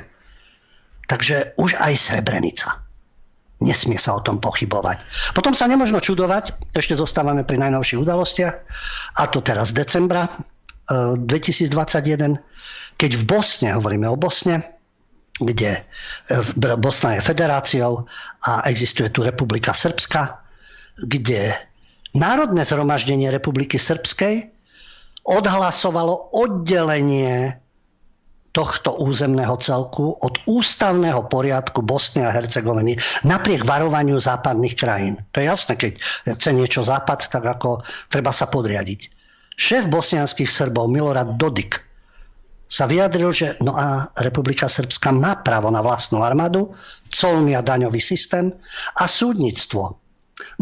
Takže 1.11 1.59
už 1.59 1.75
aj 1.83 1.93
Srebrenica. 1.99 2.90
Nesmie 3.61 4.01
sa 4.01 4.17
o 4.17 4.25
tom 4.25 4.41
pochybovať. 4.41 5.05
Potom 5.37 5.53
sa 5.53 5.69
nemožno 5.69 6.01
čudovať, 6.01 6.73
ešte 6.73 6.97
zostávame 6.97 7.45
pri 7.45 7.61
najnovších 7.61 8.01
udalostiach, 8.01 8.55
a 9.21 9.23
to 9.29 9.45
teraz 9.45 9.77
decembra 9.77 10.33
2021, 10.89 11.69
e, 11.69 12.41
keď 12.97 13.11
v 13.21 13.25
Bosne, 13.29 13.69
hovoríme 13.77 14.09
o 14.09 14.17
Bosne, 14.17 14.65
kde 15.41 15.77
e, 15.77 15.81
Bosna 16.81 17.21
je 17.21 17.23
federáciou 17.25 18.09
a 18.49 18.65
existuje 18.65 19.13
tu 19.13 19.21
Republika 19.21 19.77
Srbska, 19.77 20.41
kde 21.05 21.57
Národné 22.17 22.67
zhromaždenie 22.67 23.31
Republiky 23.31 23.79
Srbskej 23.79 24.51
odhlasovalo 25.25 26.35
oddelenie 26.35 27.55
tohto 28.51 28.99
územného 28.99 29.55
celku 29.63 30.19
od 30.19 30.35
ústavného 30.47 31.31
poriadku 31.31 31.87
Bosny 31.87 32.27
a 32.27 32.35
Hercegoviny 32.35 32.99
napriek 33.23 33.63
varovaniu 33.63 34.19
západných 34.19 34.75
krajín. 34.75 35.15
To 35.35 35.43
je 35.43 35.47
jasné, 35.47 35.79
keď 35.79 35.93
chce 36.35 36.51
niečo 36.51 36.83
západ, 36.83 37.31
tak 37.31 37.47
ako 37.47 37.79
treba 38.11 38.35
sa 38.35 38.51
podriadiť. 38.51 39.11
Šéf 39.55 39.87
bosnianských 39.87 40.51
Srbov 40.51 40.91
Milorad 40.91 41.39
Dodik 41.39 41.79
sa 42.71 42.87
vyjadril, 42.87 43.31
že 43.35 43.59
no 43.63 43.75
a 43.75 44.07
Republika 44.23 44.71
Srbska 44.71 45.11
má 45.11 45.43
právo 45.43 45.71
na 45.75 45.83
vlastnú 45.83 46.23
armádu, 46.23 46.71
colný 47.11 47.59
a 47.59 47.67
daňový 47.67 47.99
systém 47.99 48.55
a 48.99 49.05
súdnictvo. 49.11 49.99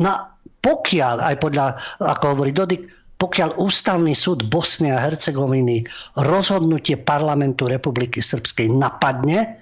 No 0.00 0.12
pokiaľ, 0.58 1.16
aj 1.22 1.36
podľa, 1.38 1.66
ako 2.00 2.24
hovorí 2.34 2.50
Dodik, 2.50 2.97
pokiaľ 3.18 3.58
ústavný 3.58 4.14
súd 4.14 4.46
Bosny 4.46 4.94
a 4.94 5.02
Hercegoviny 5.02 5.82
rozhodnutie 6.22 6.94
parlamentu 7.02 7.66
Republiky 7.66 8.22
Srbskej 8.22 8.70
napadne, 8.70 9.58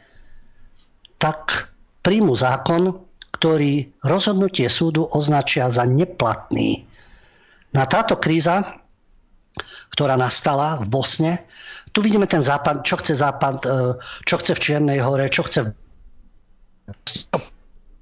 tak 1.17 1.73
príjmu 2.05 2.37
zákon, 2.37 2.93
ktorý 3.41 3.89
rozhodnutie 4.05 4.69
súdu 4.69 5.09
označia 5.09 5.73
za 5.73 5.89
neplatný. 5.89 6.85
Na 7.73 7.89
táto 7.89 8.21
kríza, 8.21 8.61
ktorá 9.97 10.21
nastala 10.21 10.77
v 10.85 10.87
Bosne, 10.93 11.33
tu 11.97 12.05
vidíme 12.05 12.29
ten 12.29 12.45
západ, 12.45 12.85
čo 12.85 13.01
chce 13.01 13.17
západ, 13.17 13.57
e, 13.65 13.69
čo 14.29 14.37
chce 14.37 14.53
v 14.53 14.61
Čiernej 14.61 15.01
hore, 15.01 15.33
čo 15.33 15.49
chce 15.49 15.73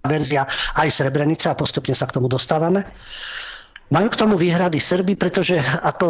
verzia 0.04 0.44
aj 0.82 0.88
Srebrenica 0.90 1.54
a 1.54 1.58
postupne 1.58 1.94
sa 1.94 2.10
k 2.10 2.18
tomu 2.18 2.26
dostávame. 2.26 2.84
Majú 3.94 4.10
k 4.10 4.18
tomu 4.18 4.34
výhrady 4.34 4.82
Srby, 4.82 5.14
pretože 5.14 5.62
ako 5.62 6.06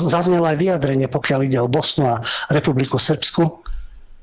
zaznelo 0.00 0.48
aj 0.48 0.56
vyjadrenie, 0.56 1.12
pokiaľ 1.12 1.40
ide 1.44 1.60
o 1.60 1.68
Bosnu 1.68 2.08
a 2.08 2.24
Republiku 2.48 2.96
Srbsku, 2.96 3.44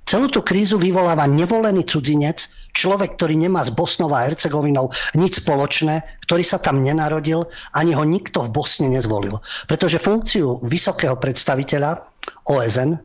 celú 0.10 0.26
tú 0.34 0.42
krízu 0.42 0.82
vyvoláva 0.82 1.30
nevolený 1.30 1.86
cudzinec, 1.86 2.50
človek, 2.74 3.14
ktorý 3.22 3.38
nemá 3.38 3.62
s 3.62 3.70
Bosnou 3.70 4.10
a 4.10 4.26
Hercegovinou 4.26 4.90
nič 5.14 5.46
spoločné, 5.46 6.02
ktorý 6.26 6.42
sa 6.42 6.58
tam 6.58 6.82
nenarodil, 6.82 7.46
ani 7.78 7.94
ho 7.94 8.02
nikto 8.02 8.42
v 8.42 8.54
Bosne 8.58 8.90
nezvolil. 8.90 9.38
Pretože 9.70 10.02
funkciu 10.02 10.66
vysokého 10.66 11.14
predstaviteľa 11.14 12.02
OSN 12.50 12.98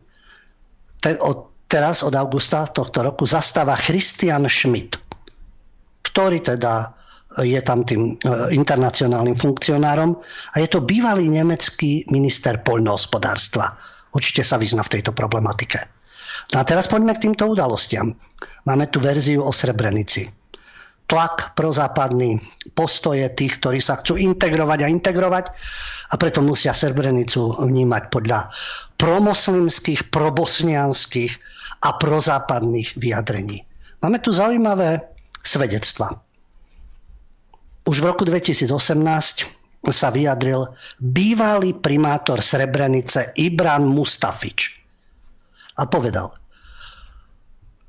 ten, 1.04 1.16
od, 1.20 1.52
teraz 1.68 2.00
od 2.00 2.16
augusta 2.16 2.64
tohto 2.72 3.04
roku 3.04 3.28
zastáva 3.28 3.76
Christian 3.76 4.48
Schmidt, 4.48 4.96
ktorý 6.08 6.40
teda 6.40 6.99
je 7.38 7.60
tam 7.62 7.86
tým 7.86 8.18
e, 8.18 8.26
internacionálnym 8.50 9.38
funkcionárom 9.38 10.18
a 10.50 10.56
je 10.58 10.66
to 10.66 10.82
bývalý 10.82 11.30
nemecký 11.30 12.02
minister 12.10 12.58
poľnohospodárstva. 12.66 13.70
Určite 14.10 14.42
sa 14.42 14.58
vyzna 14.58 14.82
v 14.82 14.98
tejto 14.98 15.14
problematike. 15.14 15.78
No 16.50 16.56
a 16.58 16.64
teraz 16.66 16.90
poďme 16.90 17.14
k 17.14 17.30
týmto 17.30 17.46
udalostiam. 17.46 18.10
Máme 18.66 18.90
tu 18.90 18.98
verziu 18.98 19.46
o 19.46 19.54
Srebrenici. 19.54 20.26
Tlak 21.06 21.58
prozápadný, 21.58 22.38
postoje 22.74 23.26
tých, 23.34 23.58
ktorí 23.58 23.82
sa 23.82 23.98
chcú 23.98 24.14
integrovať 24.14 24.86
a 24.86 24.90
integrovať 24.90 25.44
a 26.10 26.14
preto 26.18 26.42
musia 26.42 26.74
Srebrenicu 26.74 27.54
vnímať 27.58 28.10
podľa 28.10 28.50
promoslimských, 28.98 30.10
probosnianských 30.10 31.32
a 31.86 31.94
prozápadných 31.98 32.98
vyjadrení. 32.98 33.62
Máme 34.02 34.18
tu 34.22 34.30
zaujímavé 34.30 35.02
svedectva 35.42 36.14
už 37.88 37.96
v 38.00 38.08
roku 38.08 38.22
2018 38.28 38.68
sa 39.88 40.08
vyjadril 40.12 40.68
bývalý 41.00 41.72
primátor 41.72 42.44
Srebrenice 42.44 43.32
Ibran 43.40 43.88
Mustafič 43.88 44.76
a 45.80 45.88
povedal, 45.88 46.36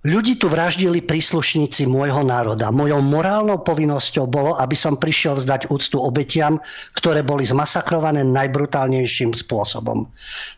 Ľudí 0.02 0.42
tu 0.42 0.50
vraždili 0.50 1.06
príslušníci 1.06 1.86
môjho 1.86 2.26
národa. 2.26 2.74
Mojou 2.74 3.06
morálnou 3.06 3.62
povinnosťou 3.62 4.26
bolo, 4.26 4.58
aby 4.58 4.74
som 4.74 4.98
prišiel 4.98 5.38
vzdať 5.38 5.70
úctu 5.70 6.02
obetiam, 6.02 6.58
ktoré 6.98 7.22
boli 7.22 7.46
zmasakrované 7.46 8.26
najbrutálnejším 8.26 9.38
spôsobom. 9.38 10.10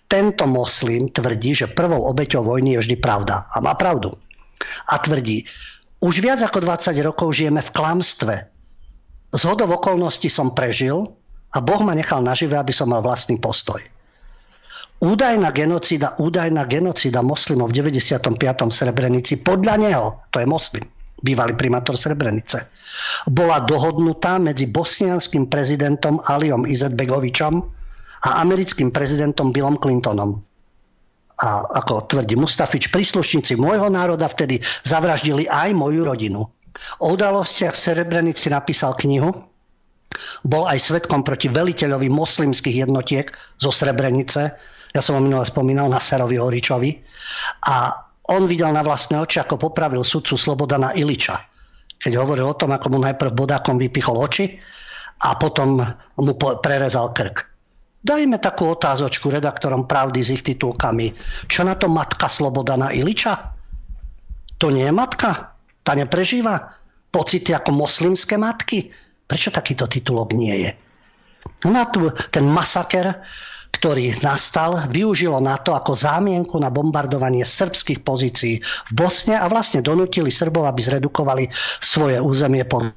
Tento 0.07 0.47
moslim 0.47 1.11
tvrdí, 1.11 1.51
že 1.51 1.67
prvou 1.67 2.07
obeťou 2.07 2.39
vojny 2.39 2.79
je 2.79 2.87
vždy 2.87 2.95
pravda. 3.03 3.43
A 3.51 3.59
má 3.59 3.75
pravdu. 3.75 4.15
A 4.87 4.95
tvrdí, 5.03 5.43
už 5.99 6.23
viac 6.23 6.39
ako 6.39 6.63
20 6.63 6.95
rokov 7.03 7.35
žijeme 7.35 7.59
v 7.59 7.73
klamstve, 7.75 8.47
z 9.33 9.41
hodov 9.49 9.81
okolností 9.81 10.29
som 10.29 10.53
prežil 10.53 11.09
a 11.53 11.57
Boh 11.61 11.81
ma 11.81 11.97
nechal 11.97 12.21
nažive, 12.21 12.53
aby 12.53 12.69
som 12.69 12.93
mal 12.93 13.01
vlastný 13.01 13.41
postoj. 13.41 13.81
Údajná 15.03 15.51
genocída, 15.51 16.15
údajná 16.15 16.63
genocída 16.69 17.19
moslimov 17.19 17.75
v 17.75 17.83
95. 17.91 18.23
Srebrenici, 18.71 19.41
podľa 19.43 19.75
neho, 19.75 20.05
to 20.31 20.39
je 20.39 20.47
moslim, 20.47 20.85
bývalý 21.19 21.59
primátor 21.59 21.99
Srebrenice, 21.99 22.71
bola 23.27 23.59
dohodnutá 23.67 24.39
medzi 24.39 24.69
bosnianským 24.71 25.51
prezidentom 25.51 26.23
Aliom 26.23 26.63
Izetbegovičom 26.63 27.53
a 28.23 28.29
americkým 28.39 28.95
prezidentom 28.95 29.51
Billom 29.51 29.75
Clintonom. 29.75 30.39
A 31.43 31.67
ako 31.83 32.07
tvrdí 32.07 32.39
Mustafič, 32.39 32.87
príslušníci 32.87 33.59
môjho 33.59 33.91
národa 33.91 34.31
vtedy 34.31 34.63
zavraždili 34.87 35.49
aj 35.51 35.75
moju 35.75 36.07
rodinu. 36.07 36.47
O 37.01 37.13
udalostiach 37.13 37.77
v 37.77 37.83
Serebrenici 37.89 38.49
napísal 38.49 38.97
knihu. 38.97 39.29
Bol 40.45 40.63
aj 40.69 40.77
svetkom 40.81 41.25
proti 41.25 41.49
veliteľovi 41.49 42.09
moslimských 42.09 42.85
jednotiek 42.85 43.33
zo 43.61 43.69
Srebrenice. 43.73 44.53
Ja 44.93 45.01
som 45.01 45.17
ho 45.17 45.21
minule 45.21 45.45
spomínal 45.45 45.89
na 45.89 45.97
Serovi 45.97 46.37
Horičovi. 46.37 47.01
A 47.69 47.93
on 48.29 48.45
videl 48.45 48.69
na 48.71 48.85
vlastné 48.85 49.17
oči, 49.17 49.41
ako 49.41 49.57
popravil 49.57 50.05
sudcu 50.05 50.37
Slobodana 50.37 50.93
Iliča. 50.93 51.37
Keď 51.97 52.13
hovoril 52.19 52.45
o 52.45 52.57
tom, 52.57 52.75
ako 52.75 52.93
mu 52.93 52.99
najprv 53.01 53.31
bodákom 53.33 53.79
vypichol 53.79 54.19
oči 54.21 54.59
a 55.23 55.39
potom 55.39 55.81
mu 56.19 56.33
prerezal 56.37 57.15
krk. 57.15 57.53
Dajme 58.03 58.35
takú 58.43 58.67
otázočku 58.67 59.31
redaktorom 59.31 59.87
Pravdy 59.87 60.19
s 60.19 60.35
ich 60.35 60.43
titulkami. 60.43 61.15
Čo 61.47 61.63
na 61.63 61.79
to 61.79 61.87
matka 61.87 62.27
Slobodana 62.27 62.91
Iliča? 62.91 63.55
To 64.59 64.67
nie 64.67 64.83
je 64.83 64.91
matka? 64.91 65.52
Tá 65.83 65.93
neprežíva 65.93 66.71
pocity 67.11 67.51
ako 67.51 67.75
moslimské 67.75 68.39
matky? 68.39 68.89
Prečo 69.27 69.51
takýto 69.51 69.87
titulok 69.87 70.35
nie 70.35 70.67
je? 70.67 70.71
No 71.67 71.83
tu 71.91 72.07
ten 72.31 72.47
masaker, 72.47 73.19
ktorý 73.75 74.15
nastal, 74.23 74.87
využilo 74.91 75.39
na 75.43 75.59
to 75.59 75.75
ako 75.75 75.95
zámienku 75.95 76.55
na 76.59 76.71
bombardovanie 76.71 77.43
srbských 77.43 78.05
pozícií 78.05 78.63
v 78.63 78.91
Bosne 78.95 79.35
a 79.35 79.49
vlastne 79.51 79.83
donútili 79.83 80.31
Srbov, 80.31 80.69
aby 80.69 80.81
zredukovali 80.83 81.49
svoje 81.83 82.19
územie 82.21 82.63
pod, 82.63 82.95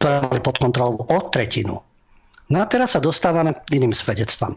ktoré 0.00 0.22
mali 0.22 0.40
pod 0.40 0.56
kontrolou 0.62 1.02
o 1.02 1.18
tretinu. 1.28 1.80
No 2.52 2.56
a 2.60 2.68
teraz 2.68 2.96
sa 2.96 3.00
dostávame 3.00 3.56
k 3.68 3.80
iným 3.80 3.92
svedectvám. 3.96 4.56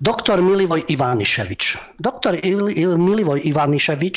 Doktor 0.00 0.40
Milivoj 0.40 0.88
Ivániševič. 0.88 1.76
Doktor 2.00 2.40
Il, 2.40 2.72
Il, 2.72 2.96
Milivoj 2.96 3.44
Ivániševič 3.44 4.16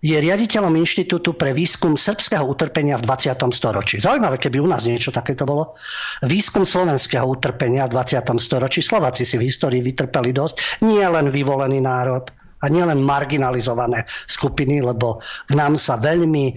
je 0.00 0.16
riaditeľom 0.16 0.80
Inštitútu 0.80 1.36
pre 1.36 1.52
výskum 1.52 1.92
srbského 1.92 2.40
utrpenia 2.48 2.96
v 2.96 3.04
20. 3.04 3.36
storočí. 3.52 4.00
Zaujímavé, 4.00 4.40
keby 4.40 4.56
u 4.64 4.68
nás 4.68 4.88
niečo 4.88 5.12
takéto 5.12 5.44
bolo. 5.44 5.76
Výskum 6.24 6.64
slovenského 6.64 7.28
utrpenia 7.28 7.84
v 7.84 8.00
20. 8.00 8.40
storočí. 8.40 8.80
Slováci 8.80 9.28
si 9.28 9.36
v 9.36 9.44
histórii 9.44 9.84
vytrpeli 9.84 10.32
dosť. 10.32 10.80
Nie 10.88 11.04
len 11.04 11.28
vyvolený 11.28 11.84
národ 11.84 12.32
a 12.64 12.66
nie 12.72 12.80
len 12.80 13.04
marginalizované 13.04 14.08
skupiny, 14.24 14.80
lebo 14.80 15.20
k 15.20 15.52
nám 15.52 15.76
sa 15.76 16.00
veľmi 16.00 16.56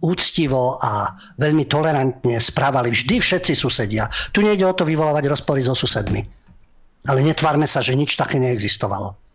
úctivo 0.00 0.80
a 0.80 1.12
veľmi 1.36 1.68
tolerantne 1.68 2.40
správali 2.40 2.88
vždy 2.88 3.20
všetci 3.20 3.52
susedia. 3.52 4.08
Tu 4.32 4.40
nejde 4.40 4.64
o 4.64 4.72
to 4.72 4.88
vyvolávať 4.88 5.28
rozpory 5.28 5.60
so 5.60 5.76
susedmi. 5.76 6.24
Ale 7.04 7.20
netvárme 7.20 7.68
sa, 7.68 7.84
že 7.84 7.92
nič 7.92 8.16
také 8.16 8.40
neexistovalo. 8.40 9.27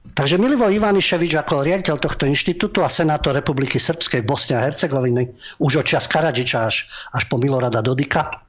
Takže 0.00 0.40
Milivo 0.40 0.64
Ivaniševič 0.66 1.36
ako 1.36 1.60
riaditeľ 1.60 1.96
tohto 2.00 2.24
inštitútu 2.24 2.80
a 2.80 2.88
senátor 2.88 3.36
Republiky 3.36 3.76
Srbskej 3.76 4.24
Bosne 4.24 4.56
a 4.56 4.64
Hercegoviny 4.64 5.28
už 5.60 5.84
od 5.84 5.86
čas 5.86 6.08
Karadžiča 6.08 6.58
až, 6.66 6.88
až 7.12 7.22
po 7.28 7.36
Milorada 7.36 7.84
Dodika 7.84 8.42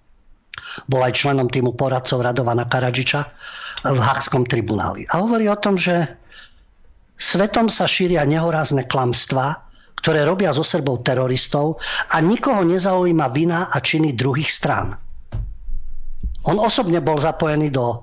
bol 0.87 1.03
aj 1.03 1.19
členom 1.19 1.51
týmu 1.51 1.75
poradcov 1.75 2.23
Radovana 2.23 2.63
Karadžiča 2.63 3.21
v 3.83 3.99
Hakskom 3.99 4.47
tribunáli. 4.47 5.03
A 5.11 5.19
hovorí 5.19 5.51
o 5.51 5.59
tom, 5.59 5.75
že 5.75 6.07
Svetom 7.21 7.69
sa 7.69 7.85
šíria 7.85 8.25
nehorázne 8.25 8.89
klamstvá, 8.89 9.53
ktoré 10.01 10.25
robia 10.25 10.49
zo 10.49 10.65
Srbov 10.65 11.05
teroristov 11.05 11.77
a 12.09 12.17
nikoho 12.17 12.65
nezaujíma 12.65 13.29
vina 13.29 13.69
a 13.69 13.77
činy 13.77 14.17
druhých 14.17 14.49
strán. 14.49 14.97
On 16.49 16.57
osobne 16.57 16.97
bol 17.05 17.21
zapojený 17.21 17.69
do 17.69 18.01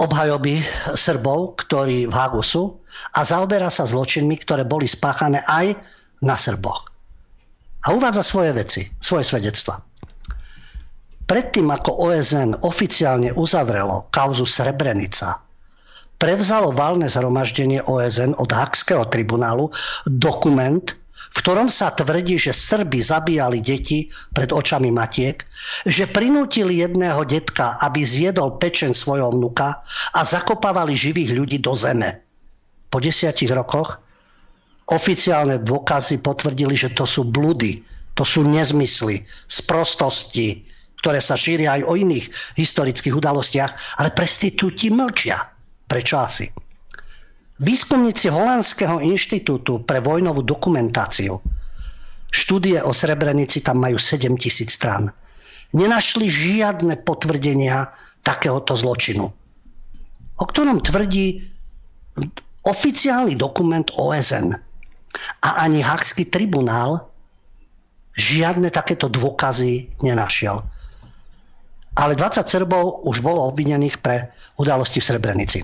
obhajoby 0.00 0.64
Srbov, 0.96 1.60
ktorí 1.60 2.08
v 2.08 2.14
Hagu 2.16 2.40
sú 2.40 2.80
a 3.14 3.20
zaoberá 3.20 3.68
sa 3.68 3.84
zločinmi, 3.84 4.40
ktoré 4.40 4.64
boli 4.64 4.88
spáchané 4.88 5.44
aj 5.44 5.76
na 6.24 6.34
Srboch. 6.34 6.88
A 7.84 7.96
uvádza 7.96 8.24
svoje 8.24 8.52
veci, 8.56 8.82
svoje 9.00 9.24
svedectva. 9.28 9.80
Predtým, 11.24 11.70
ako 11.70 12.10
OSN 12.10 12.66
oficiálne 12.66 13.30
uzavrelo 13.32 14.10
kauzu 14.10 14.44
Srebrenica, 14.44 15.38
prevzalo 16.20 16.74
valné 16.74 17.08
zhromaždenie 17.08 17.80
OSN 17.86 18.36
od 18.36 18.50
Hakského 18.52 19.08
tribunálu 19.08 19.72
dokument, 20.04 20.84
v 21.30 21.38
ktorom 21.38 21.70
sa 21.70 21.94
tvrdí, 21.94 22.34
že 22.34 22.50
Srby 22.50 22.98
zabíjali 22.98 23.62
deti 23.62 24.10
pred 24.34 24.50
očami 24.50 24.90
matiek, 24.90 25.46
že 25.86 26.10
prinútili 26.10 26.82
jedného 26.82 27.22
detka, 27.22 27.78
aby 27.86 28.02
zjedol 28.02 28.58
pečen 28.58 28.90
svojho 28.90 29.30
vnuka 29.30 29.78
a 30.14 30.20
zakopávali 30.26 30.98
živých 30.98 31.30
ľudí 31.38 31.58
do 31.62 31.70
zeme. 31.78 32.18
Po 32.90 32.98
desiatich 32.98 33.54
rokoch 33.54 34.02
oficiálne 34.90 35.62
dôkazy 35.62 36.18
potvrdili, 36.18 36.74
že 36.74 36.90
to 36.90 37.06
sú 37.06 37.30
bludy, 37.30 37.78
to 38.18 38.26
sú 38.26 38.42
nezmysly, 38.42 39.22
sprostosti, 39.46 40.66
ktoré 40.98 41.22
sa 41.22 41.38
šíria 41.38 41.78
aj 41.78 41.82
o 41.86 41.94
iných 41.94 42.26
historických 42.58 43.14
udalostiach, 43.16 44.02
ale 44.02 44.10
prestitúti 44.12 44.90
mlčia. 44.90 45.38
Prečo 45.86 46.18
asi? 46.18 46.50
Výskumníci 47.60 48.32
Holandského 48.32 49.04
inštitútu 49.04 49.84
pre 49.84 50.00
vojnovú 50.00 50.40
dokumentáciu 50.40 51.44
štúdie 52.32 52.80
o 52.80 52.88
Srebrenici 52.96 53.60
tam 53.60 53.84
majú 53.84 54.00
7 54.00 54.32
tisíc 54.40 54.80
strán. 54.80 55.12
Nenašli 55.76 56.24
žiadne 56.24 57.04
potvrdenia 57.04 57.92
takéhoto 58.24 58.72
zločinu, 58.72 59.28
o 60.40 60.44
ktorom 60.48 60.80
tvrdí 60.80 61.44
oficiálny 62.64 63.36
dokument 63.36 63.92
OSN. 63.92 64.56
A 65.44 65.48
ani 65.60 65.84
Hakský 65.84 66.32
tribunál 66.32 67.12
žiadne 68.16 68.72
takéto 68.72 69.12
dôkazy 69.12 70.00
nenašiel. 70.00 70.64
Ale 71.98 72.16
20 72.16 72.40
Srbov 72.46 73.04
už 73.04 73.20
bolo 73.20 73.52
obvinených 73.52 74.00
pre 74.00 74.32
udalosti 74.56 75.02
v 75.02 75.08
Srebrenici. 75.12 75.60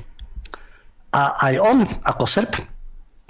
A 1.16 1.32
aj 1.48 1.54
on 1.56 1.78
ako 2.04 2.24
Srb, 2.28 2.52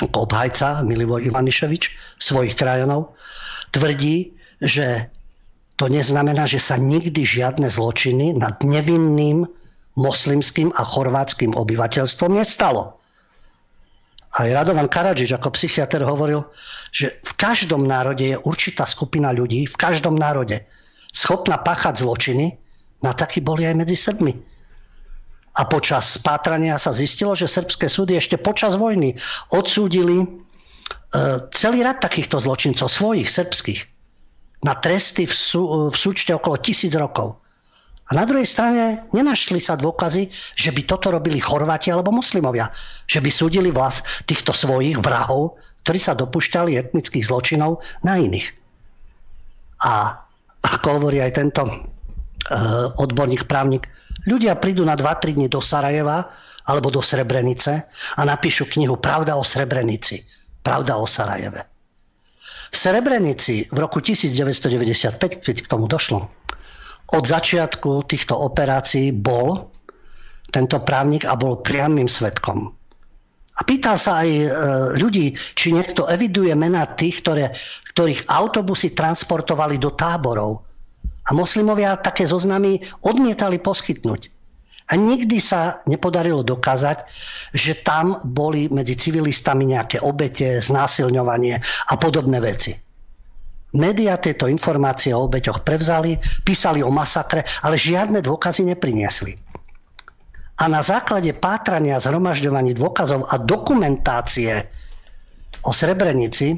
ako 0.02 0.26
obhajca 0.26 0.82
Milivoj 0.82 1.22
Ivaniševič 1.30 2.18
svojich 2.18 2.58
krajanov, 2.58 3.14
tvrdí, 3.70 4.34
že 4.58 5.06
to 5.78 5.86
neznamená, 5.86 6.48
že 6.48 6.58
sa 6.58 6.74
nikdy 6.80 7.22
žiadne 7.22 7.70
zločiny 7.70 8.34
nad 8.34 8.58
nevinným 8.66 9.46
moslimským 9.96 10.74
a 10.74 10.82
chorvátským 10.82 11.54
obyvateľstvom 11.54 12.36
nestalo. 12.36 12.98
Aj 14.36 14.48
Radovan 14.52 14.92
Karadžič 14.92 15.32
ako 15.32 15.56
psychiatr 15.56 16.04
hovoril, 16.04 16.44
že 16.92 17.22
v 17.24 17.32
každom 17.40 17.88
národe 17.88 18.36
je 18.36 18.42
určitá 18.44 18.84
skupina 18.84 19.32
ľudí, 19.32 19.64
v 19.64 19.76
každom 19.80 20.12
národe, 20.12 20.60
schopná 21.08 21.56
páchať 21.56 22.04
zločiny, 22.04 22.52
na 23.00 23.16
takí 23.16 23.40
boli 23.40 23.64
aj 23.64 23.76
medzi 23.80 23.96
Srbmi. 23.96 24.55
A 25.56 25.62
počas 25.64 26.20
pátrania 26.20 26.76
sa 26.76 26.92
zistilo, 26.92 27.32
že 27.32 27.48
srbské 27.48 27.88
súdy 27.88 28.20
ešte 28.20 28.36
počas 28.36 28.76
vojny 28.76 29.16
odsúdili 29.56 30.20
e, 30.20 30.26
celý 31.56 31.80
rad 31.80 32.04
takýchto 32.04 32.36
zločincov, 32.36 32.92
svojich 32.92 33.32
srbských, 33.32 33.80
na 34.64 34.76
tresty 34.76 35.24
v, 35.24 35.32
sú, 35.32 35.88
v 35.88 35.96
súčte 35.96 36.36
okolo 36.36 36.60
tisíc 36.60 36.92
rokov. 36.92 37.40
A 38.06 38.14
na 38.14 38.22
druhej 38.22 38.46
strane 38.46 39.02
nenašli 39.10 39.58
sa 39.58 39.74
dôkazy, 39.74 40.30
že 40.54 40.70
by 40.70 40.86
toto 40.86 41.10
robili 41.10 41.42
Chorváti 41.42 41.90
alebo 41.90 42.14
moslimovia. 42.14 42.70
Že 43.10 43.18
by 43.18 43.30
súdili 43.34 43.70
vlast 43.74 44.06
týchto 44.30 44.54
svojich 44.54 45.02
vrahov, 45.02 45.58
ktorí 45.82 45.98
sa 45.98 46.14
dopúšťali 46.14 46.78
etnických 46.78 47.26
zločinov 47.26 47.82
na 48.06 48.14
iných. 48.14 48.46
A 49.82 50.22
ako 50.62 51.02
hovorí 51.02 51.18
aj 51.18 51.34
tento 51.34 51.66
uh, 51.66 53.02
odborník, 53.02 53.50
právnik, 53.50 53.90
Ľudia 54.26 54.58
prídu 54.58 54.82
na 54.82 54.98
2-3 54.98 55.38
dní 55.38 55.46
do 55.46 55.62
Sarajeva 55.62 56.26
alebo 56.66 56.90
do 56.90 56.98
Srebrenice 56.98 57.86
a 58.18 58.22
napíšu 58.26 58.66
knihu 58.74 58.98
Pravda 58.98 59.38
o 59.38 59.46
Srebrenici. 59.46 60.18
Pravda 60.66 60.98
o 60.98 61.06
Sarajeve. 61.06 61.62
V 62.70 62.76
Srebrenici 62.76 63.70
v 63.70 63.78
roku 63.78 64.02
1995, 64.02 65.46
keď 65.46 65.56
k 65.62 65.70
tomu 65.70 65.86
došlo, 65.86 66.26
od 67.14 67.22
začiatku 67.22 68.10
týchto 68.10 68.34
operácií 68.34 69.14
bol 69.14 69.70
tento 70.50 70.82
právnik 70.82 71.22
a 71.22 71.38
bol 71.38 71.62
priamým 71.62 72.10
svetkom. 72.10 72.74
A 73.56 73.60
pýtal 73.64 73.96
sa 73.96 74.26
aj 74.26 74.28
e, 74.28 74.48
ľudí, 75.00 75.32
či 75.54 75.72
niekto 75.72 76.10
eviduje 76.10 76.52
mená 76.52 76.84
tých, 76.98 77.24
ktoré, 77.24 77.54
ktorých 77.94 78.28
autobusy 78.28 78.92
transportovali 78.92 79.80
do 79.80 79.94
táborov 79.96 80.66
a 81.26 81.30
moslimovia 81.34 81.98
také 81.98 82.22
zoznamy 82.22 82.78
odmietali 83.02 83.58
poskytnúť. 83.58 84.30
A 84.86 84.94
nikdy 84.94 85.42
sa 85.42 85.82
nepodarilo 85.90 86.46
dokázať, 86.46 87.10
že 87.50 87.82
tam 87.82 88.22
boli 88.22 88.70
medzi 88.70 88.94
civilistami 88.94 89.66
nejaké 89.66 89.98
obete, 89.98 90.62
znásilňovanie 90.62 91.58
a 91.90 91.94
podobné 91.98 92.38
veci. 92.38 92.70
Média 93.74 94.14
tieto 94.14 94.46
informácie 94.46 95.10
o 95.10 95.26
obeťoch 95.26 95.66
prevzali, 95.66 96.22
písali 96.46 96.86
o 96.86 96.94
masakre, 96.94 97.42
ale 97.66 97.74
žiadne 97.74 98.22
dôkazy 98.22 98.62
nepriniesli. 98.62 99.34
A 100.56 100.70
na 100.70 100.80
základe 100.80 101.34
pátrania, 101.36 102.00
zhromažďovaní 102.00 102.72
dôkazov 102.72 103.26
a 103.28 103.36
dokumentácie 103.36 104.70
o 105.66 105.74
Srebrenici 105.74 106.56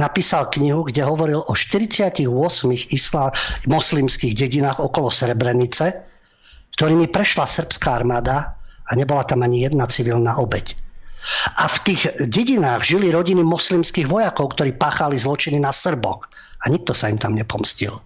napísal 0.00 0.48
knihu, 0.48 0.88
kde 0.88 1.04
hovoril 1.04 1.44
o 1.44 1.52
48 1.52 2.24
islá, 2.90 3.28
moslimských 3.68 4.32
dedinách 4.32 4.80
okolo 4.80 5.12
Srebrenice, 5.12 6.08
ktorými 6.80 7.12
prešla 7.12 7.44
srbská 7.44 8.00
armáda 8.00 8.56
a 8.88 8.96
nebola 8.96 9.28
tam 9.28 9.44
ani 9.44 9.68
jedna 9.68 9.84
civilná 9.84 10.40
obeď. 10.40 10.72
A 11.60 11.68
v 11.68 11.76
tých 11.84 12.02
dedinách 12.32 12.80
žili 12.80 13.12
rodiny 13.12 13.44
moslimských 13.44 14.08
vojakov, 14.08 14.56
ktorí 14.56 14.80
páchali 14.80 15.20
zločiny 15.20 15.60
na 15.60 15.68
Srboch. 15.68 16.24
A 16.64 16.72
nikto 16.72 16.96
sa 16.96 17.12
im 17.12 17.20
tam 17.20 17.36
nepomstil. 17.36 18.00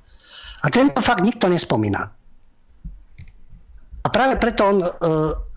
A 0.64 0.66
tento 0.66 0.99
fakt 0.99 1.22
nikto 1.22 1.47
nespomína. 1.47 2.11
A 4.05 4.09
práve 4.12 4.36
preto 4.36 4.66
on 4.68 4.78
e, 4.82 4.88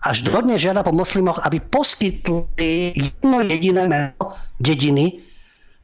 až 0.00 0.24
dodne 0.24 0.56
žiada 0.56 0.80
po 0.86 0.94
moslimoch, 0.94 1.42
aby 1.44 1.60
poskytli 1.60 2.96
jedno 2.96 3.44
jediné 3.44 3.84
meno 3.90 4.24
dediny, 4.62 5.27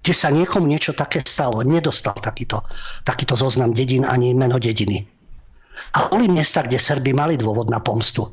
kde 0.05 0.13
sa 0.13 0.29
niekomu 0.29 0.69
niečo 0.69 0.93
také 0.93 1.25
stalo. 1.25 1.65
Nedostal 1.65 2.13
takýto, 2.21 2.61
takýto 3.09 3.41
zoznam 3.41 3.73
dedín 3.73 4.05
ani 4.05 4.37
meno 4.37 4.61
dediny. 4.61 5.01
A 5.97 6.13
boli 6.13 6.29
miesta, 6.29 6.61
kde 6.61 6.77
Srby 6.77 7.17
mali 7.17 7.41
dôvod 7.41 7.73
na 7.73 7.81
pomstu. 7.81 8.29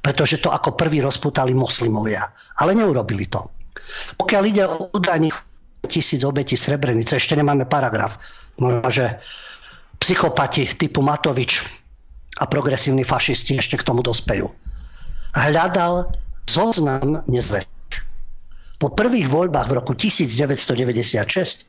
Pretože 0.00 0.40
to 0.40 0.48
ako 0.48 0.80
prvý 0.80 1.04
rozputali 1.04 1.52
moslimovia. 1.52 2.24
Ale 2.64 2.72
neurobili 2.72 3.28
to. 3.28 3.52
Pokiaľ 4.16 4.42
ide 4.48 4.64
o 4.64 4.88
údajných 4.96 5.36
tisíc 5.84 6.24
obetí 6.24 6.56
Srebrenice, 6.56 7.20
ešte 7.20 7.36
nemáme 7.36 7.68
paragraf. 7.68 8.16
Možno, 8.56 8.88
že 8.88 9.20
psychopati 10.00 10.64
typu 10.72 11.04
Matovič 11.04 11.60
a 12.40 12.48
progresívni 12.48 13.04
fašisti 13.04 13.60
ešte 13.60 13.76
k 13.76 13.84
tomu 13.84 14.00
dospejú. 14.00 14.48
Hľadal 15.36 16.08
zoznam 16.48 17.20
nezvestných 17.28 17.79
po 18.80 18.88
prvých 18.88 19.28
voľbách 19.28 19.68
v 19.68 19.76
roku 19.76 19.92
1996 19.92 21.68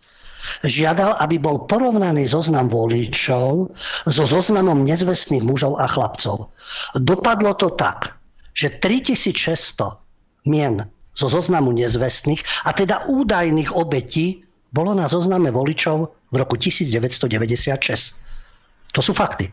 žiadal, 0.63 1.19
aby 1.21 1.37
bol 1.37 1.67
porovnaný 1.67 2.25
zoznam 2.25 2.71
voličov 2.71 3.75
so 4.07 4.23
zoznamom 4.25 4.87
nezvestných 4.87 5.45
mužov 5.45 5.77
a 5.77 5.85
chlapcov. 5.85 6.49
Dopadlo 6.97 7.53
to 7.59 7.69
tak, 7.75 8.15
že 8.55 8.79
3600 8.79 9.99
mien 10.47 10.87
zo 11.13 11.27
zoznamu 11.27 11.75
nezvestných 11.75 12.39
a 12.65 12.73
teda 12.73 13.05
údajných 13.11 13.75
obetí 13.75 14.47
bolo 14.71 14.95
na 14.95 15.11
zozname 15.11 15.51
voličov 15.51 16.15
v 16.31 16.35
roku 16.39 16.55
1996. 16.55 18.95
To 18.95 19.03
sú 19.03 19.11
fakty. 19.11 19.51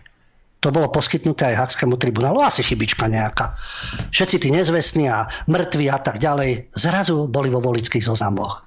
To 0.59 0.74
bolo 0.74 0.90
poskytnuté 0.90 1.54
aj 1.54 1.70
Hakskému 1.70 1.94
tribunálu, 2.02 2.42
asi 2.42 2.66
chybička 2.66 3.06
nejaká. 3.06 3.54
Všetci 4.11 4.36
tí 4.42 4.48
nezvestní 4.50 5.06
a 5.06 5.30
mŕtvi 5.46 5.86
a 5.86 6.02
tak 6.02 6.18
ďalej 6.18 6.74
zrazu 6.74 7.30
boli 7.30 7.46
vo 7.46 7.62
volických 7.62 8.02
zoznamoch. 8.02 8.66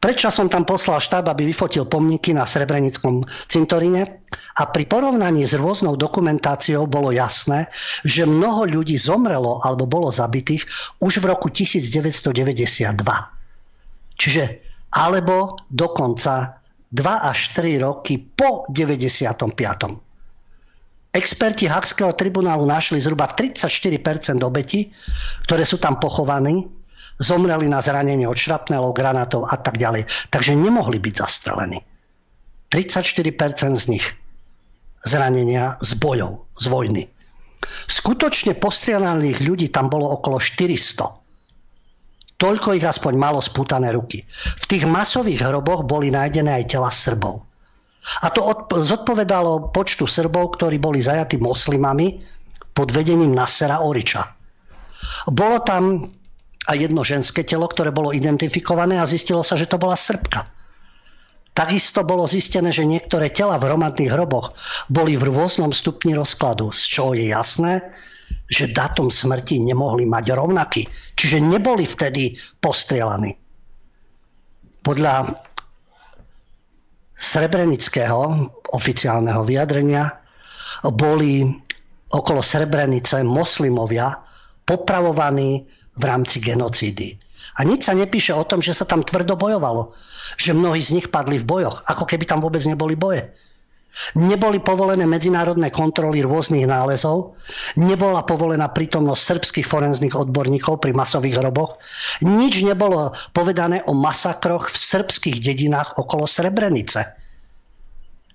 Prečo 0.00 0.32
som 0.32 0.48
tam 0.48 0.64
poslal 0.64 0.96
štáb, 0.96 1.28
aby 1.28 1.44
vyfotil 1.44 1.84
pomníky 1.84 2.32
na 2.32 2.48
Srebrenickom 2.48 3.20
cintoríne 3.52 4.24
a 4.56 4.64
pri 4.64 4.88
porovnaní 4.88 5.44
s 5.44 5.52
rôznou 5.52 5.92
dokumentáciou 6.00 6.88
bolo 6.88 7.12
jasné, 7.12 7.68
že 8.00 8.24
mnoho 8.24 8.64
ľudí 8.64 8.96
zomrelo 8.96 9.60
alebo 9.60 9.84
bolo 9.84 10.08
zabitých 10.08 10.64
už 11.04 11.20
v 11.20 11.24
roku 11.28 11.52
1992. 11.52 12.32
Čiže 14.16 14.44
alebo 14.96 15.60
dokonca 15.68 16.59
2 16.90 17.30
až 17.30 17.54
3 17.54 17.78
roky 17.82 18.18
po 18.18 18.66
95. 18.70 19.46
Experti 21.10 21.66
Hakského 21.66 22.14
tribunálu 22.14 22.66
našli 22.66 23.02
zhruba 23.02 23.26
34% 23.30 24.42
obetí, 24.46 24.90
ktoré 25.46 25.66
sú 25.66 25.78
tam 25.78 25.98
pochovaní 25.98 26.66
zomreli 27.20 27.68
na 27.68 27.84
zranenie 27.84 28.24
od 28.24 28.34
šrapnelov, 28.34 28.96
granátov 28.96 29.44
a 29.52 29.60
tak 29.60 29.76
ďalej. 29.76 30.08
Takže 30.32 30.56
nemohli 30.56 30.96
byť 30.96 31.14
zastrelení. 31.20 31.78
34% 32.72 33.76
z 33.76 33.84
nich 33.92 34.06
zranenia 35.04 35.76
z 35.84 35.90
bojov, 36.00 36.48
z 36.56 36.64
vojny. 36.70 37.02
Skutočne 37.92 38.56
postrielaných 38.56 39.44
ľudí 39.44 39.68
tam 39.68 39.92
bolo 39.92 40.16
okolo 40.16 40.40
400. 40.40 41.19
Toľko 42.40 42.72
ich 42.80 42.86
aspoň 42.88 43.20
malo 43.20 43.44
spútané 43.44 43.92
ruky. 43.92 44.24
V 44.34 44.64
tých 44.64 44.88
masových 44.88 45.44
hroboch 45.44 45.84
boli 45.84 46.08
nájdené 46.08 46.64
aj 46.64 46.72
tela 46.72 46.88
Srbov. 46.88 47.44
A 48.24 48.32
to 48.32 48.48
zodpovedalo 48.80 49.76
počtu 49.76 50.08
Srbov, 50.08 50.56
ktorí 50.56 50.80
boli 50.80 51.04
zajatí 51.04 51.36
moslimami 51.36 52.24
pod 52.72 52.96
vedením 52.96 53.36
Nasera 53.36 53.84
Oriča. 53.84 54.24
Bolo 55.28 55.60
tam 55.60 56.08
a 56.68 56.72
jedno 56.76 57.04
ženské 57.04 57.44
telo, 57.44 57.68
ktoré 57.68 57.92
bolo 57.92 58.16
identifikované 58.16 58.96
a 59.00 59.08
zistilo 59.08 59.44
sa, 59.44 59.56
že 59.56 59.68
to 59.68 59.76
bola 59.76 59.96
Srbka. 59.96 60.48
Takisto 61.50 62.06
bolo 62.06 62.30
zistené, 62.30 62.70
že 62.72 62.88
niektoré 62.88 63.28
tela 63.28 63.58
v 63.58 63.68
hromadných 63.68 64.12
hroboch 64.12 64.54
boli 64.88 65.18
v 65.18 65.28
rôznom 65.28 65.74
stupni 65.74 66.14
rozkladu, 66.16 66.70
z 66.72 66.82
čoho 66.88 67.12
je 67.12 67.34
jasné, 67.34 67.90
že 68.50 68.74
datum 68.74 69.08
smrti 69.08 69.62
nemohli 69.62 70.04
mať 70.04 70.34
rovnaký. 70.34 70.90
Čiže 71.14 71.38
neboli 71.38 71.86
vtedy 71.86 72.34
postrielaní. 72.58 73.38
Podľa 74.82 75.30
srebrenického 77.14 78.50
oficiálneho 78.74 79.46
vyjadrenia 79.46 80.18
boli 80.90 81.46
okolo 82.10 82.42
Srebrenice 82.42 83.22
moslimovia 83.22 84.18
popravovaní 84.66 85.62
v 85.94 86.02
rámci 86.02 86.42
genocídy. 86.42 87.14
A 87.58 87.66
nič 87.66 87.86
sa 87.86 87.94
nepíše 87.94 88.32
o 88.32 88.46
tom, 88.46 88.64
že 88.64 88.74
sa 88.74 88.88
tam 88.88 89.04
tvrdo 89.04 89.36
bojovalo. 89.36 89.92
Že 90.40 90.56
mnohí 90.56 90.80
z 90.80 91.00
nich 91.00 91.06
padli 91.12 91.38
v 91.38 91.48
bojoch, 91.48 91.84
ako 91.86 92.08
keby 92.08 92.24
tam 92.24 92.40
vôbec 92.40 92.62
neboli 92.64 92.96
boje. 92.96 93.30
Neboli 94.14 94.62
povolené 94.62 95.02
medzinárodné 95.06 95.70
kontroly 95.74 96.22
rôznych 96.22 96.64
nálezov, 96.66 97.34
nebola 97.74 98.22
povolená 98.22 98.70
prítomnosť 98.70 99.22
srbských 99.22 99.66
forenzných 99.66 100.14
odborníkov 100.14 100.78
pri 100.82 100.94
masových 100.94 101.42
hroboch, 101.42 101.76
nič 102.22 102.62
nebolo 102.62 103.12
povedané 103.34 103.82
o 103.90 103.92
masakroch 103.94 104.70
v 104.70 104.76
srbských 104.78 105.42
dedinách 105.42 105.98
okolo 105.98 106.24
Srebrenice. 106.24 107.02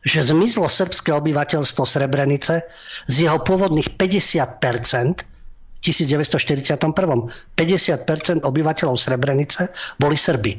Že 0.06 0.36
zmizlo 0.36 0.70
srbské 0.70 1.10
obyvateľstvo 1.16 1.84
Srebrenice 1.88 2.68
z 3.10 3.16
jeho 3.26 3.41
pôvodných 3.41 3.97
50% 3.97 5.36
1941. 5.86 6.82
50% 7.58 8.41
obyvateľov 8.41 8.95
Srebrenice 8.97 9.70
boli 10.01 10.18
Srby. 10.18 10.53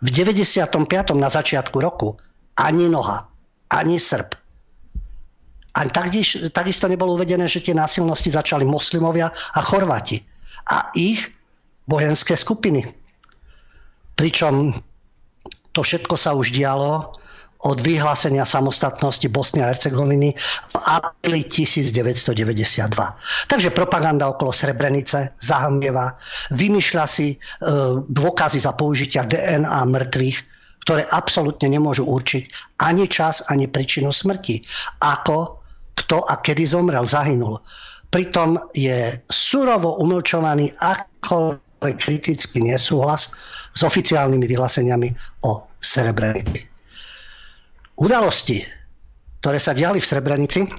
V 0.00 0.08
95. 0.12 0.76
na 1.16 1.28
začiatku 1.28 1.76
roku 1.80 2.16
ani 2.56 2.88
noha, 2.88 3.28
ani 3.72 3.98
Srb. 3.98 4.34
A 5.76 5.84
takisto, 5.92 6.88
nebolo 6.88 7.20
uvedené, 7.20 7.44
že 7.44 7.60
tie 7.60 7.76
násilnosti 7.76 8.32
začali 8.32 8.64
moslimovia 8.64 9.28
a 9.28 9.60
Chorváti 9.60 10.24
a 10.72 10.88
ich 10.96 11.20
vojenské 11.84 12.32
skupiny. 12.32 12.88
Pričom 14.16 14.72
to 15.76 15.84
všetko 15.84 16.16
sa 16.16 16.32
už 16.32 16.56
dialo 16.56 17.12
od 17.64 17.78
vyhlásenia 17.80 18.44
samostatnosti 18.44 19.24
Bosny 19.28 19.64
a 19.64 19.72
Hercegoviny 19.72 20.32
v 20.72 20.74
apríli 20.76 21.44
1992. 21.44 22.32
Takže 23.48 23.68
propaganda 23.72 24.28
okolo 24.28 24.52
Srebrenice 24.52 25.36
zahambieva, 25.40 26.16
vymýšľa 26.52 27.04
si 27.08 27.32
e, 27.32 27.36
dôkazy 28.00 28.60
za 28.60 28.76
použitia 28.76 29.24
DNA 29.24 29.88
mŕtvych, 29.88 30.55
ktoré 30.86 31.02
absolútne 31.10 31.66
nemôžu 31.66 32.06
určiť 32.06 32.78
ani 32.78 33.10
čas, 33.10 33.42
ani 33.50 33.66
príčinu 33.66 34.14
smrti. 34.14 34.62
Ako, 35.02 35.58
kto 35.98 36.22
a 36.30 36.38
kedy 36.38 36.62
zomrel, 36.62 37.02
zahynul. 37.02 37.58
Pritom 38.14 38.54
je 38.70 39.18
surovo 39.26 39.98
umlčovaný 39.98 40.70
ako 40.78 41.58
kritický 41.82 42.62
nesúhlas 42.62 43.34
s 43.74 43.80
oficiálnymi 43.82 44.46
vyhláseniami 44.46 45.10
o 45.42 45.66
Srebrenici. 45.82 46.62
Udalosti, 47.98 48.62
ktoré 49.42 49.58
sa 49.58 49.74
diali 49.74 49.98
v 49.98 50.06
Srebrenici, 50.06 50.70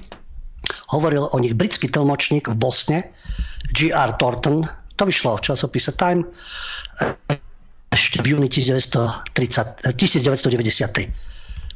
hovoril 0.88 1.28
o 1.28 1.36
nich 1.36 1.52
britský 1.52 1.92
tlmočník 1.92 2.48
v 2.48 2.56
Bosne, 2.56 3.04
G.R. 3.76 4.16
Thornton, 4.16 4.64
to 4.96 5.04
vyšlo 5.04 5.36
v 5.36 5.52
časopise 5.52 5.92
Time 6.00 6.24
ešte 7.88 8.20
v 8.20 8.36
júni 8.36 8.48
1993, 8.52 9.84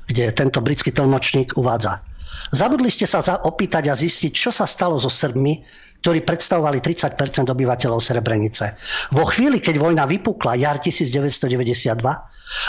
kde 0.09 0.23
tento 0.37 0.59
britský 0.61 0.93
tlmočník 0.93 1.57
uvádza. 1.57 2.05
Zabudli 2.53 2.93
ste 2.93 3.09
sa 3.09 3.23
opýtať 3.45 3.89
a 3.89 3.95
zistiť, 3.97 4.33
čo 4.33 4.51
sa 4.53 4.69
stalo 4.69 5.01
so 5.01 5.09
Srbmi, 5.09 5.65
ktorí 6.03 6.27
predstavovali 6.27 6.83
30% 6.83 7.17
obyvateľov 7.49 8.03
Srebrenice. 8.03 8.75
Vo 9.15 9.25
chvíli, 9.31 9.63
keď 9.63 9.79
vojna 9.79 10.05
vypukla, 10.05 10.59
jar 10.59 10.83
1992, 10.83 12.03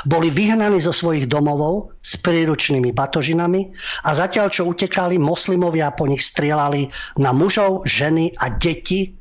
boli 0.05 0.27
vyhnaní 0.29 0.79
zo 0.79 0.93
svojich 0.93 1.25
domovov 1.27 1.91
s 1.99 2.15
príručnými 2.21 2.93
batožinami 2.93 3.73
a 4.07 4.13
zatiaľ, 4.15 4.47
čo 4.53 4.69
utekali, 4.69 5.17
moslimovia 5.19 5.91
po 5.91 6.07
nich 6.07 6.23
strieľali 6.23 6.87
na 7.19 7.33
mužov, 7.35 7.83
ženy 7.89 8.37
a 8.39 8.53
deti 8.53 9.17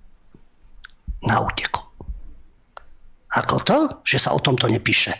na 1.26 1.42
úteku. 1.42 1.81
Ako 3.32 3.64
to, 3.64 3.78
že 4.04 4.20
sa 4.20 4.36
o 4.36 4.42
tomto 4.42 4.68
nepíše? 4.68 5.12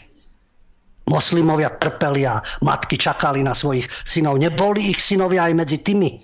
Moslimovia 1.08 1.72
trpeli 1.80 2.28
a 2.28 2.38
matky 2.62 3.00
čakali 3.00 3.42
na 3.42 3.56
svojich 3.56 3.88
synov. 4.04 4.38
Neboli 4.38 4.92
ich 4.92 5.00
synovia 5.02 5.48
aj 5.50 5.54
medzi 5.56 5.78
tými, 5.82 6.20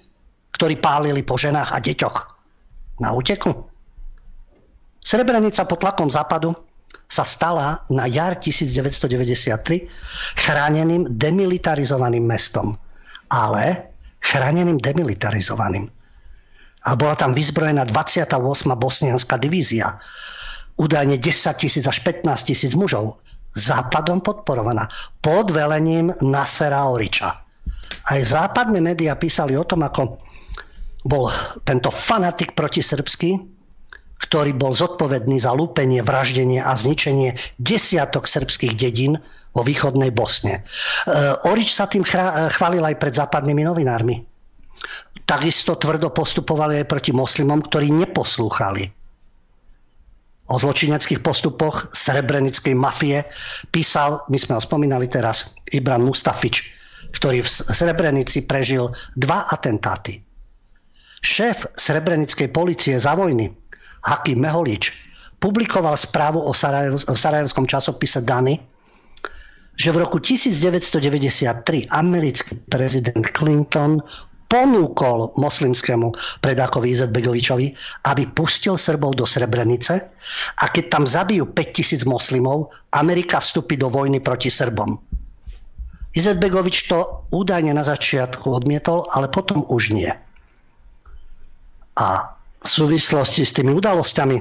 ktorí 0.54 0.78
pálili 0.78 1.24
po 1.24 1.34
ženách 1.34 1.74
a 1.74 1.78
deťoch 1.82 2.16
na 3.02 3.10
úteku. 3.12 3.52
Srebrenica 5.02 5.64
pod 5.64 5.80
tlakom 5.80 6.12
západu 6.12 6.52
sa 7.08 7.24
stala 7.24 7.80
na 7.88 8.04
jar 8.04 8.36
1993 8.36 9.88
chráneným 10.44 11.08
demilitarizovaným 11.16 12.24
mestom. 12.28 12.76
Ale 13.32 13.92
chráneným 14.20 14.76
demilitarizovaným. 14.76 15.88
A 16.84 16.94
bola 16.94 17.16
tam 17.16 17.32
vyzbrojená 17.32 17.88
28. 17.88 18.38
bosnianská 18.76 19.36
divízia. 19.40 19.96
Údajne 20.78 21.18
10 21.18 21.58
tisíc 21.58 21.84
až 21.84 21.98
15 22.06 22.48
tisíc 22.48 22.72
mužov. 22.78 23.18
Západom 23.58 24.22
podporovaná. 24.22 24.86
Pod 25.18 25.50
velením 25.50 26.14
Nasera 26.22 26.86
Oriča. 26.86 27.34
Aj 28.08 28.20
západné 28.22 28.78
médiá 28.80 29.18
písali 29.18 29.58
o 29.58 29.66
tom, 29.66 29.82
ako 29.84 30.22
bol 31.04 31.28
tento 31.66 31.90
fanatik 31.90 32.54
protisrbský, 32.54 33.36
ktorý 34.18 34.54
bol 34.54 34.74
zodpovedný 34.74 35.38
za 35.38 35.54
lúpenie, 35.54 36.02
vraždenie 36.02 36.58
a 36.58 36.74
zničenie 36.74 37.38
desiatok 37.58 38.26
srbských 38.26 38.74
dedín 38.74 39.18
vo 39.54 39.62
východnej 39.62 40.10
Bosne. 40.10 40.60
E, 40.60 40.62
Orič 41.46 41.70
sa 41.74 41.86
tým 41.86 42.02
chválil 42.04 42.82
aj 42.82 42.96
pred 42.98 43.14
západnými 43.14 43.62
novinármi. 43.62 44.26
Takisto 45.22 45.78
tvrdo 45.78 46.10
postupovali 46.10 46.82
aj 46.82 46.86
proti 46.90 47.10
moslimom, 47.14 47.62
ktorí 47.62 47.92
neposlúchali. 47.94 48.97
O 50.48 50.56
zločineckých 50.56 51.20
postupoch 51.20 51.92
srebrenickej 51.92 52.72
mafie 52.72 53.20
písal, 53.68 54.24
my 54.32 54.38
sme 54.40 54.56
ho 54.56 54.62
spomínali 54.64 55.04
teraz, 55.04 55.52
Ibran 55.68 56.00
Mustafič, 56.00 56.72
ktorý 57.12 57.44
v 57.44 57.48
Srebrenici 57.48 58.48
prežil 58.48 58.88
dva 59.16 59.44
atentáty. 59.52 60.24
Šéf 61.20 61.68
srebrenickej 61.76 62.48
policie 62.48 62.96
za 62.96 63.12
vojny, 63.12 63.52
Hakim 64.08 64.40
Meholič, 64.40 64.94
publikoval 65.36 65.98
správu 65.98 66.40
o 66.40 66.52
Sarajev, 66.56 66.96
sarajevskom 67.04 67.66
časopise 67.68 68.24
Dany, 68.24 68.56
že 69.78 69.94
v 69.94 70.02
roku 70.02 70.18
1993 70.18 71.86
americký 71.94 72.58
prezident 72.66 73.22
Clinton 73.30 74.02
ponúkol 74.48 75.36
moslimskému 75.36 76.40
predákovi 76.40 76.96
Izetbegovičovi, 76.96 77.76
aby 78.08 78.22
pustil 78.32 78.80
Srbov 78.80 79.20
do 79.20 79.28
Srebrenice 79.28 80.08
a 80.58 80.64
keď 80.72 80.84
tam 80.88 81.04
zabijú 81.04 81.52
5000 81.52 82.08
moslimov, 82.08 82.72
Amerika 82.96 83.38
vstúpi 83.44 83.76
do 83.76 83.92
vojny 83.92 84.24
proti 84.24 84.48
Srbom. 84.48 84.96
Izetbegovič 86.16 86.88
to 86.88 87.28
údajne 87.30 87.76
na 87.76 87.84
začiatku 87.84 88.48
odmietol, 88.48 89.04
ale 89.12 89.28
potom 89.28 89.62
už 89.68 89.92
nie. 89.92 90.08
A 92.00 92.32
v 92.64 92.68
súvislosti 92.68 93.44
s 93.44 93.52
tými 93.52 93.76
udalosťami 93.76 94.36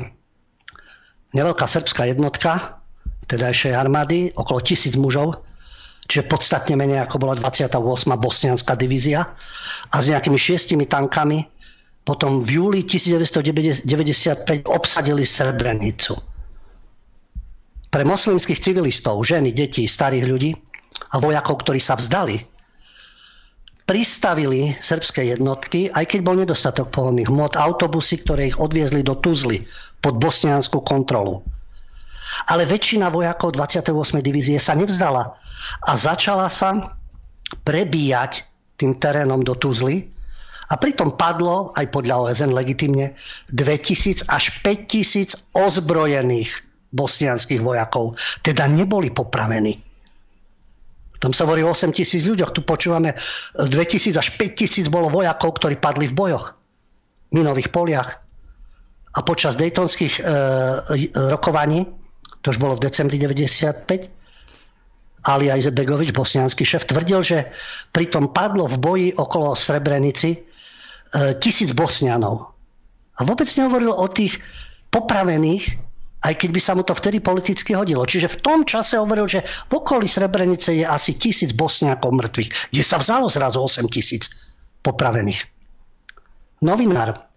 neveľká 1.36 1.68
srbská 1.68 2.08
jednotka 2.08 2.80
tedajšej 3.28 3.76
armády, 3.76 4.32
okolo 4.40 4.64
tisíc 4.64 4.96
mužov, 4.96 5.44
čiže 6.08 6.32
podstatne 6.32 6.80
menej 6.80 7.04
ako 7.04 7.20
bola 7.20 7.36
28. 7.36 7.76
bosnianská 8.18 8.74
divízia 8.80 9.28
a 9.92 9.98
s 10.00 10.08
nejakými 10.08 10.40
šiestimi 10.40 10.88
tankami 10.88 11.44
potom 12.08 12.40
v 12.40 12.64
júli 12.64 12.80
1995 12.88 13.84
obsadili 14.72 15.28
Srebrenicu. 15.28 16.16
Pre 17.92 18.04
moslimských 18.08 18.64
civilistov, 18.64 19.20
ženy, 19.28 19.52
deti, 19.52 19.84
starých 19.84 20.26
ľudí 20.28 20.52
a 21.12 21.20
vojakov, 21.20 21.68
ktorí 21.68 21.84
sa 21.84 22.00
vzdali, 22.00 22.40
pristavili 23.88 24.76
srbské 24.80 25.36
jednotky, 25.36 25.92
aj 25.92 26.12
keď 26.12 26.20
bol 26.24 26.36
nedostatok 26.36 26.92
pohodných 26.92 27.32
mod, 27.32 27.56
autobusy, 27.56 28.20
ktoré 28.24 28.52
ich 28.52 28.60
odviezli 28.60 29.04
do 29.04 29.16
Tuzly 29.16 29.64
pod 30.04 30.20
bosnianskú 30.20 30.84
kontrolu. 30.84 31.44
Ale 32.52 32.68
väčšina 32.68 33.08
vojakov 33.12 33.56
28. 33.56 33.94
divízie 34.24 34.60
sa 34.60 34.76
nevzdala 34.76 35.36
a 35.88 35.92
začala 35.96 36.52
sa 36.52 36.96
prebíjať 37.64 38.44
tým 38.78 38.96
terénom 39.00 39.42
do 39.42 39.58
Tuzly 39.58 40.08
a 40.68 40.76
pritom 40.76 41.16
padlo, 41.16 41.72
aj 41.80 41.88
podľa 41.96 42.28
OSN 42.28 42.52
legitimne, 42.52 43.16
2000 43.56 44.28
až 44.28 44.52
5000 44.62 45.56
ozbrojených 45.56 46.52
bosnianských 46.92 47.64
vojakov. 47.64 48.20
Teda 48.44 48.68
neboli 48.68 49.08
popravení. 49.08 49.80
Tam 51.18 51.34
sa 51.34 51.50
hovorí 51.50 51.66
o 51.66 51.74
8 51.74 51.96
tisíc 51.96 52.28
ľuďoch. 52.30 52.54
Tu 52.54 52.62
počúvame 52.62 53.16
2000 53.58 54.20
až 54.20 54.28
5 54.38 54.60
tisíc 54.60 54.86
bolo 54.92 55.10
vojakov, 55.10 55.58
ktorí 55.58 55.80
padli 55.80 56.12
v 56.12 56.14
bojoch. 56.14 56.54
Minových 57.34 57.74
poliach. 57.74 58.22
A 59.18 59.20
počas 59.26 59.58
dejtonských 59.58 60.20
e, 60.20 60.24
rokovaní, 61.18 61.90
to 62.48 62.56
už 62.56 62.64
bolo 62.64 62.80
v 62.80 62.88
decembri 62.88 63.20
95, 63.20 64.08
Ali 65.28 65.52
Izetbegovič, 65.52 66.16
bosnianský 66.16 66.64
šéf, 66.64 66.88
tvrdil, 66.88 67.20
že 67.20 67.52
pritom 67.92 68.32
padlo 68.32 68.72
v 68.72 68.80
boji 68.80 69.10
okolo 69.20 69.52
Srebrenici 69.52 70.32
e, 70.32 70.40
tisíc 71.44 71.76
bosnianov. 71.76 72.56
A 73.20 73.28
vôbec 73.28 73.52
nehovoril 73.60 73.92
o 73.92 74.08
tých 74.08 74.40
popravených, 74.96 75.76
aj 76.24 76.34
keď 76.40 76.50
by 76.56 76.62
sa 76.64 76.72
mu 76.80 76.88
to 76.88 76.96
vtedy 76.96 77.20
politicky 77.20 77.76
hodilo. 77.76 78.08
Čiže 78.08 78.40
v 78.40 78.40
tom 78.40 78.60
čase 78.64 78.96
hovoril, 78.96 79.28
že 79.28 79.44
v 79.44 79.84
okolí 79.84 80.08
Srebrenice 80.08 80.72
je 80.72 80.88
asi 80.88 81.20
tisíc 81.20 81.52
bosniakov 81.52 82.16
mŕtvych, 82.16 82.72
kde 82.72 82.84
sa 82.88 82.96
vzalo 82.96 83.28
zrazu 83.28 83.60
8 83.60 83.92
tisíc 83.92 84.32
popravených. 84.88 85.44
Novinár 86.64 87.28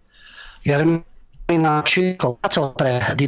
Jeremina 0.62 1.82
Číko 1.82 2.38
pracoval 2.38 2.70
pre 2.78 2.90
Die 3.18 3.26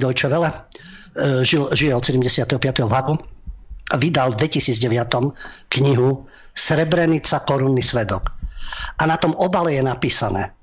žil, 1.42 1.68
žil 1.72 1.96
od 1.96 2.04
75. 2.04 2.48
v 2.88 2.94
vydal 4.00 4.32
v 4.32 4.36
2009 4.48 5.36
knihu 5.68 6.24
Srebrenica 6.52 7.44
korunný 7.44 7.84
svedok. 7.84 8.32
A 9.00 9.08
na 9.08 9.16
tom 9.20 9.36
obale 9.36 9.76
je 9.76 9.82
napísané– 9.84 10.52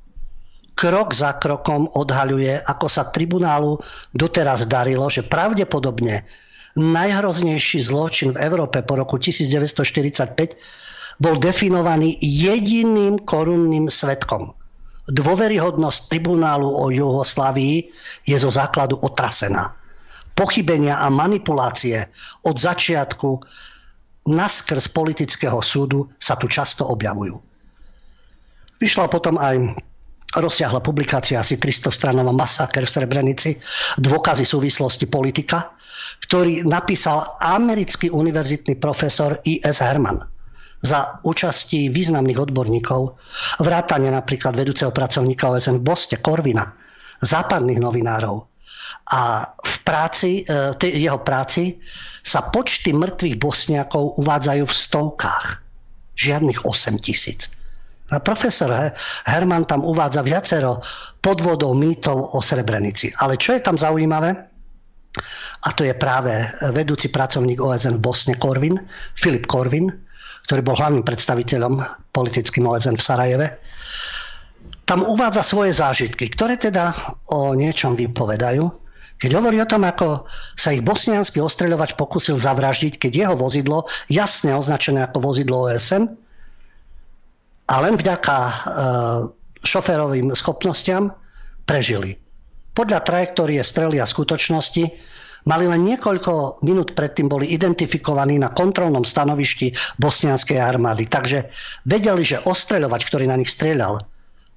krok 0.79 1.11
za 1.11 1.35
krokom 1.35 1.91
odhaľuje, 1.91 2.63
ako 2.63 2.87
sa 2.87 3.11
tribunálu 3.11 3.83
doteraz 4.15 4.63
darilo, 4.63 5.11
že 5.11 5.27
pravdepodobne 5.27 6.23
najhroznejší 6.79 7.83
zločin 7.83 8.31
v 8.31 8.47
Európe 8.47 8.79
po 8.87 8.95
roku 8.95 9.19
1945 9.19 10.55
bol 11.19 11.35
definovaný 11.35 12.15
jediným 12.23 13.19
korunným 13.27 13.91
svetkom. 13.91 14.55
Dôveryhodnosť 15.11 16.07
tribunálu 16.07 16.71
o 16.71 16.87
Juhoslávii 16.87 17.91
je 18.23 18.37
zo 18.39 18.47
základu 18.47 18.95
otrasená. 19.03 19.75
Pochybenia 20.39 21.03
a 21.03 21.11
manipulácie 21.11 22.07
od 22.47 22.55
začiatku 22.55 23.43
naskrz 24.31 24.87
politického 24.95 25.59
súdu 25.59 26.07
sa 26.15 26.39
tu 26.39 26.47
často 26.47 26.87
objavujú. 26.87 27.35
Vyšla 28.79 29.11
potom 29.11 29.35
aj 29.35 29.75
rozsiahla 30.39 30.79
publikácia, 30.79 31.43
asi 31.43 31.59
300 31.59 31.91
stranová 31.91 32.31
masaker 32.31 32.87
v 32.87 32.93
Srebrenici, 32.95 33.49
dôkazy 33.99 34.47
súvislosti 34.47 35.11
politika, 35.11 35.75
ktorý 36.23 36.63
napísal 36.63 37.35
americký 37.43 38.07
univerzitný 38.13 38.79
profesor 38.79 39.43
I.S. 39.43 39.83
Herman 39.83 40.23
za 40.79 41.19
účasti 41.27 41.91
významných 41.91 42.39
odborníkov, 42.39 43.19
vrátane 43.59 44.07
napríklad 44.07 44.55
vedúceho 44.55 44.95
pracovníka 44.95 45.51
OSN 45.51 45.83
v 45.83 45.85
Boste, 45.91 46.15
Korvina, 46.23 46.71
západných 47.19 47.83
novinárov. 47.83 48.48
A 49.09 49.49
v 49.49 49.75
práci, 49.81 50.45
e, 50.45 50.73
jeho 50.85 51.19
práci 51.21 51.77
sa 52.21 52.45
počty 52.53 52.93
mŕtvych 52.93 53.35
bosniakov 53.41 54.21
uvádzajú 54.21 54.63
v 54.65 54.73
stovkách. 54.73 55.45
Žiadnych 56.19 56.67
8 56.67 56.99
tisíc. 56.99 57.49
A 58.09 58.17
profesor 58.17 58.73
Herman 59.29 59.69
tam 59.69 59.85
uvádza 59.85 60.25
viacero 60.25 60.81
podvodov, 61.21 61.77
mýtov 61.77 62.33
o 62.33 62.39
Srebrenici. 62.41 63.13
Ale 63.21 63.37
čo 63.37 63.53
je 63.53 63.61
tam 63.61 63.77
zaujímavé, 63.77 64.33
a 65.65 65.69
to 65.73 65.85
je 65.85 65.93
práve 65.93 66.31
vedúci 66.73 67.09
pracovník 67.09 67.61
OSN 67.61 67.97
v 67.99 68.05
Bosne 68.05 68.35
Korvin, 68.37 68.77
Filip 69.17 69.45
Korvin, 69.49 69.89
ktorý 70.49 70.61
bol 70.65 70.77
hlavným 70.77 71.05
predstaviteľom 71.05 71.81
politickým 72.13 72.65
OSN 72.65 72.97
v 72.97 73.05
Sarajeve, 73.05 73.47
tam 74.89 75.05
uvádza 75.05 75.45
svoje 75.45 75.77
zážitky, 75.77 76.33
ktoré 76.33 76.57
teda 76.57 76.93
o 77.29 77.53
niečom 77.53 77.93
vypovedajú. 77.93 78.65
Keď 79.19 79.31
hovorí 79.35 79.59
o 79.59 79.67
tom, 79.67 79.83
ako 79.83 80.23
sa 80.55 80.71
ich 80.71 80.79
bosnianský 80.79 81.43
ostreľovač 81.43 81.99
pokusil 81.99 82.39
zavraždiť, 82.39 82.95
keď 82.95 83.11
jeho 83.11 83.35
vozidlo, 83.35 83.83
jasne 84.07 84.55
označené 84.55 85.03
ako 85.11 85.19
vozidlo 85.19 85.67
OSN, 85.67 86.07
a 87.69 87.75
len 87.85 87.93
vďaka 87.93 88.37
e, 88.39 88.53
šoférovým 89.61 90.33
schopnostiam 90.33 91.13
prežili. 91.69 92.17
Podľa 92.73 93.05
trajektórie 93.05 93.61
strely 93.61 94.01
a 94.01 94.09
skutočnosti 94.09 94.83
mali 95.45 95.65
len 95.69 95.85
niekoľko 95.85 96.65
minút 96.65 96.97
predtým 96.97 97.29
boli 97.29 97.53
identifikovaní 97.53 98.41
na 98.41 98.49
kontrolnom 98.49 99.05
stanovišti 99.05 99.99
bosnianskej 100.01 100.57
armády. 100.57 101.05
Takže 101.05 101.45
vedeli, 101.85 102.25
že 102.25 102.41
ostreľovač, 102.41 103.05
ktorý 103.05 103.29
na 103.29 103.37
nich 103.37 103.53
strieľal, 103.53 104.01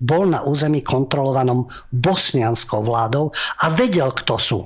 bol 0.02 0.26
na 0.26 0.42
území 0.42 0.82
kontrolovanom 0.82 1.70
bosnianskou 1.94 2.82
vládou 2.82 3.30
a 3.62 3.70
vedel, 3.70 4.10
kto 4.10 4.34
sú. 4.36 4.60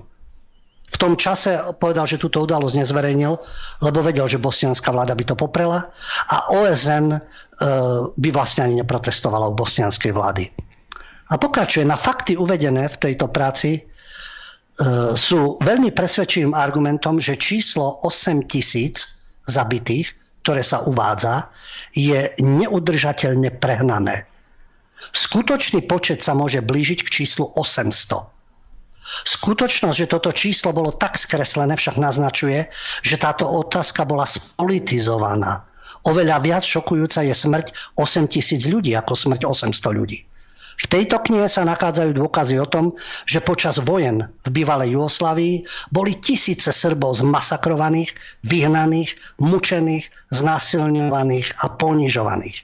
V 0.86 0.96
tom 1.02 1.18
čase 1.18 1.58
povedal, 1.76 2.06
že 2.06 2.22
túto 2.22 2.46
udalosť 2.46 2.78
nezverejnil, 2.80 3.34
lebo 3.82 3.98
vedel, 4.00 4.30
že 4.30 4.40
bosnianská 4.40 4.94
vláda 4.94 5.18
by 5.18 5.24
to 5.26 5.34
poprela 5.34 5.90
a 6.30 6.36
OSN 6.54 7.10
e, 7.10 7.18
by 8.14 8.28
vlastne 8.30 8.70
ani 8.70 8.74
neprotestovala 8.80 9.50
u 9.50 9.58
bosnianskej 9.58 10.14
vlády. 10.14 10.46
A 11.26 11.34
pokračuje, 11.42 11.82
na 11.82 11.98
fakty 11.98 12.38
uvedené 12.38 12.86
v 12.86 13.00
tejto 13.02 13.26
práci 13.26 13.70
e, 13.76 13.80
sú 15.18 15.58
veľmi 15.58 15.90
presvedčivým 15.90 16.54
argumentom, 16.54 17.18
že 17.18 17.34
číslo 17.34 17.98
8 18.06 18.46
tisíc 18.46 19.26
zabitých, 19.50 20.06
ktoré 20.46 20.62
sa 20.62 20.86
uvádza, 20.86 21.50
je 21.98 22.30
neudržateľne 22.38 23.58
prehnané. 23.58 24.30
Skutočný 25.14 25.86
počet 25.86 26.22
sa 26.24 26.34
môže 26.34 26.62
blížiť 26.62 27.06
k 27.06 27.12
číslu 27.22 27.50
800. 27.54 28.36
Skutočnosť, 29.06 29.96
že 29.96 30.10
toto 30.10 30.34
číslo 30.34 30.74
bolo 30.74 30.90
tak 30.90 31.14
skreslené, 31.14 31.78
však 31.78 31.94
naznačuje, 31.94 32.66
že 33.06 33.16
táto 33.20 33.46
otázka 33.46 34.02
bola 34.02 34.26
spolitizovaná. 34.26 35.62
Oveľa 36.06 36.42
viac 36.42 36.64
šokujúca 36.66 37.22
je 37.22 37.34
smrť 37.34 37.66
8 37.98 38.26
tisíc 38.30 38.66
ľudí 38.66 38.94
ako 38.98 39.14
smrť 39.14 39.46
800 39.46 39.98
ľudí. 39.98 40.26
V 40.76 40.86
tejto 40.92 41.24
knihe 41.24 41.48
sa 41.48 41.64
nachádzajú 41.64 42.12
dôkazy 42.20 42.60
o 42.60 42.68
tom, 42.68 42.92
že 43.24 43.40
počas 43.40 43.80
vojen 43.80 44.28
v 44.44 44.48
bývalej 44.60 44.92
Jugoslavii 44.92 45.64
boli 45.88 46.20
tisíce 46.20 46.68
Srbov 46.68 47.16
zmasakrovaných, 47.16 48.12
vyhnaných, 48.44 49.16
mučených, 49.40 50.04
znásilňovaných 50.36 51.48
a 51.64 51.72
ponižovaných. 51.80 52.60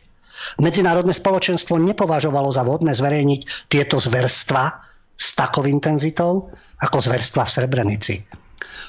Medzinárodné 0.60 1.12
spoločenstvo 1.12 1.78
nepovažovalo 1.80 2.48
za 2.52 2.62
vhodné 2.66 2.92
zverejniť 2.92 3.70
tieto 3.70 3.98
zverstva, 3.98 4.92
s 5.22 5.38
takou 5.38 5.62
intenzitou 5.68 6.50
ako 6.82 6.98
zverstva 6.98 7.46
v 7.46 7.54
Srebrenici. 7.54 8.14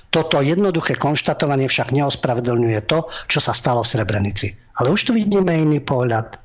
Toto 0.10 0.42
jednoduché 0.42 0.98
konštatovanie 0.98 1.66
však 1.66 1.94
neospravedlňuje 1.94 2.80
to, 2.86 3.06
čo 3.30 3.40
sa 3.42 3.54
stalo 3.54 3.82
v 3.82 3.92
Srebrenici. 3.98 4.54
Ale 4.82 4.94
už 4.94 5.10
tu 5.10 5.12
vidíme 5.14 5.54
iný 5.54 5.82
pohľad. 5.82 6.38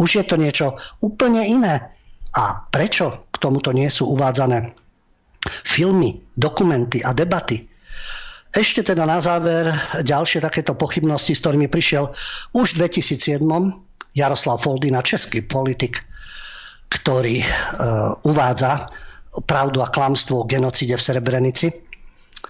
Už 0.00 0.20
je 0.20 0.24
to 0.24 0.36
niečo 0.36 0.76
úplne 1.04 1.44
iné. 1.44 1.92
A 2.36 2.68
prečo 2.68 3.28
k 3.32 3.36
tomuto 3.40 3.72
nie 3.72 3.88
sú 3.88 4.12
uvádzané 4.12 4.76
filmy, 5.64 6.20
dokumenty 6.36 7.00
a 7.00 7.16
debaty? 7.16 7.64
Ešte 8.52 8.92
teda 8.92 9.04
na 9.04 9.20
záver 9.20 9.72
ďalšie 10.00 10.40
takéto 10.40 10.72
pochybnosti, 10.72 11.36
s 11.36 11.40
ktorými 11.44 11.68
prišiel 11.68 12.12
už 12.56 12.76
v 12.76 12.88
2007 12.88 13.44
Jaroslav 14.16 14.62
Foldina, 14.62 15.04
český 15.04 15.44
politik, 15.44 16.04
ktorý 16.88 17.44
e, 17.44 17.46
uvádza 18.24 18.88
pravdu 19.44 19.84
a 19.84 19.92
klamstvo 19.92 20.42
o 20.42 20.48
genocide 20.48 20.96
v 20.96 21.04
Srebrenici, 21.04 21.68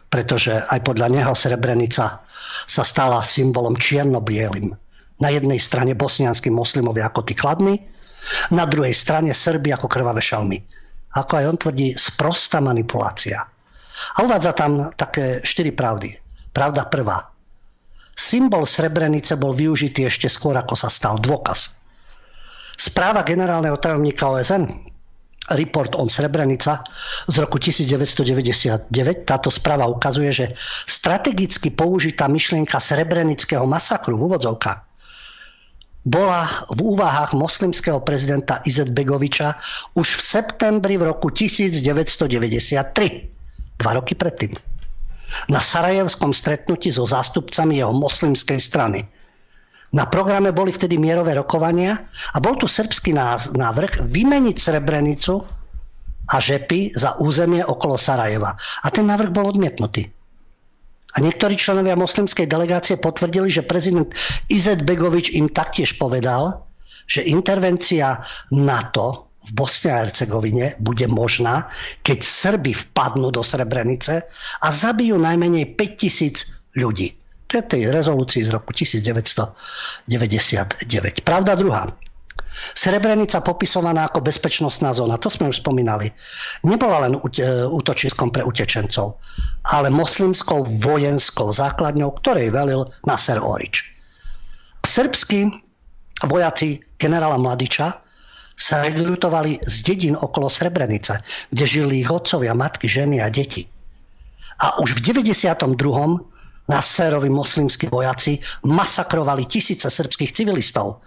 pretože 0.09 0.63
aj 0.71 0.81
podľa 0.87 1.09
neho 1.11 1.33
Srebrenica 1.35 2.23
sa 2.65 2.83
stala 2.85 3.21
symbolom 3.21 3.77
čierno-bielým. 3.77 4.73
Na 5.19 5.29
jednej 5.35 5.59
strane 5.59 5.99
bosnianskí 5.99 6.49
moslimovia 6.49 7.11
ako 7.11 7.27
tí 7.27 7.35
kladní, 7.35 7.83
na 8.55 8.65
druhej 8.67 8.95
strane 8.95 9.35
Srbi 9.35 9.75
ako 9.75 9.91
krvavé 9.91 10.23
šalmy. 10.23 10.59
Ako 11.17 11.33
aj 11.41 11.45
on 11.49 11.59
tvrdí, 11.59 11.89
sprostá 11.99 12.63
manipulácia. 12.63 13.43
A 14.15 14.19
uvádza 14.23 14.55
tam 14.55 14.95
také 14.95 15.43
štyri 15.43 15.75
pravdy. 15.75 16.15
Pravda 16.55 16.87
prvá. 16.87 17.27
Symbol 18.19 18.67
Srebrenice 18.67 19.39
bol 19.39 19.55
využitý 19.55 20.11
ešte 20.11 20.27
skôr, 20.27 20.59
ako 20.59 20.75
sa 20.75 20.91
stal 20.91 21.23
dôkaz. 21.23 21.79
Správa 22.75 23.23
generálneho 23.23 23.79
tajomníka 23.79 24.27
OSN 24.27 24.67
Report 25.49 25.97
on 25.97 26.13
Srebrenica 26.13 26.85
z 27.25 27.37
roku 27.41 27.57
1999. 27.57 28.93
Táto 29.25 29.49
správa 29.49 29.89
ukazuje, 29.89 30.29
že 30.29 30.47
strategicky 30.85 31.73
použitá 31.73 32.29
myšlienka 32.29 32.77
srebrenického 32.77 33.65
masakru 33.65 34.21
v 34.21 34.29
úvodzovkách 34.29 34.89
bola 36.09 36.49
v 36.73 36.81
úvahách 36.97 37.37
moslimského 37.37 38.01
prezidenta 38.01 38.65
Izet 38.65 38.97
Begoviča 38.97 39.61
už 39.93 40.17
v 40.17 40.23
septembri 40.25 40.97
v 40.97 41.13
roku 41.13 41.29
1993 41.29 41.85
dva 43.77 43.93
roky 43.93 44.17
predtým. 44.17 44.57
Na 45.49 45.61
Sarajevskom 45.61 46.33
stretnutí 46.33 46.89
so 46.89 47.05
zástupcami 47.05 47.79
jeho 47.81 47.93
moslimskej 47.93 48.61
strany. 48.61 49.05
Na 49.93 50.05
programe 50.05 50.53
boli 50.53 50.69
vtedy 50.69 51.01
mierové 51.01 51.33
rokovania 51.33 51.97
a 52.37 52.39
bol 52.45 52.61
tu 52.61 52.69
srbský 52.69 53.17
návrh 53.57 54.05
vymeniť 54.05 54.57
Srebrenicu 54.61 55.41
a 56.29 56.37
Žepy 56.37 56.93
za 56.93 57.17
územie 57.25 57.65
okolo 57.65 57.97
Sarajeva. 57.97 58.53
A 58.85 58.89
ten 58.93 59.09
návrh 59.09 59.33
bol 59.33 59.49
odmietnutý. 59.49 60.05
A 61.17 61.25
niektorí 61.25 61.57
členovia 61.57 61.97
moslimskej 61.97 62.45
delegácie 62.45 63.01
potvrdili, 63.01 63.49
že 63.49 63.65
prezident 63.65 64.13
Izet 64.53 64.85
Begovič 64.85 65.33
im 65.33 65.49
taktiež 65.49 65.97
povedal, 65.97 66.69
že 67.09 67.25
intervencia 67.25 68.21
NATO 68.53 69.28
v 69.49 69.51
Bosne 69.57 69.91
a 69.97 70.05
Hercegovine 70.05 70.77
bude 70.85 71.09
možná, 71.09 71.65
keď 72.05 72.21
Srby 72.21 72.77
vpadnú 72.77 73.33
do 73.33 73.41
Srebrenice 73.41 74.29
a 74.61 74.69
zabijú 74.69 75.17
najmenej 75.17 75.73
5000 75.81 76.77
ľudí. 76.77 77.17
To 77.49 77.57
je 77.59 77.65
tej 77.65 77.89
rezolúcii 77.89 78.45
z 78.45 78.53
roku 78.53 78.77
1999. 78.77 80.05
Pravda 81.25 81.57
druhá. 81.57 81.89
Srebrenica 82.75 83.39
popisovaná 83.41 84.11
ako 84.11 84.21
bezpečnostná 84.21 84.91
zóna, 84.91 85.15
to 85.17 85.31
sme 85.31 85.49
už 85.49 85.63
spomínali, 85.63 86.11
nebola 86.67 87.07
len 87.07 87.15
útočiskom 87.71 88.35
pre 88.35 88.43
utečencov, 88.43 89.15
ale 89.71 89.89
moslimskou 89.95 90.67
vojenskou 90.83 91.55
základňou, 91.55 92.19
ktorej 92.19 92.51
velil 92.51 92.85
Nasser 93.07 93.39
Orič. 93.39 93.95
Srbskí 94.83 95.55
vojaci 96.27 96.83
generála 96.99 97.39
Mladiča 97.39 97.95
sa 98.59 98.83
rekrutovali 98.83 99.63
z 99.63 99.77
dedín 99.87 100.15
okolo 100.19 100.51
Srebrenice, 100.51 101.23
kde 101.55 101.65
žili 101.65 102.03
ich 102.03 102.11
otcovia, 102.11 102.59
matky, 102.59 102.91
ženy 102.91 103.23
a 103.23 103.31
deti. 103.31 103.71
A 104.59 104.83
už 104.83 104.99
v 104.99 105.15
92. 105.15 105.79
Nasserovi 106.69 107.31
moslimskí 107.33 107.89
vojaci 107.89 108.43
masakrovali 108.67 109.47
tisíce 109.49 109.89
srbských 109.89 110.35
civilistov. 110.35 111.01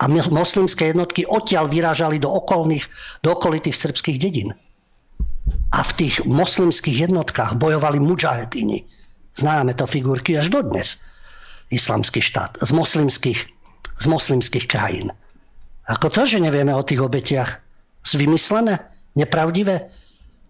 A 0.00 0.08
moslimské 0.08 0.94
jednotky 0.94 1.26
odtiaľ 1.26 1.68
vyrážali 1.68 2.22
do, 2.22 2.30
okolných, 2.30 2.86
do 3.24 3.34
okolitých 3.34 3.76
srbských 3.76 4.20
dedín. 4.20 4.54
A 5.74 5.80
v 5.82 5.92
tých 5.96 6.22
moslimských 6.28 7.10
jednotkách 7.10 7.58
bojovali 7.58 7.98
mujahedíni. 7.98 8.86
Známe 9.34 9.74
to 9.74 9.90
figurky 9.90 10.38
až 10.38 10.52
dodnes. 10.52 11.02
Islamský 11.74 12.22
štát 12.22 12.58
z 12.62 12.70
moslimských, 12.70 13.40
z 13.98 14.06
moslimských 14.06 14.66
krajín. 14.70 15.10
Ako 15.90 16.06
to, 16.06 16.22
že 16.22 16.38
nevieme 16.38 16.70
o 16.70 16.86
tých 16.86 17.02
obetiach? 17.02 17.58
Vymyslené? 18.14 18.78
Nepravdivé? 19.18 19.90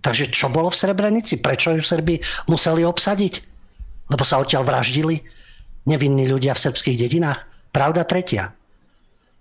Takže 0.05 0.29
čo 0.29 0.53
bolo 0.53 0.69
v 0.69 0.77
Srebrenici? 0.77 1.41
Prečo 1.41 1.73
ju 1.73 1.81
Srbi 1.81 2.21
museli 2.53 2.85
obsadiť? 2.85 3.35
Lebo 4.13 4.21
sa 4.21 4.45
odtiaľ 4.45 4.69
vraždili 4.69 5.25
nevinní 5.89 6.29
ľudia 6.29 6.53
v 6.53 6.63
srbských 6.69 7.01
dedinách? 7.01 7.41
Pravda 7.73 8.05
tretia. 8.05 8.53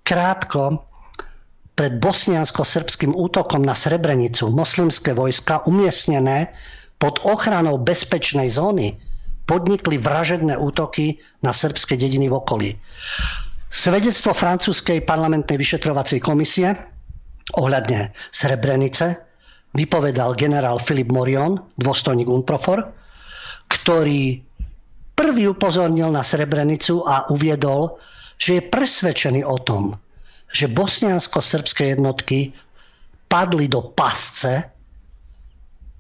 Krátko 0.08 0.88
pred 1.76 2.00
bosniansko-srbským 2.00 3.16
útokom 3.16 3.64
na 3.64 3.76
Srebrenicu 3.76 4.52
moslimské 4.52 5.16
vojska 5.16 5.64
umiestnené 5.68 6.52
pod 7.00 7.24
ochranou 7.24 7.80
bezpečnej 7.80 8.52
zóny 8.52 9.00
podnikli 9.48 9.96
vražedné 9.96 10.60
útoky 10.60 11.18
na 11.40 11.56
srbské 11.56 11.96
dediny 11.96 12.28
v 12.28 12.36
okolí. 12.36 12.70
Svedectvo 13.70 14.34
francúzskej 14.34 15.06
parlamentnej 15.06 15.62
vyšetrovacej 15.62 16.20
komisie 16.26 16.74
ohľadne 17.54 18.10
Srebrenice 18.34 19.14
vypovedal 19.78 20.34
generál 20.34 20.82
Filip 20.82 21.14
Morion, 21.14 21.62
dôstojník 21.78 22.26
UNPROFOR, 22.26 22.82
ktorý 23.70 24.42
prvý 25.14 25.54
upozornil 25.54 26.10
na 26.10 26.26
Srebrenicu 26.26 27.06
a 27.06 27.30
uviedol, 27.30 28.02
že 28.42 28.58
je 28.58 28.70
presvedčený 28.74 29.46
o 29.46 29.62
tom, 29.62 29.94
že 30.50 30.66
bosniansko-srbské 30.66 31.94
jednotky 31.94 32.50
padli 33.30 33.70
do 33.70 33.86
pasce 33.94 34.66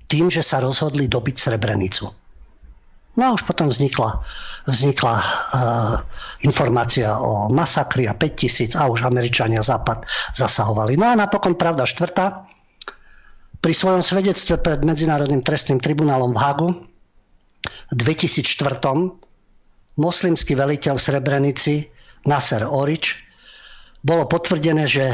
tým, 0.09 0.33
že 0.33 0.41
sa 0.41 0.57
rozhodli 0.57 1.05
dobiť 1.05 1.35
Srebrenicu. 1.37 2.09
No 3.17 3.23
a 3.25 3.33
už 3.33 3.47
potom 3.47 3.73
vznikla 3.73 4.21
vznikla 4.69 5.15
uh, 5.17 5.23
informácia 6.45 7.17
o 7.17 7.49
masakri 7.49 8.05
a 8.05 8.13
5000 8.13 8.77
a 8.77 8.85
už 8.85 9.01
Američania 9.07 9.65
Západ 9.65 10.05
zasahovali. 10.37 10.93
No 10.93 11.09
a 11.09 11.17
napokon 11.17 11.57
pravda 11.57 11.89
štvrtá. 11.89 12.45
Pri 13.59 13.73
svojom 13.75 13.99
svedectve 13.99 14.55
pred 14.61 14.79
Medzinárodným 14.85 15.43
trestným 15.43 15.83
tribunálom 15.83 16.31
v 16.31 16.39
Hagu 16.39 16.69
v 17.91 17.95
2004 17.97 18.79
moslimský 19.99 20.55
veliteľ 20.55 20.95
v 20.95 21.03
Srebrenici 21.03 21.73
Nasser 22.23 22.63
Orič 22.63 23.19
bolo 23.99 24.23
potvrdené, 24.31 24.87
že 24.87 25.11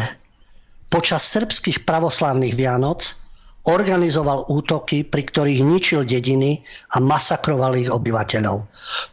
počas 0.93 1.26
srbských 1.26 1.89
pravoslávnych 1.89 2.54
Vianoc 2.54 3.25
organizoval 3.66 4.45
útoky, 4.45 5.01
pri 5.01 5.26
ktorých 5.26 5.61
ničil 5.66 6.05
dediny 6.05 6.61
a 6.93 7.01
masakroval 7.01 7.74
ich 7.74 7.89
obyvateľov. 7.89 8.57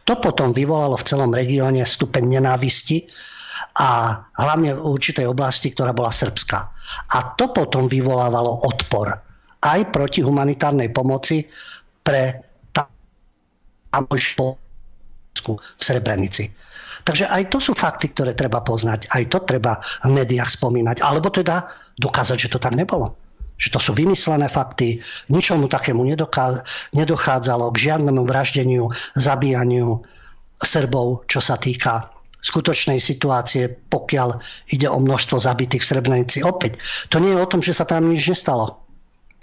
To 0.05 0.13
potom 0.21 0.53
vyvolalo 0.53 0.93
v 0.93 1.07
celom 1.09 1.31
regióne 1.33 1.81
stupeň 1.81 2.37
nenávisti 2.37 3.01
a 3.81 4.21
hlavne 4.37 4.77
v 4.77 4.85
určitej 4.85 5.25
oblasti, 5.25 5.73
ktorá 5.73 5.89
bola 5.89 6.13
srbská. 6.13 6.59
A 7.17 7.33
to 7.33 7.49
potom 7.49 7.89
vyvolávalo 7.89 8.69
odpor 8.69 9.09
aj 9.65 9.79
proti 9.89 10.21
humanitárnej 10.21 10.93
pomoci 10.93 11.49
pre 12.05 12.37
tamojšiu 12.69 14.47
v 15.49 15.81
Srebrenici. 15.81 16.45
Takže 17.03 17.27
aj 17.27 17.51
to 17.51 17.57
sú 17.59 17.73
fakty, 17.75 18.13
ktoré 18.15 18.31
treba 18.37 18.63
poznať, 18.63 19.11
aj 19.11 19.23
to 19.27 19.43
treba 19.43 19.75
v 20.05 20.13
médiách 20.13 20.47
spomínať, 20.47 21.03
alebo 21.03 21.27
teda 21.33 21.67
dokázať, 21.99 22.47
že 22.47 22.51
to 22.53 22.63
tak 22.63 22.77
nebolo 22.77 23.22
že 23.57 23.69
to 23.71 23.79
sú 23.79 23.91
vymyslené 23.95 24.49
fakty, 24.49 24.99
ničomu 25.29 25.69
takému 25.69 26.03
nedochádzalo, 26.93 27.65
k 27.71 27.77
žiadnemu 27.77 28.21
vraždeniu, 28.25 28.89
zabíjaniu 29.15 30.03
Srbov, 30.63 31.27
čo 31.29 31.39
sa 31.43 31.55
týka 31.59 32.09
skutočnej 32.43 32.99
situácie, 32.99 33.71
pokiaľ 33.87 34.35
ide 34.75 34.87
o 34.91 34.99
množstvo 34.99 35.39
zabitých 35.39 35.79
v 35.79 35.89
Srebrenici. 35.95 36.43
Opäť, 36.43 36.75
to 37.07 37.23
nie 37.23 37.31
je 37.31 37.39
o 37.39 37.47
tom, 37.49 37.63
že 37.63 37.71
sa 37.71 37.87
tam 37.87 38.11
nič 38.11 38.27
nestalo 38.27 38.83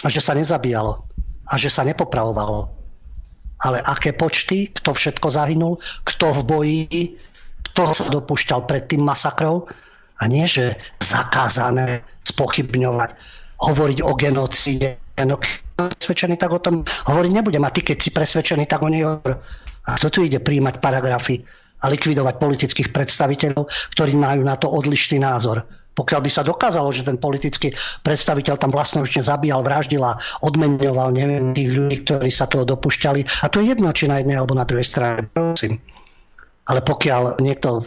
a 0.04 0.12
že 0.12 0.20
sa 0.20 0.36
nezabíjalo 0.36 1.00
a 1.48 1.54
že 1.56 1.72
sa 1.72 1.80
nepopravovalo. 1.88 2.68
Ale 3.64 3.80
aké 3.84 4.12
počty, 4.12 4.68
kto 4.72 4.92
všetko 4.92 5.26
zahynul, 5.32 5.76
kto 6.04 6.32
v 6.32 6.40
boji, 6.44 7.00
kto 7.72 7.92
sa 7.92 8.08
dopúšťal 8.08 8.68
pred 8.68 8.88
tým 8.88 9.04
masakrov 9.04 9.68
a 10.20 10.28
nie, 10.28 10.44
že 10.44 10.76
zakázané 11.00 12.04
spochybňovať 12.28 13.16
hovoriť 13.60 13.98
o 14.04 14.12
genocíde. 14.16 14.96
No, 15.20 15.36
presvedčený, 15.76 16.40
tak 16.40 16.50
o 16.52 16.60
tom 16.60 16.80
hovoriť 16.84 17.32
nebudem. 17.32 17.64
A 17.64 17.70
ty, 17.72 17.84
keď 17.84 17.98
si 18.00 18.10
presvedčený, 18.12 18.64
tak 18.64 18.80
o 18.80 18.88
nej 18.88 19.04
hovor. 19.04 19.36
A 19.88 19.90
kto 20.00 20.08
tu 20.08 20.18
ide 20.24 20.40
príjmať 20.40 20.80
paragrafy 20.80 21.44
a 21.80 21.88
likvidovať 21.88 22.36
politických 22.40 22.88
predstaviteľov, 22.92 23.64
ktorí 23.96 24.12
majú 24.16 24.44
na 24.44 24.56
to 24.56 24.68
odlišný 24.68 25.20
názor. 25.20 25.64
Pokiaľ 25.96 26.20
by 26.22 26.30
sa 26.32 26.46
dokázalo, 26.46 26.88
že 26.94 27.04
ten 27.04 27.20
politický 27.20 27.72
predstaviteľ 28.04 28.56
tam 28.56 28.72
vlastnoručne 28.72 29.20
zabíjal, 29.20 29.60
vraždil 29.64 30.00
a 30.00 30.16
odmenoval 30.44 31.12
neviem, 31.12 31.52
tých 31.52 31.72
ľudí, 31.72 31.96
ktorí 32.06 32.30
sa 32.32 32.48
toho 32.48 32.64
dopušťali. 32.64 33.44
A 33.44 33.46
to 33.52 33.60
je 33.60 33.74
jedno, 33.74 33.92
či 33.92 34.08
na 34.08 34.22
jednej 34.22 34.40
alebo 34.40 34.56
na 34.56 34.64
druhej 34.64 34.86
strane. 34.86 35.28
Prosím. 35.34 35.76
Ale 36.70 36.80
pokiaľ 36.80 37.42
niekto 37.42 37.84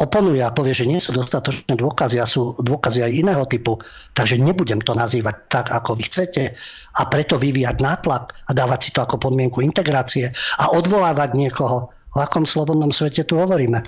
oponuje 0.00 0.40
a 0.40 0.50
povie, 0.50 0.72
že 0.72 0.88
nie 0.88 0.96
sú 0.96 1.12
dostatočné 1.12 1.76
dôkazy 1.76 2.16
a 2.16 2.24
sú 2.24 2.56
dôkazy 2.56 3.04
aj 3.04 3.12
iného 3.12 3.44
typu, 3.44 3.76
takže 4.16 4.40
nebudem 4.40 4.80
to 4.80 4.96
nazývať 4.96 5.36
tak, 5.52 5.66
ako 5.68 6.00
vy 6.00 6.08
chcete 6.08 6.56
a 6.96 7.02
preto 7.06 7.36
vyvíjať 7.36 7.76
nátlak 7.84 8.32
a 8.48 8.50
dávať 8.56 8.80
si 8.80 8.90
to 8.96 9.04
ako 9.04 9.20
podmienku 9.20 9.60
integrácie 9.60 10.32
a 10.56 10.72
odvolávať 10.72 11.36
niekoho. 11.36 11.92
O 12.16 12.18
akom 12.18 12.48
slobodnom 12.48 12.90
svete 12.90 13.22
tu 13.28 13.38
hovoríme? 13.38 13.84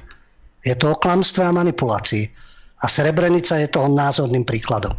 Je 0.63 0.77
to 0.79 0.95
o 0.95 1.01
klamstve 1.01 1.43
a 1.43 1.51
manipulácii. 1.51 2.31
A 2.83 2.87
Srebrenica 2.87 3.59
je 3.59 3.71
toho 3.71 3.91
názorným 3.91 4.47
príkladom. 4.47 4.95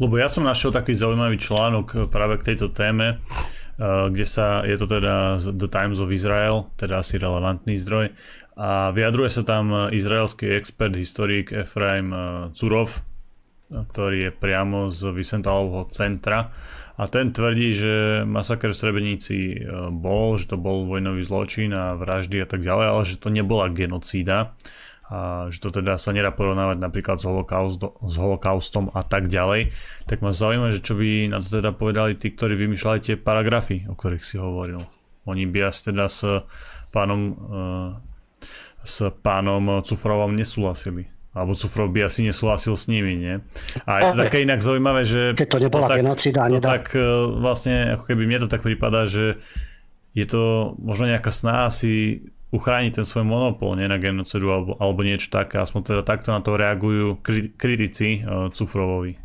Lebo 0.00 0.16
ja 0.16 0.28
som 0.28 0.44
našiel 0.44 0.72
taký 0.72 0.96
zaujímavý 0.96 1.36
článok 1.36 2.08
práve 2.08 2.40
k 2.40 2.52
tejto 2.52 2.72
téme, 2.72 3.20
eh, 3.20 4.06
kde 4.08 4.26
sa, 4.26 4.64
je 4.64 4.76
to 4.80 4.88
teda 4.88 5.38
The 5.38 5.68
Times 5.68 6.00
of 6.00 6.10
Israel, 6.10 6.72
teda 6.80 7.04
asi 7.04 7.20
relevantný 7.20 7.76
zdroj, 7.78 8.12
a 8.52 8.92
vyjadruje 8.92 9.30
sa 9.32 9.42
tam 9.48 9.88
izraelský 9.88 10.52
expert, 10.52 10.92
historik 10.92 11.56
Efraim 11.56 12.12
Curov, 12.52 13.00
ktorý 13.72 14.28
je 14.28 14.30
priamo 14.32 14.92
z 14.92 15.08
Vysentalovho 15.16 15.88
centra 15.88 16.52
a 17.00 17.08
ten 17.08 17.32
tvrdí, 17.32 17.72
že 17.72 17.94
masaker 18.28 18.76
v 18.76 18.78
Srebrenici 18.78 19.38
e, 19.56 19.58
bol, 19.88 20.36
že 20.36 20.52
to 20.52 20.60
bol 20.60 20.84
vojnový 20.84 21.24
zločin 21.24 21.72
a 21.72 21.96
vraždy 21.96 22.44
a 22.44 22.48
tak 22.48 22.60
ďalej, 22.60 22.86
ale 22.92 23.02
že 23.08 23.16
to 23.16 23.32
nebola 23.32 23.72
genocída 23.72 24.52
a 25.08 25.48
že 25.52 25.60
to 25.60 25.68
teda 25.82 26.00
sa 26.00 26.12
nedá 26.12 26.32
porovnávať 26.32 26.78
napríklad 26.80 27.20
s, 27.20 27.24
holokaust, 27.28 27.80
s 27.80 28.14
holokaustom 28.16 28.92
a 28.92 29.04
tak 29.04 29.28
ďalej, 29.28 29.72
tak 30.08 30.24
ma 30.24 30.32
zaujíma, 30.32 30.72
že 30.72 30.84
čo 30.84 30.96
by 30.96 31.32
na 31.32 31.40
to 31.40 31.60
teda 31.60 31.72
povedali 31.76 32.16
tí, 32.16 32.32
ktorí 32.32 32.56
vymýšľali 32.56 32.98
tie 33.00 33.16
paragrafy, 33.20 33.88
o 33.88 33.96
ktorých 33.96 34.24
si 34.24 34.36
hovoril. 34.40 34.84
Oni 35.28 35.44
by 35.48 35.68
asi 35.68 35.92
teda 35.92 36.08
s 36.08 36.24
pánom 36.92 37.20
e, 37.28 37.34
s 38.82 39.06
pánom 39.22 39.80
Cufrovom 39.86 40.34
nesúhlasili. 40.34 41.08
Alebo 41.32 41.56
Cufrov 41.56 41.88
by 41.88 42.04
asi 42.12 42.28
nesúhlasil 42.28 42.76
s 42.76 42.92
nimi, 42.92 43.16
nie? 43.16 43.40
A 43.88 44.04
je 44.04 44.12
to 44.12 44.16
také 44.28 44.44
inak 44.44 44.60
zaujímavé, 44.60 45.08
že... 45.08 45.32
Keď 45.32 45.48
to 45.48 45.58
nebola 45.64 45.88
to 45.88 45.92
tak, 45.96 45.98
genocida, 46.04 46.40
to 46.44 46.60
tak 46.60 46.84
e, 46.92 47.00
vlastne, 47.40 47.96
ako 47.96 48.04
keby 48.04 48.22
mne 48.28 48.38
to 48.44 48.52
tak 48.52 48.60
prípada, 48.60 49.08
že 49.08 49.40
je 50.12 50.28
to 50.28 50.76
možno 50.76 51.08
nejaká 51.08 51.32
snaha 51.32 51.72
si 51.72 52.20
uchrániť 52.52 53.00
ten 53.00 53.06
svoj 53.08 53.24
monopol, 53.24 53.80
nie 53.80 53.88
na 53.88 53.96
genocidu 53.96 54.52
alebo, 54.52 54.76
alebo 54.76 55.00
niečo 55.00 55.32
také. 55.32 55.56
Aspoň 55.56 55.80
teda 55.88 56.02
takto 56.04 56.36
na 56.36 56.44
to 56.44 56.60
reagujú 56.60 57.16
kritici 57.56 58.20
uh, 58.20 58.52
Cufrovovi. 58.52 59.16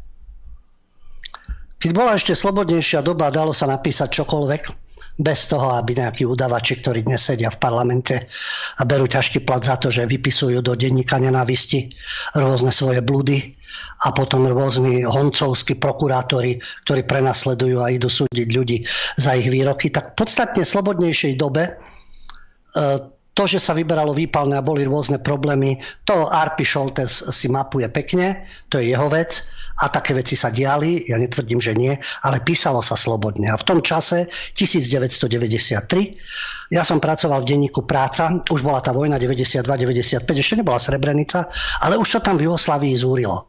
Keď 1.78 1.92
bola 1.92 2.16
ešte 2.16 2.40
slobodnejšia 2.40 3.04
doba, 3.04 3.28
dalo 3.28 3.52
sa 3.52 3.68
napísať 3.68 4.24
čokoľvek 4.24 4.87
bez 5.18 5.50
toho, 5.50 5.74
aby 5.74 5.98
nejakí 5.98 6.24
udavači, 6.24 6.78
ktorí 6.78 7.02
dnes 7.02 7.26
sedia 7.26 7.50
v 7.50 7.58
parlamente 7.58 8.16
a 8.78 8.82
berú 8.86 9.10
ťažký 9.10 9.42
plat 9.44 9.66
za 9.66 9.82
to, 9.82 9.90
že 9.90 10.06
vypisujú 10.06 10.62
do 10.62 10.78
denníka 10.78 11.18
nenávisti 11.18 11.90
rôzne 12.38 12.70
svoje 12.70 13.02
blúdy 13.02 13.50
a 14.06 14.14
potom 14.14 14.46
rôzni 14.46 15.02
honcovskí 15.02 15.82
prokurátori, 15.82 16.62
ktorí 16.86 17.02
prenasledujú 17.10 17.82
a 17.82 17.90
idú 17.90 18.10
súdiť 18.14 18.48
ľudí 18.54 18.78
za 19.18 19.34
ich 19.34 19.50
výroky, 19.50 19.90
tak 19.90 20.14
v 20.14 20.22
podstatne 20.22 20.62
slobodnejšej 20.62 21.34
dobe 21.42 21.66
e, 21.66 21.72
to, 23.38 23.44
že 23.46 23.62
sa 23.62 23.78
vyberalo 23.78 24.18
výpalné 24.18 24.58
a 24.58 24.66
boli 24.66 24.86
rôzne 24.86 25.22
problémy, 25.22 25.78
to 26.10 26.26
Arpi 26.30 26.66
Šoltes 26.66 27.22
si 27.30 27.46
mapuje 27.50 27.86
pekne, 27.90 28.42
to 28.70 28.82
je 28.82 28.94
jeho 28.94 29.10
vec 29.14 29.46
a 29.78 29.94
také 29.94 30.18
veci 30.18 30.34
sa 30.34 30.50
diali, 30.50 31.06
ja 31.06 31.22
netvrdím, 31.22 31.62
že 31.62 31.78
nie, 31.78 31.94
ale 32.26 32.42
písalo 32.42 32.82
sa 32.82 32.98
slobodne. 32.98 33.54
A 33.54 33.62
v 33.62 33.66
tom 33.66 33.86
čase, 33.86 34.26
1993, 34.58 36.74
ja 36.74 36.82
som 36.82 36.98
pracoval 36.98 37.46
v 37.46 37.50
denníku 37.54 37.86
Práca, 37.86 38.42
už 38.50 38.66
bola 38.66 38.82
tá 38.82 38.90
vojna 38.90 39.22
92-95, 39.22 40.26
ešte 40.34 40.58
nebola 40.58 40.82
Srebrenica, 40.82 41.46
ale 41.86 42.02
už 42.02 42.18
to 42.18 42.20
tam 42.26 42.42
v 42.42 42.50
Jugoslavii 42.50 42.98
zúrilo. 42.98 43.46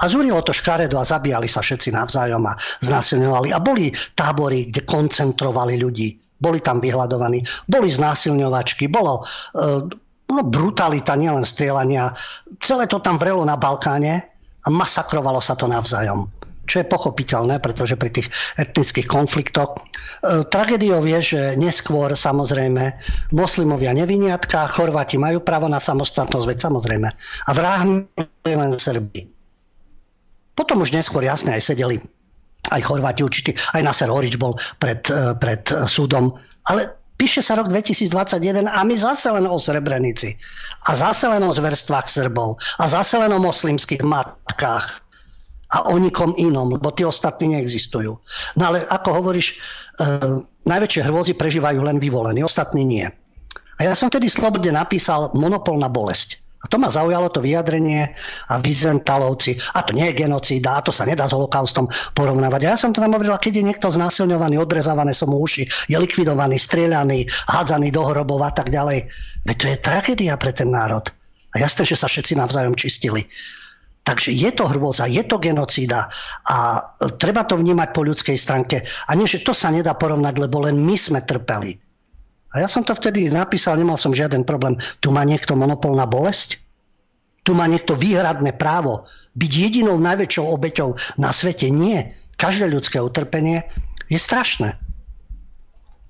A 0.00 0.08
zúrilo 0.08 0.40
to 0.40 0.56
škaredo 0.56 0.96
a 0.96 1.04
zabíjali 1.04 1.44
sa 1.44 1.60
všetci 1.60 1.92
navzájom 1.92 2.40
a 2.48 2.56
znásilňovali. 2.80 3.52
A 3.52 3.60
boli 3.60 3.92
tábory, 4.16 4.72
kde 4.72 4.88
koncentrovali 4.88 5.76
ľudí. 5.76 6.16
Boli 6.40 6.64
tam 6.64 6.80
vyhľadovaní, 6.80 7.44
boli 7.68 7.92
znásilňovačky, 7.92 8.88
bolo, 8.88 9.20
e, 9.52 9.84
bolo 10.24 10.42
brutalita, 10.48 11.20
nielen 11.20 11.44
strieľania. 11.44 12.16
Celé 12.64 12.88
to 12.88 13.04
tam 13.04 13.20
vrelo 13.20 13.44
na 13.44 13.60
Balkáne 13.60 14.29
a 14.64 14.68
masakrovalo 14.68 15.40
sa 15.40 15.56
to 15.56 15.66
navzájom 15.68 16.28
čo 16.70 16.86
je 16.86 16.86
pochopiteľné, 16.86 17.58
pretože 17.58 17.98
pri 17.98 18.14
tých 18.14 18.30
etnických 18.54 19.10
konfliktoch. 19.10 19.74
E, 19.74 20.46
tragédiou 20.54 21.02
je, 21.02 21.34
že 21.34 21.40
neskôr 21.58 22.14
samozrejme 22.14 22.94
moslimovia 23.34 23.90
neviniatka, 23.90 24.70
Chorváti 24.70 25.18
majú 25.18 25.42
právo 25.42 25.66
na 25.66 25.82
samostatnosť, 25.82 26.46
veď 26.46 26.58
samozrejme. 26.70 27.08
A 27.10 27.50
vrahmi 27.50 28.06
len 28.46 28.70
Srbi. 28.70 29.26
Potom 30.54 30.86
už 30.86 30.94
neskôr 30.94 31.26
jasne 31.26 31.58
aj 31.58 31.74
sedeli 31.74 31.98
aj 32.68 32.84
Chorváti 32.84 33.24
určite, 33.24 33.56
aj 33.72 33.82
Nasser 33.82 34.12
Horič 34.12 34.36
bol 34.36 34.52
pred, 34.78 35.00
e, 35.08 35.34
pred 35.40 35.64
súdom. 35.88 36.36
Ale 36.68 37.00
Píše 37.20 37.44
sa 37.44 37.52
rok 37.60 37.68
2021 37.68 38.64
a 38.64 38.80
my 38.80 38.96
zase 38.96 39.28
len 39.28 39.44
o 39.44 39.60
Srebrenici. 39.60 40.40
A 40.88 40.96
zase 40.96 41.28
len 41.28 41.44
o 41.44 41.52
zverstvách 41.52 42.08
Srbov. 42.08 42.56
A 42.80 42.88
zase 42.88 43.20
len 43.20 43.28
o 43.28 43.36
moslimských 43.36 44.00
matkách. 44.60 45.00
A 45.70 45.86
o 45.86 45.94
nikom 46.02 46.34
inom, 46.34 46.66
lebo 46.74 46.90
tí 46.90 47.06
ostatní 47.06 47.54
neexistujú. 47.54 48.18
No 48.58 48.62
ale 48.66 48.82
ako 48.90 49.22
hovoríš, 49.22 49.54
e, 49.54 49.56
najväčšie 50.66 51.06
hrôzy 51.06 51.38
prežívajú 51.38 51.78
len 51.86 52.02
vyvolení, 52.02 52.42
ostatní 52.42 52.82
nie. 52.82 53.06
A 53.78 53.86
ja 53.86 53.94
som 53.94 54.10
tedy 54.10 54.26
slobodne 54.26 54.74
napísal 54.74 55.30
monopol 55.30 55.78
na 55.78 55.86
bolesť. 55.86 56.42
A 56.60 56.68
to 56.68 56.74
ma 56.74 56.90
zaujalo 56.90 57.30
to 57.30 57.38
vyjadrenie 57.40 58.10
a 58.50 58.58
Vizentalovci, 58.58 59.62
a 59.78 59.86
to 59.86 59.94
nie 59.94 60.10
je 60.10 60.26
genocída, 60.26 60.76
a 60.76 60.84
to 60.84 60.90
sa 60.90 61.06
nedá 61.06 61.30
s 61.30 61.32
holokaustom 61.32 61.86
porovnávať. 62.18 62.66
A 62.66 62.74
ja 62.74 62.76
som 62.76 62.90
to 62.90 62.98
tam 62.98 63.14
hovoril, 63.14 63.32
keď 63.38 63.62
je 63.62 63.68
niekto 63.70 63.88
znásilňovaný, 63.88 64.58
odrezávané 64.58 65.14
som 65.14 65.30
mu 65.30 65.38
uši, 65.38 65.70
je 65.86 65.96
likvidovaný, 65.96 66.58
strieľaný, 66.58 67.30
hádzaný 67.46 67.94
do 67.94 68.02
hrobov 68.10 68.42
a 68.42 68.50
tak 68.50 68.74
ďalej. 68.74 69.06
Veď 69.46 69.56
to 69.56 69.66
je 69.70 69.76
tragédia 69.80 70.34
pre 70.34 70.50
ten 70.50 70.68
národ. 70.68 71.06
A 71.54 71.62
jasné, 71.62 71.82
že 71.86 71.98
sa 71.98 72.10
všetci 72.10 72.38
navzájom 72.38 72.74
čistili. 72.78 73.26
Takže 74.10 74.34
je 74.34 74.50
to 74.50 74.66
hrôza, 74.66 75.06
je 75.06 75.22
to 75.22 75.38
genocída 75.38 76.10
a 76.50 76.82
treba 77.14 77.46
to 77.46 77.54
vnímať 77.54 77.94
po 77.94 78.02
ľudskej 78.02 78.34
stránke. 78.34 78.82
A 79.06 79.14
nie, 79.14 79.22
že 79.22 79.46
to 79.46 79.54
sa 79.54 79.70
nedá 79.70 79.94
porovnať, 79.94 80.34
lebo 80.34 80.66
len 80.66 80.82
my 80.82 80.98
sme 80.98 81.22
trpeli. 81.22 81.78
A 82.50 82.58
ja 82.58 82.66
som 82.66 82.82
to 82.82 82.90
vtedy 82.90 83.30
napísal, 83.30 83.78
nemal 83.78 83.94
som 83.94 84.10
žiaden 84.10 84.42
problém. 84.42 84.74
Tu 84.98 85.14
má 85.14 85.22
niekto 85.22 85.54
monopol 85.54 85.94
na 85.94 86.10
bolesť? 86.10 86.58
Tu 87.46 87.54
má 87.54 87.70
niekto 87.70 87.94
výhradné 87.94 88.58
právo 88.58 89.06
byť 89.38 89.52
jedinou 89.54 89.94
najväčšou 90.02 90.42
obeťou 90.42 90.98
na 91.22 91.30
svete? 91.30 91.70
Nie. 91.70 92.18
Každé 92.34 92.66
ľudské 92.66 92.98
utrpenie 92.98 93.62
je 94.10 94.18
strašné. 94.18 94.74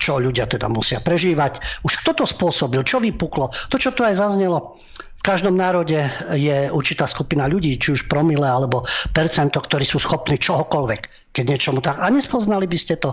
Čo 0.01 0.25
ľudia 0.25 0.49
teda 0.49 0.73
musia 0.73 1.05
prežívať. 1.05 1.85
Už 1.85 2.01
kto 2.01 2.17
to 2.17 2.25
spôsobil? 2.25 2.81
Čo 2.81 3.05
vypuklo? 3.05 3.53
To, 3.53 3.77
čo 3.77 3.93
tu 3.93 4.09
aj 4.09 4.17
zaznelo. 4.17 4.81
V 5.21 5.29
každom 5.29 5.53
národe 5.53 6.01
je 6.33 6.73
určitá 6.73 7.05
skupina 7.05 7.45
ľudí, 7.45 7.77
či 7.77 7.93
už 7.93 8.09
promile 8.09 8.49
alebo 8.49 8.89
percento, 9.13 9.61
ktorí 9.61 9.85
sú 9.85 10.01
schopní 10.01 10.41
čohokoľvek, 10.41 11.33
keď 11.37 11.45
niečomu 11.45 11.85
tak. 11.85 12.01
A 12.01 12.09
nespoznali 12.09 12.65
by 12.65 12.79
ste 12.81 12.97
to 12.97 13.13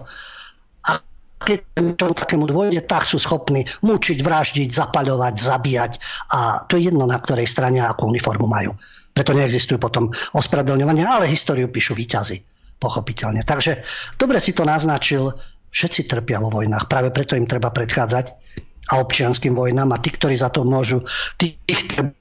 keď 1.37 1.59
niečomu 1.77 2.17
takému 2.17 2.49
dôjde, 2.49 2.81
tak 2.89 3.05
sú 3.05 3.21
schopní 3.21 3.69
mučiť, 3.85 4.25
vraždiť, 4.25 4.73
zapaľovať, 4.73 5.35
zabíjať 5.37 5.93
a 6.33 6.65
to 6.65 6.81
je 6.81 6.89
jedno, 6.89 7.05
na 7.05 7.21
ktorej 7.21 7.45
strane 7.45 7.77
akú 7.77 8.09
uniformu 8.09 8.49
majú. 8.49 8.73
Preto 9.13 9.37
neexistujú 9.37 9.77
potom 9.77 10.09
ospravedlňovania, 10.33 11.05
ale 11.05 11.29
históriu 11.29 11.69
píšu 11.69 11.93
výťazy, 11.93 12.41
pochopiteľne. 12.81 13.45
Takže 13.45 13.85
dobre 14.17 14.41
si 14.41 14.57
to 14.57 14.65
naznačil, 14.65 15.29
všetci 15.69 16.09
trpia 16.09 16.41
vo 16.41 16.49
vojnách, 16.49 16.89
práve 16.89 17.13
preto 17.13 17.37
im 17.37 17.45
treba 17.45 17.69
predchádzať 17.69 18.46
a 18.91 19.03
občianským 19.03 19.53
vojnám 19.53 19.91
a 19.93 20.01
tí, 20.01 20.13
ktorí 20.13 20.35
za 20.37 20.51
to 20.51 20.63
môžu, 20.63 21.03
tých 21.39 21.59
treba 21.91 22.13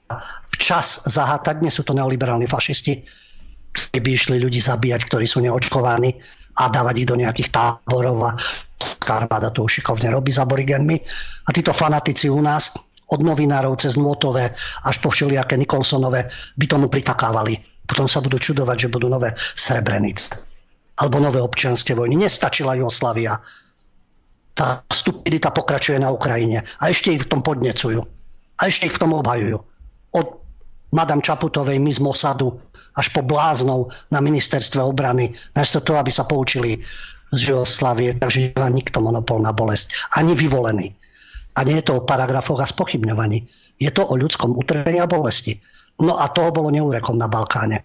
včas 0.57 1.05
zahátať, 1.07 1.63
nie 1.63 1.71
sú 1.71 1.85
to 1.87 1.95
neoliberálni 1.95 2.49
fašisti, 2.49 3.03
ktorí 3.71 3.99
by 4.01 4.09
išli 4.11 4.35
ľudí 4.41 4.59
zabíjať, 4.59 5.01
ktorí 5.05 5.25
sú 5.29 5.39
neočkovaní 5.45 6.17
a 6.57 6.63
dávať 6.73 6.95
ich 7.05 7.09
do 7.09 7.15
nejakých 7.15 7.49
táborov 7.53 8.17
a 8.25 8.31
Armáda 9.07 9.55
to 9.55 9.63
už 9.63 9.79
šikovne 9.79 10.11
robí 10.11 10.35
s 10.35 10.39
aborigenmi. 10.43 10.99
A 11.47 11.49
títo 11.55 11.71
fanatici 11.71 12.27
u 12.27 12.43
nás 12.43 12.75
od 13.07 13.23
novinárov 13.23 13.79
cez 13.79 13.95
Nôtové 13.95 14.51
až 14.83 14.95
po 14.99 15.07
všelijaké 15.07 15.55
Nikolsonové 15.55 16.27
by 16.59 16.65
tomu 16.67 16.91
pritakávali. 16.91 17.55
Potom 17.87 18.03
sa 18.11 18.19
budú 18.19 18.35
čudovať, 18.35 18.87
že 18.87 18.91
budú 18.91 19.07
nové 19.07 19.31
Srebrenice. 19.55 20.35
Alebo 20.99 21.23
nové 21.23 21.39
občianske 21.39 21.95
vojny. 21.95 22.19
Nestačila 22.19 22.75
Jugoslavia. 22.75 23.39
Tá 24.57 24.81
stupidita 24.89 25.53
pokračuje 25.53 26.01
na 26.01 26.09
Ukrajine. 26.09 26.65
A 26.81 26.89
ešte 26.89 27.13
ich 27.13 27.23
v 27.23 27.29
tom 27.29 27.45
podnecujú. 27.45 28.01
A 28.57 28.61
ešte 28.65 28.89
ich 28.89 28.95
v 28.97 29.01
tom 29.05 29.13
obhajujú. 29.13 29.61
Od 30.17 30.27
Madame 30.97 31.21
Čaputovej, 31.21 31.77
my 31.77 31.91
z 31.93 32.01
Mosadu, 32.01 32.57
až 32.97 33.13
po 33.13 33.21
bláznov 33.21 33.93
na 34.09 34.17
ministerstve 34.17 34.81
obrany, 34.81 35.29
namiesto 35.53 35.77
toho, 35.77 36.01
aby 36.01 36.09
sa 36.09 36.25
poučili 36.25 36.81
z 37.29 37.53
Jugoslavie, 37.53 38.17
takže 38.17 38.55
nemá 38.55 38.71
nikto 38.71 38.97
monopol 39.03 39.43
na 39.43 39.53
bolesť, 39.53 39.93
ani 40.17 40.33
vyvolený. 40.33 40.95
A 41.59 41.67
nie 41.67 41.77
je 41.81 41.91
to 41.91 42.01
o 42.01 42.05
paragrafoch 42.07 42.63
a 42.63 42.69
spochybňovaní. 42.69 43.45
Je 43.77 43.91
to 43.93 44.05
o 44.05 44.17
ľudskom 44.17 44.57
utrpení 44.57 44.97
a 44.97 45.09
bolesti. 45.09 45.59
No 46.01 46.17
a 46.17 46.29
toho 46.29 46.53
bolo 46.53 46.73
neurekom 46.73 47.17
na 47.17 47.29
Balkáne. 47.29 47.83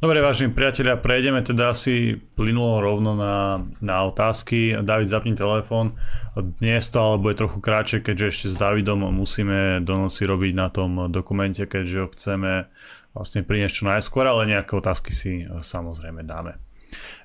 Dobre, 0.00 0.24
vážení 0.24 0.48
priatelia, 0.56 0.96
prejdeme 0.96 1.44
teda 1.44 1.76
asi 1.76 2.16
plynulo 2.16 2.80
rovno 2.80 3.12
na, 3.20 3.60
na 3.84 4.00
otázky. 4.08 4.80
David, 4.80 5.12
zapni 5.12 5.36
telefón. 5.36 5.92
Dnes 6.32 6.88
to 6.88 7.04
ale 7.04 7.20
bude 7.20 7.36
trochu 7.36 7.60
kratšie, 7.60 8.00
keďže 8.00 8.26
ešte 8.32 8.46
s 8.48 8.56
Davidom 8.56 9.04
musíme 9.12 9.84
do 9.84 10.08
robiť 10.08 10.52
na 10.56 10.72
tom 10.72 11.12
dokumente, 11.12 11.68
keďže 11.68 11.96
ho 12.00 12.08
chceme 12.16 12.64
vlastne 13.12 13.44
priniesť 13.44 13.74
čo 13.76 13.84
najskôr, 13.92 14.24
ale 14.24 14.48
nejaké 14.48 14.72
otázky 14.72 15.12
si 15.12 15.44
samozrejme 15.44 16.24
dáme. 16.24 16.56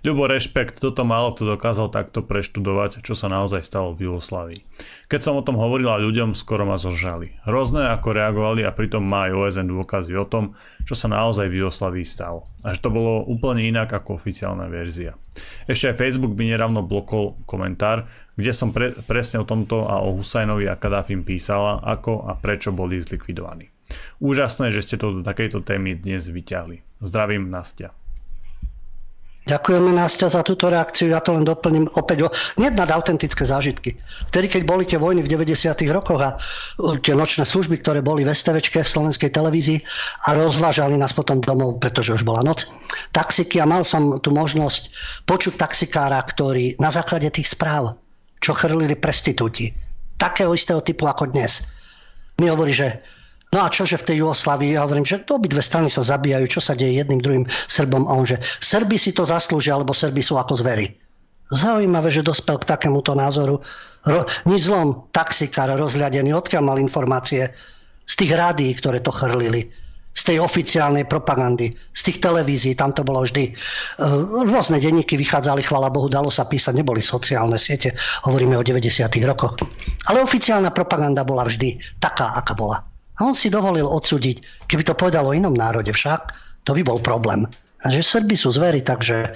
Ľubo, 0.05 0.29
rešpekt, 0.29 0.77
toto 0.77 1.01
málo 1.01 1.33
kto 1.33 1.57
dokázal 1.57 1.89
takto 1.89 2.21
preštudovať, 2.21 3.01
čo 3.01 3.17
sa 3.17 3.25
naozaj 3.25 3.65
stalo 3.65 3.89
v 3.91 4.05
Jugoslavii. 4.09 4.61
Keď 5.09 5.19
som 5.21 5.33
o 5.33 5.45
tom 5.45 5.57
hovorila 5.57 5.97
ľuďom, 5.97 6.37
skoro 6.37 6.65
ma 6.69 6.77
zožali. 6.77 7.33
Hrozné, 7.49 7.89
ako 7.89 8.13
reagovali 8.13 8.61
a 8.61 8.75
pritom 8.75 9.01
má 9.01 9.29
aj 9.29 9.33
OSN 9.33 9.67
dôkazy 9.73 10.13
o 10.13 10.25
tom, 10.29 10.53
čo 10.85 10.93
sa 10.93 11.09
naozaj 11.09 11.49
v 11.49 11.65
Jugoslavii 11.65 12.05
stalo. 12.05 12.45
Až 12.61 12.77
to 12.85 12.93
bolo 12.93 13.25
úplne 13.25 13.65
inak 13.65 13.89
ako 13.89 14.21
oficiálna 14.21 14.69
verzia. 14.69 15.17
Ešte 15.65 15.89
aj 15.91 15.99
Facebook 15.99 16.37
by 16.37 16.53
neravno 16.53 16.85
blokol 16.85 17.41
komentár, 17.49 18.05
kde 18.37 18.51
som 18.53 18.69
pre, 18.69 18.93
presne 19.09 19.41
o 19.41 19.49
tomto 19.49 19.89
a 19.89 20.05
o 20.05 20.13
Husajnovi 20.13 20.69
a 20.69 20.77
Kadáfim 20.77 21.25
písala, 21.25 21.81
ako 21.81 22.29
a 22.29 22.37
prečo 22.37 22.69
boli 22.69 23.01
zlikvidovaní. 23.01 23.73
Úžasné, 24.21 24.71
že 24.73 24.81
ste 24.81 24.95
to 24.97 25.19
do 25.19 25.21
takejto 25.21 25.61
témy 25.61 25.97
dnes 25.97 26.29
vyťahli. 26.29 26.81
Zdravím, 27.03 27.51
Nastia. 27.51 27.93
Ďakujeme 29.45 29.93
Násťa 29.93 30.33
za 30.33 30.41
túto 30.41 30.73
reakciu, 30.73 31.13
ja 31.13 31.21
to 31.21 31.37
len 31.37 31.45
doplním 31.45 31.85
opäť 32.01 32.33
nednad 32.57 32.89
autentické 32.89 33.45
zážitky. 33.45 33.93
Vtedy, 34.33 34.49
keď 34.49 34.61
boli 34.65 34.89
tie 34.89 34.97
vojny 34.97 35.21
v 35.21 35.29
90. 35.29 35.69
rokoch 35.93 36.17
a 36.17 36.33
tie 37.05 37.13
nočné 37.13 37.45
služby, 37.45 37.77
ktoré 37.85 38.01
boli 38.01 38.25
v 38.25 38.33
STVčke 38.33 38.81
v 38.81 38.89
slovenskej 38.89 39.29
televízii 39.29 39.85
a 40.25 40.33
rozvážali 40.33 40.97
nás 40.97 41.13
potom 41.13 41.45
domov, 41.45 41.77
pretože 41.77 42.17
už 42.17 42.25
bola 42.25 42.41
noc, 42.41 42.65
taxiky 43.13 43.61
a 43.61 43.69
mal 43.69 43.85
som 43.85 44.17
tu 44.17 44.33
možnosť 44.33 44.89
počuť 45.29 45.61
taxikára, 45.61 46.17
ktorý 46.25 46.81
na 46.81 46.89
základe 46.89 47.29
tých 47.29 47.53
správ, 47.53 48.01
čo 48.41 48.57
chrlili 48.57 48.97
prestitúti, 48.97 49.69
takého 50.17 50.57
istého 50.57 50.81
typu 50.81 51.05
ako 51.05 51.29
dnes, 51.29 51.69
mi 52.41 52.49
hovorí, 52.49 52.73
že 52.73 52.97
No 53.55 53.63
a 53.63 53.71
čože 53.71 53.95
v 54.03 54.11
tej 54.11 54.15
Jugoslavii? 54.19 54.75
Ja 54.75 54.83
hovorím, 54.83 55.07
že 55.07 55.23
obidve 55.31 55.63
strany 55.63 55.87
sa 55.87 56.03
zabíjajú, 56.03 56.59
čo 56.59 56.59
sa 56.59 56.75
deje 56.75 56.99
jedným 56.99 57.23
druhým 57.23 57.45
Srbom. 57.47 58.03
A 58.03 58.11
on, 58.11 58.27
že 58.27 58.35
Srby 58.59 58.99
si 58.99 59.15
to 59.15 59.23
zaslúžia, 59.23 59.79
alebo 59.79 59.95
Srby 59.95 60.19
sú 60.19 60.35
ako 60.35 60.59
zvery. 60.59 60.91
Zaujímavé, 61.55 62.11
že 62.11 62.19
dospel 62.19 62.59
k 62.59 62.67
takémuto 62.67 63.15
názoru. 63.15 63.63
Ro, 64.03 64.27
nič 64.43 64.67
zlom, 64.67 65.07
taxikár 65.15 65.71
rozhľadený, 65.71 66.35
odkiaľ 66.35 66.63
mal 66.67 66.77
informácie 66.83 67.47
z 68.03 68.13
tých 68.19 68.35
rádií, 68.35 68.75
ktoré 68.75 68.99
to 68.99 69.15
chrlili 69.15 69.71
z 70.15 70.31
tej 70.31 70.37
oficiálnej 70.39 71.03
propagandy, 71.11 71.75
z 71.91 72.01
tých 72.07 72.23
televízií, 72.23 72.71
tam 72.71 72.95
to 72.95 73.03
bolo 73.03 73.27
vždy. 73.27 73.51
E, 73.51 73.53
rôzne 74.47 74.79
denníky 74.79 75.19
vychádzali, 75.19 75.67
chvala 75.67 75.91
Bohu, 75.91 76.07
dalo 76.07 76.31
sa 76.31 76.47
písať, 76.47 76.71
neboli 76.71 77.03
sociálne 77.03 77.59
siete, 77.59 77.91
hovoríme 78.23 78.55
o 78.55 78.63
90. 78.63 79.11
rokoch. 79.27 79.59
Ale 80.07 80.23
oficiálna 80.23 80.71
propaganda 80.71 81.27
bola 81.27 81.43
vždy 81.43 81.99
taká, 81.99 82.31
aká 82.31 82.55
bola. 82.55 82.79
A 83.15 83.23
on 83.23 83.35
si 83.35 83.47
dovolil 83.47 83.87
odsúdiť, 83.87 84.67
keby 84.67 84.83
to 84.83 84.97
povedalo 84.97 85.31
o 85.31 85.37
inom 85.37 85.55
národe 85.55 85.91
však, 85.91 86.35
to 86.67 86.75
by 86.75 86.81
bol 86.83 86.99
problém. 86.99 87.47
A 87.85 87.93
že 87.93 88.01
Srby 88.01 88.33
sú 88.33 88.49
zvery, 88.49 88.81
takže 88.81 89.29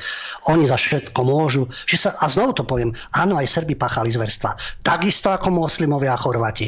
oni 0.49 0.65
za 0.65 0.73
všetko 0.73 1.21
môžu. 1.21 1.69
Že 1.85 1.97
sa, 2.01 2.09
a 2.17 2.25
znovu 2.25 2.57
to 2.57 2.63
poviem, 2.65 2.89
áno, 3.13 3.37
aj 3.37 3.45
Srby 3.45 3.77
páchali 3.77 4.09
zverstva. 4.09 4.57
Takisto 4.81 5.29
ako 5.29 5.53
moslimovia 5.53 6.17
a 6.17 6.21
Chorvati. 6.21 6.65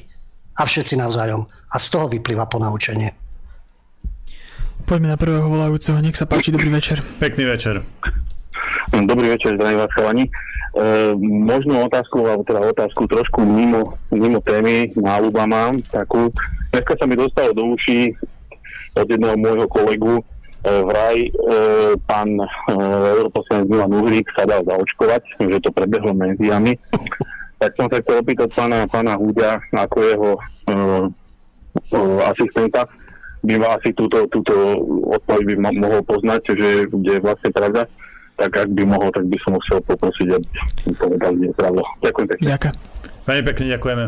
A 0.61 0.69
všetci 0.69 0.93
navzájom. 1.01 1.41
A 1.41 1.75
z 1.81 1.87
toho 1.89 2.05
vyplýva 2.05 2.45
ponaučenie. 2.45 3.09
Poďme 4.85 5.09
na 5.09 5.17
prvého 5.17 5.49
volajúceho. 5.49 5.97
Nech 6.05 6.13
sa 6.13 6.29
páči, 6.29 6.53
dobrý 6.53 6.69
večer. 6.69 7.01
Pekný 7.17 7.49
večer. 7.49 7.81
Dobrý 8.93 9.33
večer, 9.33 9.57
zdravím 9.57 9.81
vás 9.81 9.91
chalani. 9.97 10.25
E, 10.27 10.31
možno 11.17 11.87
otázku, 11.87 12.21
alebo 12.27 12.45
teda 12.45 12.61
otázku 12.61 13.09
trošku 13.09 13.41
mimo, 13.41 13.97
mimo 14.13 14.37
témy, 14.43 14.93
náľuba 14.93 15.49
mám 15.49 15.81
takú. 15.89 16.29
Dneska 16.71 16.93
sa 16.95 17.05
mi 17.05 17.19
dostalo 17.19 17.51
do 17.51 17.75
uší 17.75 18.15
od 18.95 19.07
jedného 19.07 19.35
môjho 19.35 19.67
kolegu, 19.67 20.13
e, 20.19 20.23
vraj 20.63 21.17
e, 21.19 21.29
pán 22.07 22.39
e, 22.39 22.47
europoslanec 23.19 23.67
Milan 23.67 23.91
Uhrík 23.91 24.27
sa 24.31 24.47
dal 24.47 24.63
zaočkovať, 24.63 25.23
že 25.51 25.59
to 25.59 25.69
prebehlo 25.75 26.15
médiami. 26.15 26.79
Tak 27.59 27.75
som 27.75 27.91
sa 27.91 27.99
chcel 27.99 28.23
opýtať 28.23 28.49
pána, 28.55 28.87
pána 28.87 29.19
Húďa, 29.19 29.59
ako 29.75 29.97
jeho 29.99 30.31
e, 30.31 30.41
e, 31.91 31.99
asistenta, 32.23 32.87
by 33.43 33.53
ma 33.59 33.75
asi 33.75 33.91
túto, 33.91 34.23
túto 34.31 34.53
odpoveď 35.11 35.43
by 35.51 35.55
mohol 35.75 36.01
poznať, 36.07 36.55
že 36.55 36.67
kde 36.87 37.19
je 37.19 37.23
vlastne 37.23 37.51
pravda 37.51 37.83
tak 38.41 38.57
ak 38.57 38.69
by 38.73 38.83
mohol, 38.89 39.13
tak 39.13 39.29
by 39.29 39.37
som 39.45 39.53
musel 39.53 39.77
poprosiť, 39.85 40.27
aby 40.33 40.47
mi 40.89 40.93
povedal, 40.97 41.31
je 41.37 41.53
pravda. 41.53 41.81
Ďakujem 42.01 42.27
pekne. 42.33 42.45
Ďakujem. 42.49 42.75
Veľmi 43.21 43.43
pekne 43.45 43.65
ďakujeme. 43.77 44.05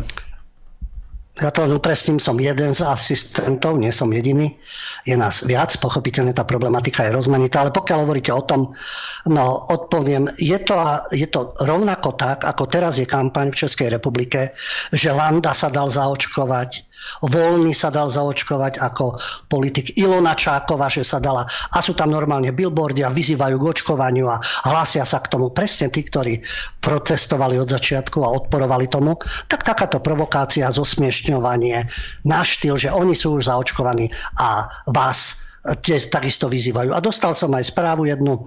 Ja 1.34 1.50
to 1.50 1.66
upresním, 1.66 2.22
som 2.22 2.38
jeden 2.38 2.70
z 2.70 2.86
asistentov, 2.86 3.74
nie 3.74 3.90
som 3.90 4.06
jediný. 4.14 4.54
Je 5.02 5.18
nás 5.18 5.42
viac, 5.42 5.74
pochopiteľne 5.82 6.30
tá 6.30 6.46
problematika 6.46 7.02
je 7.02 7.10
rozmanitá, 7.10 7.66
ale 7.66 7.74
pokiaľ 7.74 7.98
hovoríte 8.06 8.30
o 8.30 8.46
tom, 8.46 8.70
no 9.26 9.66
odpoviem, 9.66 10.30
je 10.38 10.54
to, 10.62 10.78
je 11.10 11.26
to 11.26 11.50
rovnako 11.66 12.14
tak, 12.14 12.46
ako 12.46 12.70
teraz 12.70 13.02
je 13.02 13.10
kampaň 13.10 13.50
v 13.50 13.66
Českej 13.66 13.90
republike, 13.90 14.54
že 14.94 15.10
Landa 15.10 15.50
sa 15.50 15.74
dal 15.74 15.90
zaočkovať, 15.90 16.86
Voľný 17.24 17.72
sa 17.76 17.88
dal 17.92 18.10
zaočkovať 18.10 18.80
ako 18.80 19.18
politik 19.48 19.96
Ilona 19.96 20.34
Čáková, 20.34 20.90
že 20.90 21.06
sa 21.06 21.20
dala. 21.20 21.46
A 21.46 21.78
sú 21.80 21.94
tam 21.96 22.10
normálne 22.10 22.50
billboardy 22.50 23.04
a 23.04 23.14
vyzývajú 23.14 23.56
k 23.60 23.68
očkovaniu 23.76 24.26
a 24.28 24.40
hlásia 24.66 25.06
sa 25.06 25.20
k 25.20 25.30
tomu 25.32 25.50
presne 25.50 25.88
tí, 25.88 26.04
ktorí 26.04 26.40
protestovali 26.80 27.60
od 27.60 27.68
začiatku 27.68 28.20
a 28.24 28.32
odporovali 28.34 28.88
tomu. 28.90 29.16
Tak 29.48 29.64
takáto 29.64 30.00
provokácia, 30.00 30.72
zosmiešňovanie 30.72 31.86
na 32.28 32.40
štýl, 32.42 32.76
že 32.76 32.90
oni 32.92 33.16
sú 33.16 33.36
už 33.40 33.48
zaočkovaní 33.48 34.10
a 34.40 34.68
vás 34.90 35.44
tie 35.80 35.96
takisto 36.12 36.52
vyzývajú. 36.52 36.92
A 36.92 37.00
dostal 37.00 37.32
som 37.32 37.48
aj 37.56 37.72
správu 37.72 38.04
jednu 38.04 38.44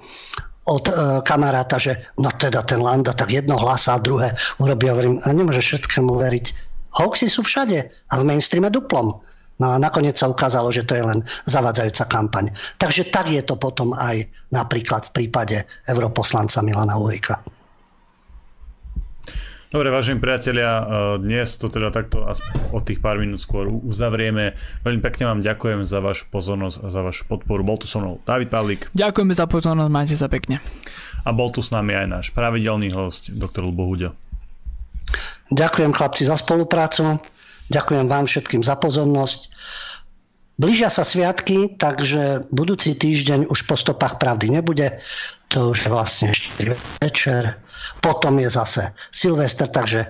od 0.67 0.85
e, 0.85 0.93
kamaráta, 1.23 1.79
že 1.79 2.11
no 2.19 2.29
teda 2.29 2.61
ten 2.67 2.83
Landa 2.83 3.15
tak 3.15 3.31
jedno 3.31 3.55
hlasa 3.55 3.95
a 3.95 4.03
druhé 4.03 4.35
urobí. 4.59 4.91
Hovorím, 4.91 5.23
a 5.23 5.31
nemôže 5.31 5.63
všetkému 5.63 6.11
veriť 6.19 6.66
Hoaxy 6.97 7.29
sú 7.29 7.45
všade 7.45 7.85
a 7.85 8.13
v 8.17 8.23
mainstreame 8.25 8.73
duplom. 8.73 9.21
No 9.57 9.73
a 9.73 9.81
nakoniec 9.81 10.17
sa 10.17 10.29
ukázalo, 10.29 10.69
že 10.69 10.85
to 10.85 10.93
je 10.93 11.03
len 11.05 11.19
zavadzajúca 11.49 12.05
kampaň. 12.05 12.53
Takže 12.77 13.09
tak 13.09 13.29
je 13.33 13.41
to 13.41 13.57
potom 13.57 13.93
aj 13.97 14.29
napríklad 14.53 15.09
v 15.09 15.13
prípade 15.13 15.57
europoslanca 15.89 16.61
Milana 16.61 16.93
Urika. 16.97 17.41
Dobre, 19.67 19.91
vážení 19.91 20.23
priatelia, 20.23 20.79
eh, 20.79 20.85
dnes 21.19 21.59
to 21.59 21.67
teda 21.67 21.91
takto 21.91 22.23
od 22.71 22.83
tých 22.87 23.03
pár 23.03 23.19
minút 23.19 23.43
skôr 23.43 23.67
uzavrieme. 23.67 24.55
Veľmi 24.87 25.01
pekne 25.03 25.27
vám 25.27 25.39
ďakujem 25.43 25.83
za 25.83 25.99
vašu 25.99 26.31
pozornosť 26.31 26.77
a 26.81 26.87
za 26.87 27.01
vašu 27.03 27.27
podporu. 27.27 27.67
Bol 27.67 27.75
tu 27.75 27.83
so 27.83 27.99
mnou 27.99 28.23
David 28.23 28.47
Pavlík. 28.47 28.87
Ďakujeme 28.95 29.33
za 29.35 29.43
pozornosť, 29.43 29.91
majte 29.91 30.15
sa 30.15 30.31
pekne. 30.31 30.63
A 31.27 31.35
bol 31.35 31.51
tu 31.51 31.59
s 31.59 31.75
nami 31.75 31.91
aj 31.99 32.07
náš 32.07 32.25
pravidelný 32.31 32.95
host, 32.95 33.35
doktor 33.35 33.67
Lubo 33.67 33.83
Huďo. 33.83 34.15
Ďakujem 35.53 35.95
chlapci 35.95 36.27
za 36.27 36.35
spoluprácu, 36.35 37.23
ďakujem 37.71 38.05
vám 38.11 38.27
všetkým 38.27 38.61
za 38.63 38.75
pozornosť. 38.75 39.51
Blížia 40.57 40.89
sa 40.89 41.05
sviatky, 41.05 41.77
takže 41.77 42.49
budúci 42.49 42.97
týždeň 42.97 43.45
už 43.45 43.69
po 43.69 43.77
stopách 43.77 44.17
pravdy 44.17 44.57
nebude. 44.57 44.97
To 45.53 45.71
už 45.71 45.85
je 45.85 45.89
vlastne 45.93 46.29
večer. 46.97 47.61
Potom 48.01 48.41
je 48.41 48.49
zase 48.49 48.89
Silvester, 49.13 49.69
takže 49.69 50.09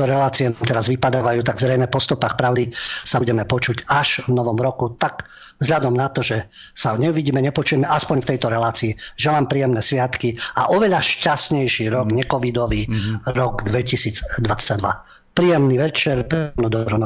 tieto 0.00 0.16
relácie 0.16 0.48
teraz 0.64 0.88
vypadávajú, 0.88 1.44
tak 1.44 1.60
zrejme 1.60 1.84
po 1.84 2.00
stopách 2.00 2.40
pravdy 2.40 2.72
sa 3.04 3.20
budeme 3.20 3.44
počuť 3.44 3.84
až 3.92 4.24
v 4.24 4.32
novom 4.32 4.56
roku. 4.56 4.96
Tak 4.96 5.28
vzhľadom 5.60 5.92
na 5.92 6.08
to, 6.08 6.24
že 6.24 6.48
sa 6.72 6.96
nevidíme, 6.96 7.36
nepočujeme, 7.44 7.84
aspoň 7.84 8.24
v 8.24 8.28
tejto 8.32 8.48
relácii. 8.48 8.96
Želám 9.20 9.52
príjemné 9.52 9.84
sviatky 9.84 10.40
a 10.56 10.72
oveľa 10.72 11.04
šťastnejší 11.04 11.92
rok, 11.92 12.08
mm. 12.08 12.16
necovidový 12.16 12.88
mm-hmm. 12.88 13.36
rok 13.36 13.68
2022. 13.68 14.40
Príjemný 15.36 15.76
večer, 15.76 16.24
príjemnú 16.24 16.72
dobrú 16.72 16.96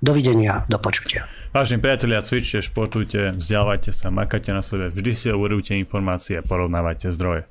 Dovidenia, 0.00 0.64
do 0.72 0.80
počutia. 0.80 1.28
Vážení 1.52 1.84
priatelia, 1.84 2.24
cvičte, 2.24 2.64
športujte, 2.64 3.36
vzdelávajte 3.36 3.92
sa, 3.92 4.08
makajte 4.08 4.56
na 4.56 4.64
sebe, 4.64 4.88
vždy 4.88 5.12
si 5.12 5.26
uverujte 5.28 5.76
informácie 5.76 6.40
a 6.40 6.42
porovnávajte 6.44 7.12
zdroje. 7.12 7.44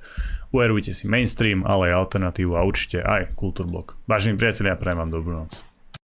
Uverujte 0.56 0.96
si 0.96 1.12
mainstream, 1.12 1.68
ale 1.68 1.92
aj 1.92 2.08
alternatívu 2.08 2.56
a 2.56 2.64
určite 2.64 3.04
aj 3.04 3.36
kultúrblok. 3.36 4.00
Vážení 4.08 4.40
priatelia, 4.40 4.80
prajem 4.80 5.04
vám 5.04 5.12
dobrú 5.12 5.36
noc. 5.36 5.67